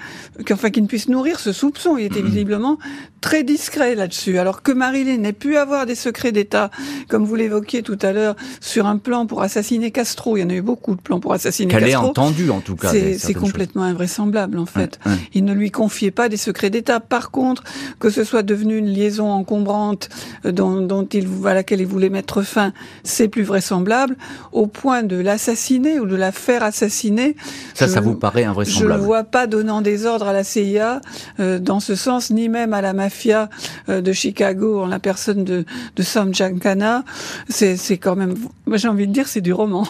enfin, 0.51 0.69
qui 0.69 0.81
ne 0.81 0.87
puisse 0.87 1.07
nourrir 1.07 1.39
ce 1.39 1.53
soupçon. 1.53 1.97
Il 1.97 2.05
était 2.05 2.21
mhm. 2.21 2.27
visiblement 2.27 2.77
très 3.21 3.43
discret 3.43 3.95
là-dessus. 3.95 4.37
Alors 4.37 4.61
que 4.61 4.71
Marilyn 4.71 5.17
n'ait 5.17 5.33
pu 5.33 5.57
avoir 5.57 5.85
des 5.85 5.95
secrets 5.95 6.31
d'État, 6.31 6.69
comme 7.07 7.25
vous 7.25 7.35
l'évoquiez 7.35 7.81
tout 7.81 7.97
à 8.01 8.11
l'heure, 8.11 8.35
sur 8.59 8.85
un 8.85 8.97
plan 8.97 9.25
pour 9.25 9.41
assassiner 9.41 9.91
Castro. 9.91 10.37
Il 10.37 10.41
y 10.41 10.43
en 10.43 10.49
a 10.49 10.53
eu 10.53 10.61
beaucoup 10.61 10.95
de 10.95 11.01
plans 11.01 11.19
pour 11.19 11.33
assassiner 11.33 11.71
Castro. 11.71 11.85
Qu'elle 11.85 11.93
ait 11.93 11.95
entendu, 11.95 12.49
en 12.51 12.59
tout 12.59 12.75
cas. 12.75 12.91
C'est 12.91 13.33
complètement 13.33 13.83
invraisemblable, 13.97 14.59
en 14.59 14.65
fait. 14.65 14.99
Il 15.33 15.43
ne 15.43 15.53
lui 15.53 15.71
confiait 15.71 16.11
pas 16.11 16.29
des 16.29 16.37
secrets 16.37 16.69
d'État. 16.69 16.99
Par 16.99 17.31
contre, 17.31 17.63
que 17.99 18.09
ce 18.09 18.23
soit 18.23 18.43
devenu 18.43 18.77
une 18.77 18.87
liaison 18.87 19.31
encombrante 19.31 20.09
euh, 20.45 20.51
dont, 20.51 20.81
dont 20.81 21.05
il, 21.05 21.27
à 21.45 21.53
laquelle 21.53 21.81
il 21.81 21.87
voulait 21.87 22.09
mettre 22.09 22.43
fin, 22.43 22.73
c'est 23.03 23.27
plus 23.27 23.43
vraisemblable, 23.43 24.15
au 24.51 24.67
point 24.67 25.03
de 25.03 25.17
l'assassiner 25.17 25.99
ou 25.99 26.05
de 26.05 26.15
la 26.15 26.31
faire 26.31 26.63
assassiné. 26.63 27.35
Ça, 27.73 27.87
ça 27.87 28.01
vous 28.01 28.15
paraît 28.15 28.43
invraisemblable 28.43 28.93
Je 28.93 28.99
ne 28.99 29.03
vois 29.03 29.23
pas 29.23 29.47
donnant 29.47 29.81
des 29.81 30.05
ordres 30.05 30.27
à 30.27 30.33
la 30.33 30.43
CIA 30.43 31.01
euh, 31.39 31.59
dans 31.59 31.79
ce 31.79 31.95
sens, 31.95 32.29
ni 32.29 32.49
même 32.49 32.73
à 32.73 32.81
la 32.81 32.93
mafia 32.93 33.49
euh, 33.89 34.01
de 34.01 34.13
Chicago 34.13 34.81
en 34.83 34.87
la 34.87 34.99
personne 34.99 35.43
de, 35.43 35.65
de 35.95 36.03
Sam 36.03 36.33
Giancana. 36.33 37.03
C'est 37.49 37.97
quand 37.97 38.15
même, 38.15 38.35
j'ai 38.73 38.87
envie 38.87 39.07
de 39.07 39.13
dire, 39.13 39.27
c'est 39.27 39.41
du 39.41 39.53
roman. 39.53 39.87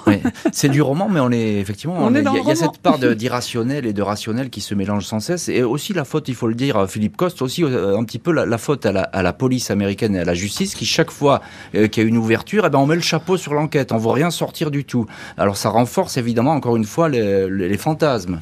c'est 0.51 0.69
du 0.69 0.81
roman, 0.81 1.09
mais 1.09 1.19
on 1.19 1.31
est 1.31 1.55
effectivement, 1.59 2.09
il 2.09 2.47
y, 2.47 2.51
a 2.51 2.55
cette 2.55 2.77
part 2.81 2.99
d'irrationnel 2.99 3.85
de 3.93 4.01
rationnel 4.01 4.49
qui 4.49 4.61
se 4.61 4.75
mélange 4.75 5.05
sans 5.05 5.19
cesse. 5.19 5.49
Et 5.49 5.63
aussi 5.63 5.93
la 5.93 6.05
faute, 6.05 6.27
il 6.27 6.35
faut 6.35 6.47
le 6.47 6.55
dire, 6.55 6.89
Philippe 6.89 7.17
Coste, 7.17 7.41
aussi 7.41 7.63
euh, 7.63 7.97
un 7.97 8.03
petit 8.03 8.19
peu 8.19 8.31
la, 8.31 8.57
faute 8.57 8.85
à 8.85 8.91
la, 8.91 9.01
à 9.01 9.21
la, 9.21 9.33
police 9.33 9.71
américaine 9.71 10.15
et 10.15 10.19
à 10.19 10.25
la 10.25 10.33
justice, 10.33 10.75
qui 10.75 10.85
chaque 10.85 11.11
fois 11.11 11.41
qu'il 11.71 12.03
y 12.03 12.05
a 12.05 12.09
une 12.09 12.17
ouverture, 12.17 12.65
eh 12.65 12.69
ben 12.69 12.79
on 12.79 12.85
met 12.85 12.95
le 12.95 13.01
chapeau 13.01 13.37
sur 13.37 13.53
l'enquête, 13.53 13.91
on 13.91 13.97
voit 13.97 14.13
rien 14.13 14.31
sortir 14.31 14.71
du 14.71 14.85
tout. 14.85 15.05
Alors 15.37 15.57
ça 15.57 15.69
renforce 15.69 16.17
évidemment 16.17 16.51
encore 16.51 16.75
une 16.75 16.85
fois 16.85 17.09
les, 17.09 17.77
fantasmes. 17.77 18.39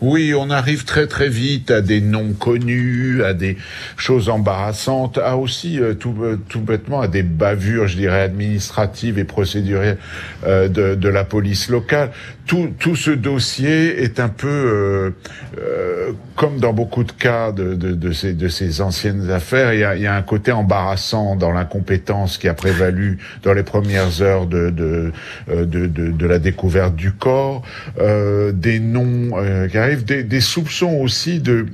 Oui, 0.00 0.32
on 0.32 0.48
arrive 0.50 0.84
très 0.84 1.08
très 1.08 1.28
vite 1.28 1.72
à 1.72 1.80
des 1.80 2.00
noms 2.00 2.32
connus, 2.32 3.24
à 3.24 3.34
des 3.34 3.56
choses 3.96 4.28
embarrassantes, 4.28 5.18
à 5.18 5.36
aussi 5.36 5.80
euh, 5.80 5.94
tout, 5.94 6.14
euh, 6.22 6.38
tout 6.48 6.60
bêtement 6.60 7.00
à 7.00 7.08
des 7.08 7.24
bavures, 7.24 7.88
je 7.88 7.96
dirais, 7.96 8.22
administratives 8.22 9.18
et 9.18 9.24
procédurales 9.24 9.98
euh, 10.46 10.68
de, 10.68 10.94
de, 10.94 11.08
la 11.08 11.24
police 11.24 11.68
locale 11.68 12.12
tout, 12.48 12.70
tout 12.78 12.96
ce 12.96 13.10
dossier 13.10 14.02
est 14.02 14.18
un 14.18 14.30
peu 14.30 14.48
euh, 14.48 15.10
euh, 15.58 16.12
comme 16.34 16.58
dans 16.58 16.72
beaucoup 16.72 17.04
de 17.04 17.12
cas 17.12 17.52
de, 17.52 17.74
de, 17.74 17.92
de, 17.92 18.12
ces, 18.12 18.32
de 18.32 18.48
ces 18.48 18.80
anciennes 18.80 19.30
affaires. 19.30 19.74
Il 19.74 19.80
y, 19.80 19.84
a, 19.84 19.96
y 19.96 20.06
a 20.06 20.14
un 20.14 20.22
côté 20.22 20.50
embarrassant 20.50 21.36
dans 21.36 21.52
l'incompétence 21.52 22.38
qui 22.38 22.48
a 22.48 22.54
prévalu 22.54 23.18
dans 23.42 23.52
les 23.52 23.62
premières 23.62 24.22
heures 24.22 24.46
de, 24.46 24.70
de, 24.70 25.12
euh, 25.50 25.66
de, 25.66 25.86
de, 25.86 26.26
la 26.26 26.38
découverte 26.38 26.96
du 26.96 27.12
corps, 27.12 27.62
des 27.98 28.80
noms 28.80 29.30
qui 29.70 29.78
des, 29.96 30.22
des 30.22 30.40
soupçons 30.40 30.94
aussi 31.00 31.40
de 31.40 31.66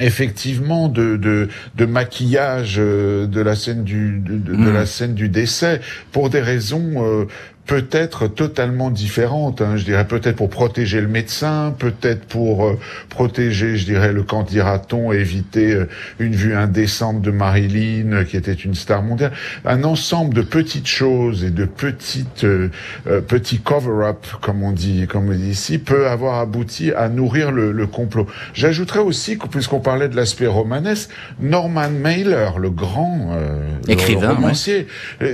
effectivement 0.00 0.88
de, 0.88 1.16
de, 1.16 1.48
de, 1.76 1.84
maquillage 1.84 2.76
de 2.76 3.40
la 3.40 3.54
scène 3.54 3.84
du 3.84 4.18
de, 4.18 4.38
de, 4.38 4.70
la 4.70 4.82
mmh. 4.82 4.86
scène 4.86 5.14
du 5.14 5.28
décès 5.28 5.80
pour 6.10 6.30
des 6.30 6.40
raisons 6.40 7.26
peut-être 7.66 8.28
totalement 8.28 8.90
différente. 8.90 9.62
Hein, 9.62 9.76
je 9.76 9.84
dirais 9.84 10.06
peut-être 10.06 10.36
pour 10.36 10.50
protéger 10.50 11.00
le 11.00 11.08
médecin, 11.08 11.74
peut-être 11.78 12.24
pour 12.26 12.66
euh, 12.66 12.78
protéger, 13.08 13.76
je 13.76 13.86
dirais, 13.86 14.12
le 14.12 14.22
candidaton, 14.22 15.12
éviter 15.12 15.72
euh, 15.72 15.88
une 16.18 16.34
vue 16.34 16.54
indécente 16.54 17.22
de 17.22 17.30
Marilyn, 17.30 18.12
euh, 18.12 18.24
qui 18.24 18.36
était 18.36 18.52
une 18.52 18.74
star 18.74 19.02
mondiale. 19.02 19.32
Un 19.64 19.84
ensemble 19.84 20.34
de 20.34 20.42
petites 20.42 20.86
choses 20.86 21.42
et 21.44 21.50
de 21.50 21.64
petites 21.64 22.46
petits 23.28 23.60
cover-up, 23.60 24.26
comme 24.40 24.62
on 24.62 24.72
dit, 24.72 25.06
comme 25.06 25.28
on 25.28 25.32
dit 25.32 25.50
ici, 25.50 25.78
peut 25.78 26.08
avoir 26.08 26.40
abouti 26.40 26.92
à 26.92 27.08
nourrir 27.08 27.50
le, 27.50 27.72
le 27.72 27.86
complot. 27.86 28.26
J'ajouterais 28.52 29.00
aussi, 29.00 29.36
puisqu'on 29.36 29.80
parlait 29.80 30.08
de 30.08 30.16
l'aspect 30.16 30.46
romanesque, 30.46 31.10
Norman 31.40 31.90
Mailer, 31.90 32.58
le 32.58 32.70
grand 32.70 33.30
écrivain, 33.88 34.34
romancier, 34.34 34.86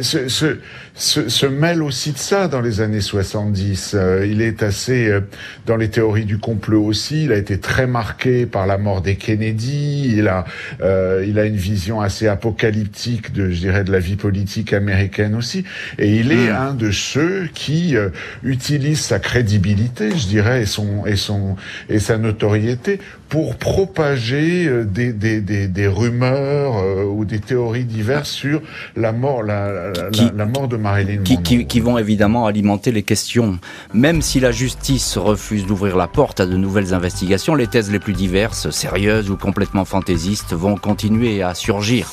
se, 0.03 0.29
se, 0.29 0.59
se, 1.01 1.29
se 1.29 1.47
mêle 1.47 1.83
aussi 1.83 2.13
ça 2.15 2.47
dans 2.47 2.61
les 2.61 2.81
années 2.81 3.01
70. 3.01 3.93
Euh, 3.95 4.27
il 4.27 4.43
est 4.43 4.63
assez 4.63 5.09
euh, 5.09 5.21
dans 5.67 5.77
les 5.77 5.89
théories 5.89 6.27
du 6.27 6.39
complot 6.39 6.85
aussi. 6.85 7.25
Il 7.25 7.33
a 7.33 7.37
été 7.37 7.59
très 7.59 7.87
marqué 7.87 8.45
par 8.45 8.67
la 8.67 8.77
mort 8.77 9.01
des 9.01 9.17
Kennedy. 9.17 10.15
Il 10.15 10.29
a, 10.29 10.45
euh, 10.83 11.25
il 11.27 11.39
a 11.39 11.47
une 11.47 11.57
vision 11.57 12.01
assez 12.01 12.29
apocalyptique 12.29 13.33
de, 13.33 13.51
je 13.51 13.61
dirais, 13.61 13.83
de 13.83 13.93
la 13.93 13.99
vie 13.99 14.17
politique 14.17 14.73
américaine 14.75 15.35
aussi. 15.35 15.65
Et 15.99 16.17
il 16.17 16.33
est 16.33 16.51
hmm. 16.51 16.57
un 16.57 16.75
de 16.75 16.91
ceux 16.91 17.49
qui 17.55 17.97
utilise 18.43 19.01
sa 19.01 19.19
crédibilité, 19.19 20.11
je 20.11 20.27
dirais, 20.27 20.63
et 20.63 20.67
son 20.67 21.07
et 21.07 21.17
son 21.17 21.57
et 21.89 21.99
sa 21.99 22.19
notoriété 22.19 23.01
pour 23.31 23.57
propager 23.57 24.85
des, 24.85 25.13
des, 25.13 25.41
des, 25.41 25.69
des 25.69 25.87
rumeurs 25.87 27.07
ou 27.09 27.25
des 27.25 27.39
théories 27.39 27.85
diverses 27.85 28.31
sur 28.31 28.61
la 28.97 29.13
mort 29.13 29.43
la, 29.43 29.93
la, 30.35 30.47
mort 30.47 30.69
de 30.69 30.77
Marilyn 30.77 31.21
Monroe. 31.21 31.43
Qui, 31.43 31.67
qui 31.67 31.81
vont 31.81 31.97
évidemment 31.97 32.47
alimenter 32.47 32.93
les 32.93 33.03
questions. 33.03 33.59
Même 33.95 34.21
si 34.21 34.41
la 34.41 34.53
justice 34.53 35.17
refuse 35.17 35.65
d'ouvrir 35.65 35.97
la 35.97 36.09
porte 36.09 36.41
à 36.41 36.47
de 36.47 36.57
nouvelles 36.57 36.93
investigations, 36.93 37.55
les 37.55 37.69
thèses 37.69 37.91
les 37.91 38.01
plus 38.01 38.15
diverses, 38.15 38.71
sérieuses 38.71 39.31
ou 39.31 39.37
complètement 39.37 39.85
fantaisistes, 39.85 40.53
vont 40.53 40.77
continuer 40.77 41.43
à 41.43 41.55
surgir. 41.55 42.11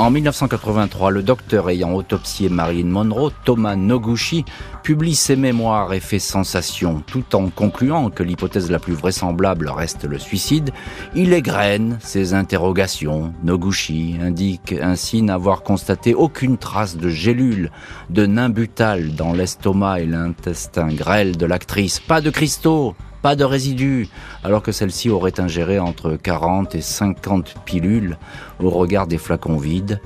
En 0.00 0.10
1983, 0.10 1.10
le 1.10 1.22
docteur 1.22 1.68
ayant 1.68 1.92
autopsié 1.92 2.48
Marilyn 2.48 2.88
Monroe, 2.88 3.32
Thomas 3.44 3.76
Noguchi, 3.76 4.46
publie 4.82 5.14
ses 5.14 5.36
mémoires 5.36 5.92
et 5.92 6.00
fait 6.00 6.18
sensation, 6.18 7.02
tout 7.06 7.36
en 7.36 7.50
concluant 7.50 8.08
que 8.08 8.22
l'hypothèse 8.22 8.70
la 8.70 8.78
plus 8.78 8.94
vraisemblable 8.94 9.68
reste 9.68 10.04
le 10.04 10.18
suicide. 10.18 10.70
Il 11.14 11.34
égrène 11.34 11.98
ses 12.00 12.32
interrogations. 12.32 13.34
Noguchi 13.44 14.16
indique 14.22 14.74
ainsi 14.80 15.20
n'avoir 15.20 15.62
constaté 15.62 16.14
aucune 16.14 16.56
trace 16.56 16.96
de 16.96 17.10
gélules, 17.10 17.70
de 18.08 18.24
nimbutal 18.24 19.14
dans 19.14 19.34
l'estomac 19.34 20.00
et 20.00 20.06
l'intestin 20.06 20.88
grêle 20.88 21.36
de 21.36 21.44
l'actrice. 21.44 22.00
Pas 22.00 22.22
de 22.22 22.30
cristaux, 22.30 22.94
pas 23.22 23.36
de 23.36 23.44
résidus, 23.44 24.08
alors 24.44 24.62
que 24.62 24.72
celle-ci 24.72 25.10
aurait 25.10 25.40
ingéré 25.40 25.78
entre 25.78 26.16
40 26.16 26.74
et 26.74 26.80
50 26.80 27.54
pilules 27.64 28.16
au 28.62 28.70
regard 28.70 29.06
des 29.06 29.18
flacons 29.18 29.58
vides. 29.58 30.00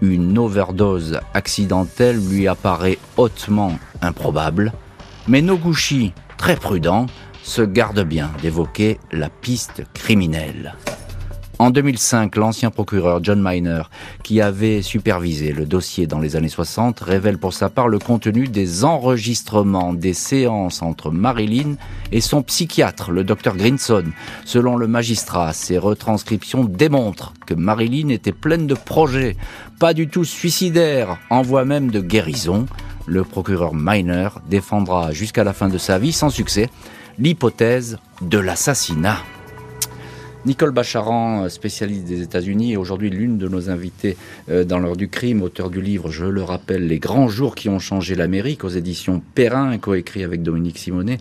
Une 0.00 0.38
overdose 0.38 1.18
accidentelle 1.34 2.20
lui 2.28 2.46
apparaît 2.46 2.98
hautement 3.16 3.72
improbable, 4.00 4.72
mais 5.26 5.42
Noguchi, 5.42 6.12
très 6.36 6.56
prudent, 6.56 7.06
se 7.42 7.62
garde 7.62 8.00
bien 8.00 8.30
d'évoquer 8.42 8.98
la 9.10 9.28
piste 9.28 9.82
criminelle. 9.94 10.74
En 11.60 11.70
2005, 11.70 12.36
l'ancien 12.36 12.70
procureur 12.70 13.18
John 13.22 13.42
Miner, 13.42 13.82
qui 14.22 14.40
avait 14.40 14.80
supervisé 14.80 15.52
le 15.52 15.66
dossier 15.66 16.06
dans 16.06 16.20
les 16.20 16.36
années 16.36 16.48
60, 16.48 17.00
révèle 17.00 17.36
pour 17.36 17.52
sa 17.52 17.68
part 17.68 17.88
le 17.88 17.98
contenu 17.98 18.46
des 18.46 18.84
enregistrements 18.84 19.92
des 19.92 20.14
séances 20.14 20.82
entre 20.82 21.10
Marilyn 21.10 21.74
et 22.12 22.20
son 22.20 22.42
psychiatre, 22.42 23.10
le 23.10 23.24
docteur 23.24 23.56
Grinson. 23.56 24.04
Selon 24.44 24.76
le 24.76 24.86
magistrat, 24.86 25.52
ces 25.52 25.78
retranscriptions 25.78 26.64
démontrent 26.64 27.34
que 27.44 27.54
Marilyn 27.54 28.10
était 28.10 28.30
pleine 28.30 28.68
de 28.68 28.74
projets, 28.74 29.36
pas 29.80 29.94
du 29.94 30.06
tout 30.06 30.24
suicidaire, 30.24 31.18
en 31.28 31.42
voie 31.42 31.64
même 31.64 31.90
de 31.90 32.00
guérison. 32.00 32.66
Le 33.06 33.24
procureur 33.24 33.74
Miner 33.74 34.28
défendra 34.48 35.10
jusqu'à 35.10 35.42
la 35.42 35.52
fin 35.52 35.68
de 35.68 35.78
sa 35.78 35.98
vie, 35.98 36.12
sans 36.12 36.30
succès, 36.30 36.70
l'hypothèse 37.18 37.98
de 38.22 38.38
l'assassinat. 38.38 39.18
Nicole 40.46 40.70
Bacharan, 40.70 41.48
spécialiste 41.48 42.04
des 42.04 42.22
États-Unis, 42.22 42.72
est 42.72 42.76
aujourd'hui 42.76 43.10
l'une 43.10 43.38
de 43.38 43.48
nos 43.48 43.70
invitées 43.70 44.16
euh, 44.48 44.64
dans 44.64 44.78
l'heure 44.78 44.96
du 44.96 45.08
crime, 45.08 45.42
auteur 45.42 45.68
du 45.68 45.80
livre, 45.80 46.10
je 46.10 46.24
le 46.24 46.42
rappelle, 46.42 46.86
Les 46.86 47.00
grands 47.00 47.28
jours 47.28 47.56
qui 47.56 47.68
ont 47.68 47.80
changé 47.80 48.14
l'Amérique 48.14 48.62
aux 48.62 48.68
éditions 48.68 49.20
Perrin, 49.34 49.78
coécrit 49.78 50.22
avec 50.22 50.42
Dominique 50.42 50.78
Simonet. 50.78 51.18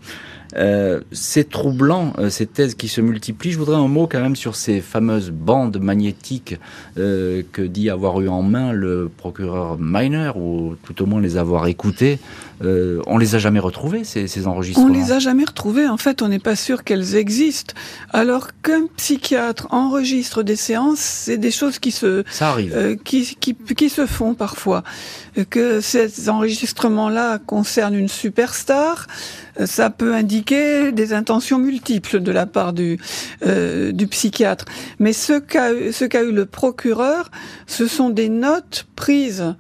Euh, 0.56 1.02
c'est 1.12 1.50
troublant, 1.50 2.14
euh, 2.20 2.30
ces 2.30 2.46
thèses 2.46 2.76
qui 2.76 2.88
se 2.88 3.02
multiplient. 3.02 3.52
Je 3.52 3.58
voudrais 3.60 3.76
un 3.76 3.88
mot 3.88 4.08
quand 4.08 4.22
même 4.22 4.36
sur 4.36 4.56
ces 4.56 4.80
fameuses 4.82 5.30
bandes 5.32 5.80
magnétiques 5.80 6.56
euh, 6.98 7.44
que 7.52 7.62
dit 7.62 7.90
avoir 7.90 8.22
eu 8.22 8.30
en 8.30 8.42
main 8.44 8.72
le 8.72 9.10
procureur 9.16 9.78
Miner, 9.80 10.32
ou 10.36 10.76
tout 10.84 11.02
au 11.02 11.06
moins 11.06 11.22
les 11.22 11.38
avoir 11.38 11.68
écoutées. 11.68 12.20
Euh, 12.64 13.02
on 13.06 13.18
les 13.20 13.36
a 13.36 13.38
jamais 13.40 13.60
retrouvées, 13.60 14.04
ces, 14.04 14.28
ces 14.28 14.48
enregistrements 14.48 14.88
On 14.88 14.92
les 14.92 15.12
a 15.12 15.20
jamais 15.20 15.44
retrouvées. 15.44 15.88
En 15.88 15.98
fait, 15.98 16.22
on 16.24 16.28
n'est 16.28 16.40
pas 16.40 16.56
sûr 16.56 16.84
qu'elles 16.84 17.16
existent. 17.16 17.76
Alors 18.12 18.48
qu'un 18.64 18.88
psychiatre 18.96 19.68
enregistre 19.72 20.42
des 20.44 20.56
séances, 20.56 21.00
c'est 21.00 21.38
des 21.38 21.52
choses 21.52 21.78
qui 21.78 21.92
se, 21.92 22.24
Ça 22.32 22.50
arrive. 22.50 22.74
euh, 22.76 22.96
qui, 23.04 23.36
qui, 23.40 23.54
qui 23.54 23.90
se 23.90 24.06
font 24.08 24.34
parfois. 24.34 24.84
Que 25.52 25.82
ces 25.82 26.30
enregistrements-là 26.30 27.38
concernent 27.38 27.94
une 27.94 28.08
superstar, 28.08 29.06
ça 29.66 29.90
peut 29.90 30.14
indiquer 30.14 30.92
des 30.92 31.14
intentions 31.14 31.58
multiples 31.60 32.20
de 32.20 32.32
la 32.32 32.46
part 32.46 32.74
du, 32.74 33.00
euh, 33.46 33.92
du 33.92 34.08
psychiatre. 34.08 34.66
Mais 35.00 35.14
ce 35.14 35.40
qu'a 35.40 35.72
eu- 35.74 36.32
le 36.32 36.46
procureur, 36.46 37.32
ce 37.66 37.88
sont 37.88 38.10
des 38.10 38.30
notes 38.30 38.88
prises 38.96 39.56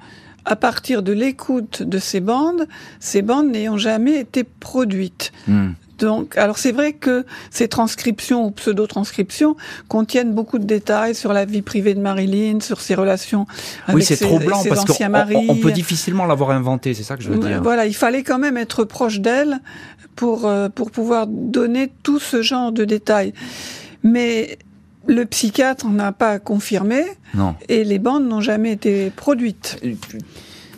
à 0.45 0.55
partir 0.55 1.03
de 1.03 1.11
l'écoute 1.11 1.83
de 1.83 1.99
ces 1.99 2.19
bandes, 2.21 2.67
ces 2.99 3.21
bandes 3.21 3.49
n'ayant 3.51 3.77
jamais 3.77 4.19
été 4.19 4.43
produites. 4.43 5.31
Hmm. 5.47 5.71
Donc, 5.99 6.37
alors 6.37 6.57
c'est 6.57 6.71
vrai 6.71 6.93
que 6.93 7.25
ces 7.51 7.67
transcriptions 7.67 8.45
ou 8.45 8.51
pseudo-transcriptions 8.51 9.55
contiennent 9.87 10.33
beaucoup 10.33 10.59
de 10.59 10.65
détails 10.65 11.15
sur 11.15 11.33
la 11.33 11.45
vie 11.45 11.61
privée 11.61 11.93
de 11.93 11.99
Marilyn, 11.99 12.59
sur 12.59 12.81
ses 12.81 12.95
relations 12.95 13.45
avec 13.85 13.95
Oui, 13.97 14.03
c'est 14.03 14.15
ses, 14.15 14.25
troublant 14.25 14.61
ses 14.61 14.69
parce 14.69 14.89
anciens 14.89 15.09
maris. 15.09 15.45
on 15.49 15.55
peut 15.55 15.71
difficilement 15.71 16.25
l'avoir 16.25 16.51
inventé, 16.51 16.93
c'est 16.93 17.03
ça 17.03 17.17
que 17.17 17.23
je 17.23 17.29
veux 17.29 17.39
dire. 17.39 17.61
Voilà, 17.63 17.85
il 17.85 17.95
fallait 17.95 18.23
quand 18.23 18.39
même 18.39 18.57
être 18.57 18.83
proche 18.83 19.19
d'elle 19.19 19.59
pour 20.15 20.45
euh, 20.47 20.69
pour 20.69 20.91
pouvoir 20.91 21.27
donner 21.27 21.91
tout 22.03 22.19
ce 22.19 22.41
genre 22.41 22.71
de 22.71 22.85
détails. 22.85 23.33
Mais 24.03 24.57
le 25.07 25.25
psychiatre 25.25 25.87
n'a 25.87 26.11
pas 26.11 26.37
confirmé 26.39 27.03
Non. 27.33 27.55
et 27.69 27.83
les 27.83 27.99
bandes 27.99 28.27
n'ont 28.27 28.41
jamais 28.41 28.71
été 28.73 29.09
produites. 29.09 29.77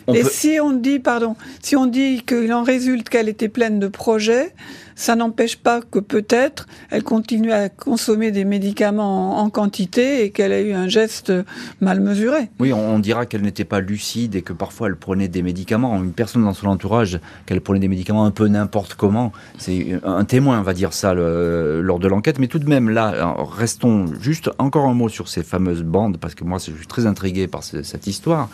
On 0.06 0.14
et 0.14 0.22
peut- 0.22 0.28
si 0.32 0.58
on 0.60 0.72
dit, 0.72 0.98
pardon, 0.98 1.36
si 1.62 1.76
on 1.76 1.86
dit 1.86 2.22
qu'il 2.26 2.52
en 2.52 2.62
résulte 2.62 3.08
qu'elle 3.08 3.28
était 3.28 3.48
pleine 3.48 3.78
de 3.78 3.88
projets, 3.88 4.52
ça 4.94 5.16
n'empêche 5.16 5.56
pas 5.56 5.80
que 5.80 5.98
peut-être 5.98 6.66
elle 6.90 7.02
continue 7.02 7.52
à 7.52 7.68
consommer 7.68 8.30
des 8.30 8.44
médicaments 8.44 9.38
en, 9.38 9.50
quantité 9.50 10.24
et 10.24 10.30
qu'elle 10.30 10.52
a 10.52 10.60
eu 10.60 10.72
un 10.72 10.86
geste 10.88 11.32
mal 11.80 12.00
mesuré. 12.00 12.50
Oui, 12.60 12.72
on, 12.72 12.94
on 12.94 12.98
dira 12.98 13.26
qu'elle 13.26 13.42
n'était 13.42 13.64
pas 13.64 13.80
lucide 13.80 14.34
et 14.36 14.42
que 14.42 14.52
parfois 14.52 14.88
elle 14.88 14.96
prenait 14.96 15.28
des 15.28 15.42
médicaments. 15.42 15.96
Une 16.02 16.12
personne 16.12 16.44
dans 16.44 16.54
son 16.54 16.68
entourage, 16.68 17.18
qu'elle 17.46 17.60
prenait 17.60 17.80
des 17.80 17.88
médicaments 17.88 18.24
un 18.24 18.30
peu 18.30 18.46
n'importe 18.46 18.94
comment, 18.94 19.32
c'est 19.58 19.98
un 20.04 20.24
témoin 20.24 20.62
va 20.62 20.72
dire 20.72 20.92
ça 20.92 21.14
lors 21.14 21.98
de 21.98 22.08
l'enquête. 22.08 22.38
Mais 22.38 22.46
tout 22.46 22.58
de 22.58 22.68
même, 22.68 22.90
là, 22.90 23.08
alors, 23.08 23.52
restons 23.52 24.06
juste 24.20 24.50
encore 24.58 24.86
un 24.86 24.94
mot 24.94 25.08
sur 25.08 25.28
ces 25.28 25.42
fameuses 25.42 25.82
bandes, 25.82 26.18
parce 26.18 26.34
que 26.34 26.44
moi, 26.44 26.58
je 26.58 26.72
suis 26.72 26.86
très 26.86 27.06
intrigué 27.06 27.46
par 27.48 27.64
ce- 27.64 27.82
cette 27.82 28.06
histoire. 28.06 28.48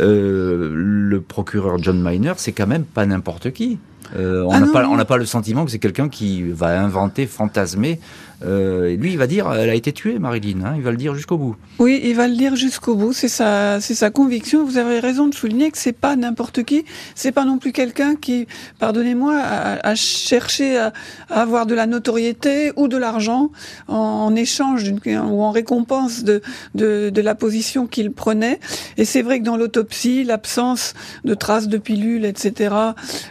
Euh, 0.00 0.72
le 0.74 1.20
procureur 1.20 1.78
John 1.82 2.02
Miner, 2.02 2.32
c'est 2.36 2.52
quand 2.52 2.66
même 2.66 2.84
pas 2.84 3.06
n'importe 3.06 3.52
qui. 3.52 3.78
Euh, 4.16 4.42
on 4.44 4.50
Ah 4.52 4.60
n'a 4.60 4.66
non, 4.66 4.72
pas, 4.72 4.88
on 4.88 4.96
n'a 4.96 5.04
pas 5.04 5.16
le 5.16 5.26
sentiment 5.26 5.64
que 5.64 5.70
c'est 5.70 5.78
quelqu'un 5.78 6.08
qui 6.08 6.42
va 6.42 6.80
inventer, 6.80 7.26
fantasmer. 7.26 7.98
Euh, 8.44 8.96
lui, 8.96 9.12
il 9.12 9.18
va 9.18 9.26
dire, 9.26 9.50
elle 9.52 9.70
a 9.70 9.74
été 9.74 9.92
tuée, 9.92 10.18
Marilyn. 10.18 10.64
hein, 10.64 10.72
il 10.76 10.82
va 10.82 10.90
le 10.90 10.96
dire 10.96 11.14
jusqu'au 11.14 11.36
bout. 11.36 11.56
Oui, 11.78 12.00
il 12.04 12.14
va 12.14 12.28
le 12.28 12.34
dire 12.34 12.56
jusqu'au 12.56 12.94
bout. 12.94 13.12
C'est 13.12 13.28
sa, 13.28 14.10
conviction. 14.10 14.64
Vous 14.64 14.78
avez 14.78 15.00
raison 15.00 15.28
de 15.28 15.34
souligner 15.34 15.70
que 15.70 15.78
c'est 15.78 15.92
pas 15.92 16.16
n'importe 16.16 16.64
qui. 16.64 16.84
C'est 17.14 17.32
pas 17.32 17.44
non 17.44 17.58
plus 17.58 17.72
quelqu'un 17.72 18.16
qui, 18.16 18.46
pardonnez-moi, 18.78 19.40
a, 19.82 19.94
cherché 19.94 20.78
à, 20.78 20.92
avoir 21.30 21.66
de 21.66 21.74
la 21.74 21.86
notoriété 21.86 22.72
ou 22.76 22.88
de 22.88 22.96
l'argent 22.96 23.50
en, 23.88 24.34
échange 24.34 24.92
ou 25.06 25.42
en 25.42 25.50
récompense 25.50 26.24
de, 26.24 26.42
la 26.74 27.34
position 27.34 27.86
qu'il 27.86 28.12
prenait. 28.12 28.58
Et 28.96 29.04
c'est 29.04 29.22
vrai 29.22 29.38
que 29.38 29.44
dans 29.44 29.56
l'autopsie, 29.56 30.24
l'absence 30.24 30.94
de 31.24 31.34
traces 31.34 31.68
de 31.68 31.78
pilules, 31.78 32.24
etc., 32.24 32.74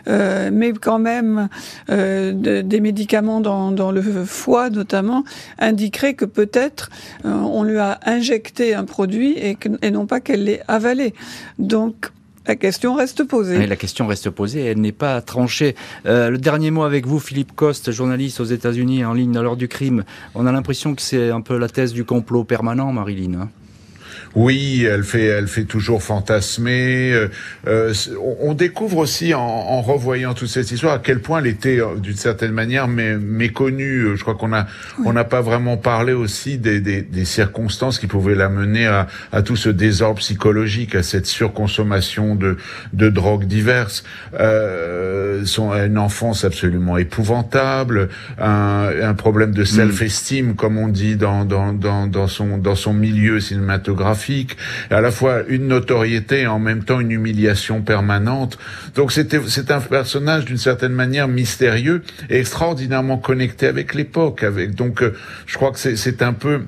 euh, 0.08 0.50
mais 0.54 0.72
quand 0.74 1.00
même 1.00 1.50
euh, 1.90 2.32
de- 2.32 2.62
des 2.62 2.80
médicaments 2.80 3.42
dans 3.42 3.92
le 3.92 4.26
foie 4.26 4.70
notamment, 4.70 5.01
indiquerait 5.60 6.14
que 6.14 6.26
peut-être 6.26 6.90
euh, 7.26 7.32
on 7.32 7.64
lui 7.64 7.78
a 7.78 8.00
injecté 8.06 8.74
un 8.74 8.86
produit 8.86 9.38
et, 9.38 9.58
non 9.92 10.06
pas 10.06 10.20
qu'elle 10.20 10.46
l'ait 10.46 10.62
avalé. 10.68 11.14
Donc 11.60 12.12
la 12.48 12.56
question 12.56 12.96
reste 12.96 13.24
posée. 13.24 13.68
La 13.68 13.76
question 13.76 14.08
reste 14.08 14.30
posée, 14.32 14.62
elle 14.62 14.82
n'est 14.82 14.92
pas 14.92 15.22
tranchée. 15.22 15.76
Euh, 16.06 16.30
le 16.30 16.38
dernier 16.38 16.72
mot 16.72 16.84
avec 16.84 17.06
vous, 17.06 17.20
Philippe 17.20 17.54
Coste, 17.56 17.92
journaliste 17.92 18.40
aux 18.40 18.46
États-Unis 18.46 19.06
en 19.06 19.14
ligne 19.14 19.38
à 19.38 19.44
l'heure 19.44 19.58
du 19.58 19.68
crime. 19.68 20.04
On 20.34 20.48
a 20.48 20.52
l'impression 20.52 20.96
que 20.96 21.02
c'est 21.02 21.30
un 21.30 21.42
peu 21.42 21.58
la 21.58 21.70
thèse 21.70 21.94
du 21.94 22.04
complot 22.04 22.44
permanent, 22.44 22.92
Marilyn. 22.92 23.42
hein. 23.42 23.50
Oui, 24.36 24.86
elle 24.90 25.04
fait, 25.04 25.26
elle 25.26 25.48
fait 25.48 25.66
toujours 25.66 26.02
fantasmer. 26.04 27.12
Euh, 27.12 27.28
euh, 27.68 27.94
on, 28.22 28.50
on 28.52 28.54
découvre 28.54 28.98
aussi 28.98 29.34
en, 29.34 29.42
en 29.42 29.82
revoyant 29.82 30.34
toute 30.34 30.48
cette 30.48 30.72
histoire 30.72 30.94
à 30.94 31.00
quel 31.00 31.20
point 31.20 31.40
elle 31.40 31.48
était 31.48 31.80
euh, 31.82 31.96
d'une 31.98 32.16
certaine 32.16 32.52
manière 32.52 32.88
mé- 32.88 33.18
méconnue. 33.18 34.04
Euh, 34.06 34.16
Je 34.16 34.22
crois 34.22 34.36
qu'on 34.36 34.54
a, 34.54 34.68
on 35.06 35.14
n'a 35.14 35.24
pas 35.26 35.42
vraiment 35.42 35.76
parlé 35.78 36.14
aussi 36.14 36.58
des, 36.58 36.80
des, 36.80 37.02
des 37.02 37.26
circonstances 37.26 38.00
qui 38.00 38.08
pouvaient 38.08 38.36
l'amener 38.36 38.86
à, 38.88 39.08
à 39.32 39.42
tout 39.42 39.56
ce 39.58 39.70
désordre 39.70 40.20
psychologique, 40.20 40.96
à 40.96 41.04
cette 41.04 41.26
surconsommation 41.26 42.36
de, 42.36 42.58
de 42.94 43.10
drogues 43.10 43.46
diverses. 43.46 44.04
Euh, 44.40 45.46
son, 45.46 45.72
une 45.74 45.98
enfance 45.98 46.46
absolument 46.46 46.98
épouvantable, 46.98 48.10
un, 48.40 48.90
un 49.02 49.14
problème 49.14 49.54
de 49.54 49.64
self-esteem, 49.64 50.56
comme 50.56 50.78
on 50.78 50.88
dit 50.88 51.16
dans, 51.16 51.44
dans, 51.46 51.74
dans, 51.74 52.08
dans 52.08 52.28
son, 52.28 52.58
dans 52.58 52.76
son 52.76 52.94
milieu 52.94 53.40
cinématographique, 53.40 54.21
à 54.90 55.02
la 55.02 55.12
fois 55.12 55.44
une 55.48 55.68
notoriété 55.68 56.42
et 56.42 56.48
en 56.48 56.60
même 56.60 56.84
temps 56.84 57.00
une 57.00 57.12
humiliation 57.12 57.82
permanente. 57.82 58.58
Donc 58.96 59.12
c'était, 59.12 59.40
c'est 59.48 59.72
un 59.72 59.80
personnage 59.80 60.46
d'une 60.46 60.58
certaine 60.58 60.94
manière 60.94 61.28
mystérieux 61.28 62.04
et 62.30 62.40
extraordinairement 62.40 63.18
connecté 63.18 63.68
avec 63.68 63.94
l'époque. 63.94 64.44
Avec 64.44 64.76
donc, 64.76 65.04
euh, 65.04 65.16
je 65.46 65.56
crois 65.56 65.72
que 65.72 65.80
c'est, 65.80 65.96
c'est 65.96 66.22
un 66.22 66.34
peu 66.34 66.62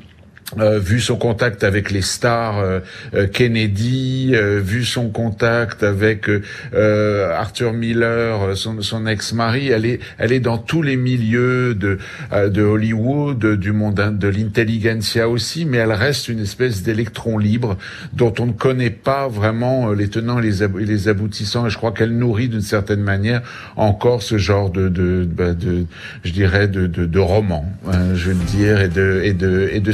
euh, 0.60 0.80
vu 0.80 1.00
son 1.00 1.16
contact 1.16 1.64
avec 1.64 1.92
les 1.92 2.02
stars 2.02 2.60
euh, 2.60 2.80
euh, 3.14 3.28
Kennedy, 3.28 4.34
vu 4.34 4.84
son 4.84 5.10
contact 5.10 5.84
avec 5.84 6.30
Arthur 6.74 7.74
Miller, 7.74 8.56
son, 8.58 8.82
son 8.82 9.08
ex-mari, 9.08 9.70
elle 9.70 9.86
est, 9.86 10.00
elle 10.18 10.32
est 10.32 10.40
dans 10.40 10.58
tous 10.58 10.82
les 10.82 10.96
milieux 10.96 11.76
de, 11.76 11.98
de 12.32 12.62
Hollywood, 12.62 13.46
du 13.56 13.72
monde 13.72 13.96
de 13.96 14.28
l'intelligentsia 14.28 15.30
aussi, 15.30 15.66
mais 15.66 15.78
elle 15.78 15.92
reste 15.92 16.28
une 16.28 16.40
espèce 16.40 16.84
d'électron 16.84 17.38
libre 17.38 17.78
dont 18.14 18.34
on 18.40 18.48
ne 18.48 18.52
connaît 18.52 18.90
pas 18.90 19.28
vraiment 19.28 19.92
les 19.92 20.10
tenants 20.10 20.40
et 20.40 20.44
les, 20.44 21.08
aboutissants. 21.08 21.68
Et 21.68 21.70
je 21.70 21.78
crois 21.78 21.92
qu'elle 21.92 22.18
nourrit 22.18 22.50
d'une 22.50 22.62
certaine 22.62 23.02
manière 23.02 23.42
encore 23.76 24.24
ce 24.24 24.38
genre 24.38 24.70
de, 24.70 24.90
de, 24.90 25.28
bah, 25.30 25.54
de 25.54 25.86
je 26.24 26.32
dirais, 26.32 26.68
de, 26.68 26.88
de, 26.88 27.06
de 27.06 27.20
roman, 27.20 27.66
hein, 27.88 28.16
je 28.16 28.32
veux 28.32 28.46
dire, 28.46 28.82
et 28.82 28.90
de, 28.90 29.22
et 29.24 29.34
de, 29.34 29.70
et 29.72 29.80
de 29.80 29.92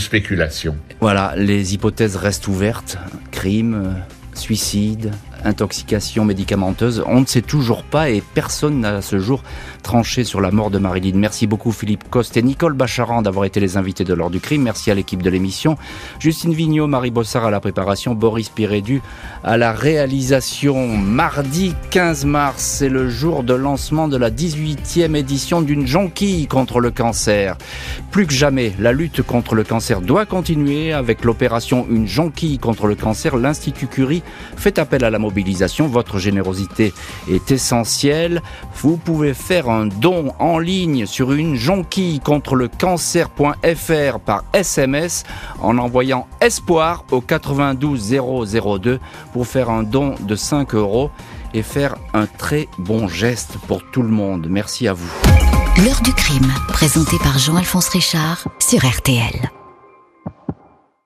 Voilà, 0.99 1.33
les 1.35 1.73
hypothèses 1.73 2.15
restent 2.15 2.47
ouvertes. 2.47 2.97
Crime, 3.31 3.95
suicide, 4.33 5.11
intoxication 5.45 6.25
médicamenteuse. 6.25 7.03
On 7.07 7.21
ne 7.21 7.25
sait 7.25 7.41
toujours 7.41 7.83
pas 7.83 8.09
et 8.09 8.21
personne 8.33 8.79
n'a 8.81 8.97
à 8.97 9.01
ce 9.01 9.19
jour 9.19 9.43
tranché 9.83 10.23
sur 10.23 10.41
la 10.41 10.51
mort 10.51 10.69
de 10.69 10.77
Marilyn. 10.77 11.17
Merci 11.17 11.47
beaucoup 11.47 11.71
Philippe 11.71 12.09
Coste 12.09 12.37
et 12.37 12.41
Nicole 12.41 12.73
Bacharan 12.73 13.21
d'avoir 13.21 13.45
été 13.45 13.59
les 13.59 13.77
invités 13.77 14.03
de 14.03 14.13
l'heure 14.13 14.29
du 14.29 14.39
crime. 14.39 14.63
Merci 14.63 14.91
à 14.91 14.95
l'équipe 14.95 15.21
de 15.21 15.29
l'émission. 15.29 15.77
Justine 16.19 16.53
Vignot, 16.53 16.87
Marie 16.87 17.11
Bossard 17.11 17.45
à 17.45 17.51
la 17.51 17.59
préparation, 17.59 18.15
Boris 18.15 18.49
Pirédu 18.49 19.01
à 19.43 19.57
la 19.57 19.71
réalisation. 19.71 20.87
Mardi 20.97 21.75
15 21.91 22.25
mars, 22.25 22.63
c'est 22.63 22.89
le 22.89 23.09
jour 23.09 23.43
de 23.43 23.53
lancement 23.53 24.07
de 24.07 24.17
la 24.17 24.29
18e 24.29 25.15
édition 25.15 25.61
d'une 25.61 25.87
jonquille 25.87 26.47
contre 26.47 26.79
le 26.79 26.91
cancer. 26.91 27.57
Plus 28.11 28.27
que 28.27 28.33
jamais, 28.33 28.73
la 28.79 28.91
lutte 28.91 29.21
contre 29.21 29.55
le 29.55 29.63
cancer 29.63 30.01
doit 30.01 30.25
continuer 30.25 30.93
avec 30.93 31.23
l'opération 31.23 31.85
Une 31.89 32.07
jonquille 32.07 32.59
contre 32.59 32.87
le 32.87 32.95
cancer. 32.95 33.37
L'Institut 33.37 33.87
Curie 33.87 34.23
fait 34.55 34.79
appel 34.79 35.03
à 35.03 35.09
la 35.09 35.19
Votre 35.87 36.19
générosité 36.19 36.93
est 37.29 37.51
essentielle. 37.51 38.41
Vous 38.81 38.97
pouvez 38.97 39.33
faire 39.33 39.69
un 39.69 39.87
don 39.87 40.33
en 40.39 40.59
ligne 40.59 41.05
sur 41.05 41.31
une 41.31 41.55
jonquille 41.55 42.19
contre 42.19 42.55
le 42.55 42.67
cancer.fr 42.67 44.19
par 44.19 44.43
SMS 44.53 45.23
en 45.61 45.77
envoyant 45.77 46.27
espoir 46.41 47.03
au 47.11 47.21
92 47.21 48.15
002 48.81 48.99
pour 49.33 49.47
faire 49.47 49.69
un 49.69 49.83
don 49.83 50.15
de 50.19 50.35
5 50.35 50.73
euros 50.75 51.11
et 51.53 51.63
faire 51.63 51.95
un 52.13 52.25
très 52.25 52.67
bon 52.77 53.07
geste 53.07 53.57
pour 53.67 53.81
tout 53.91 54.01
le 54.01 54.09
monde. 54.09 54.47
Merci 54.49 54.87
à 54.87 54.93
vous. 54.93 55.09
L'heure 55.83 56.01
du 56.01 56.13
crime, 56.13 56.51
présenté 56.67 57.17
par 57.23 57.39
Jean-Alphonse 57.39 57.89
Richard 57.89 58.47
sur 58.59 58.85
RTL. 58.85 59.58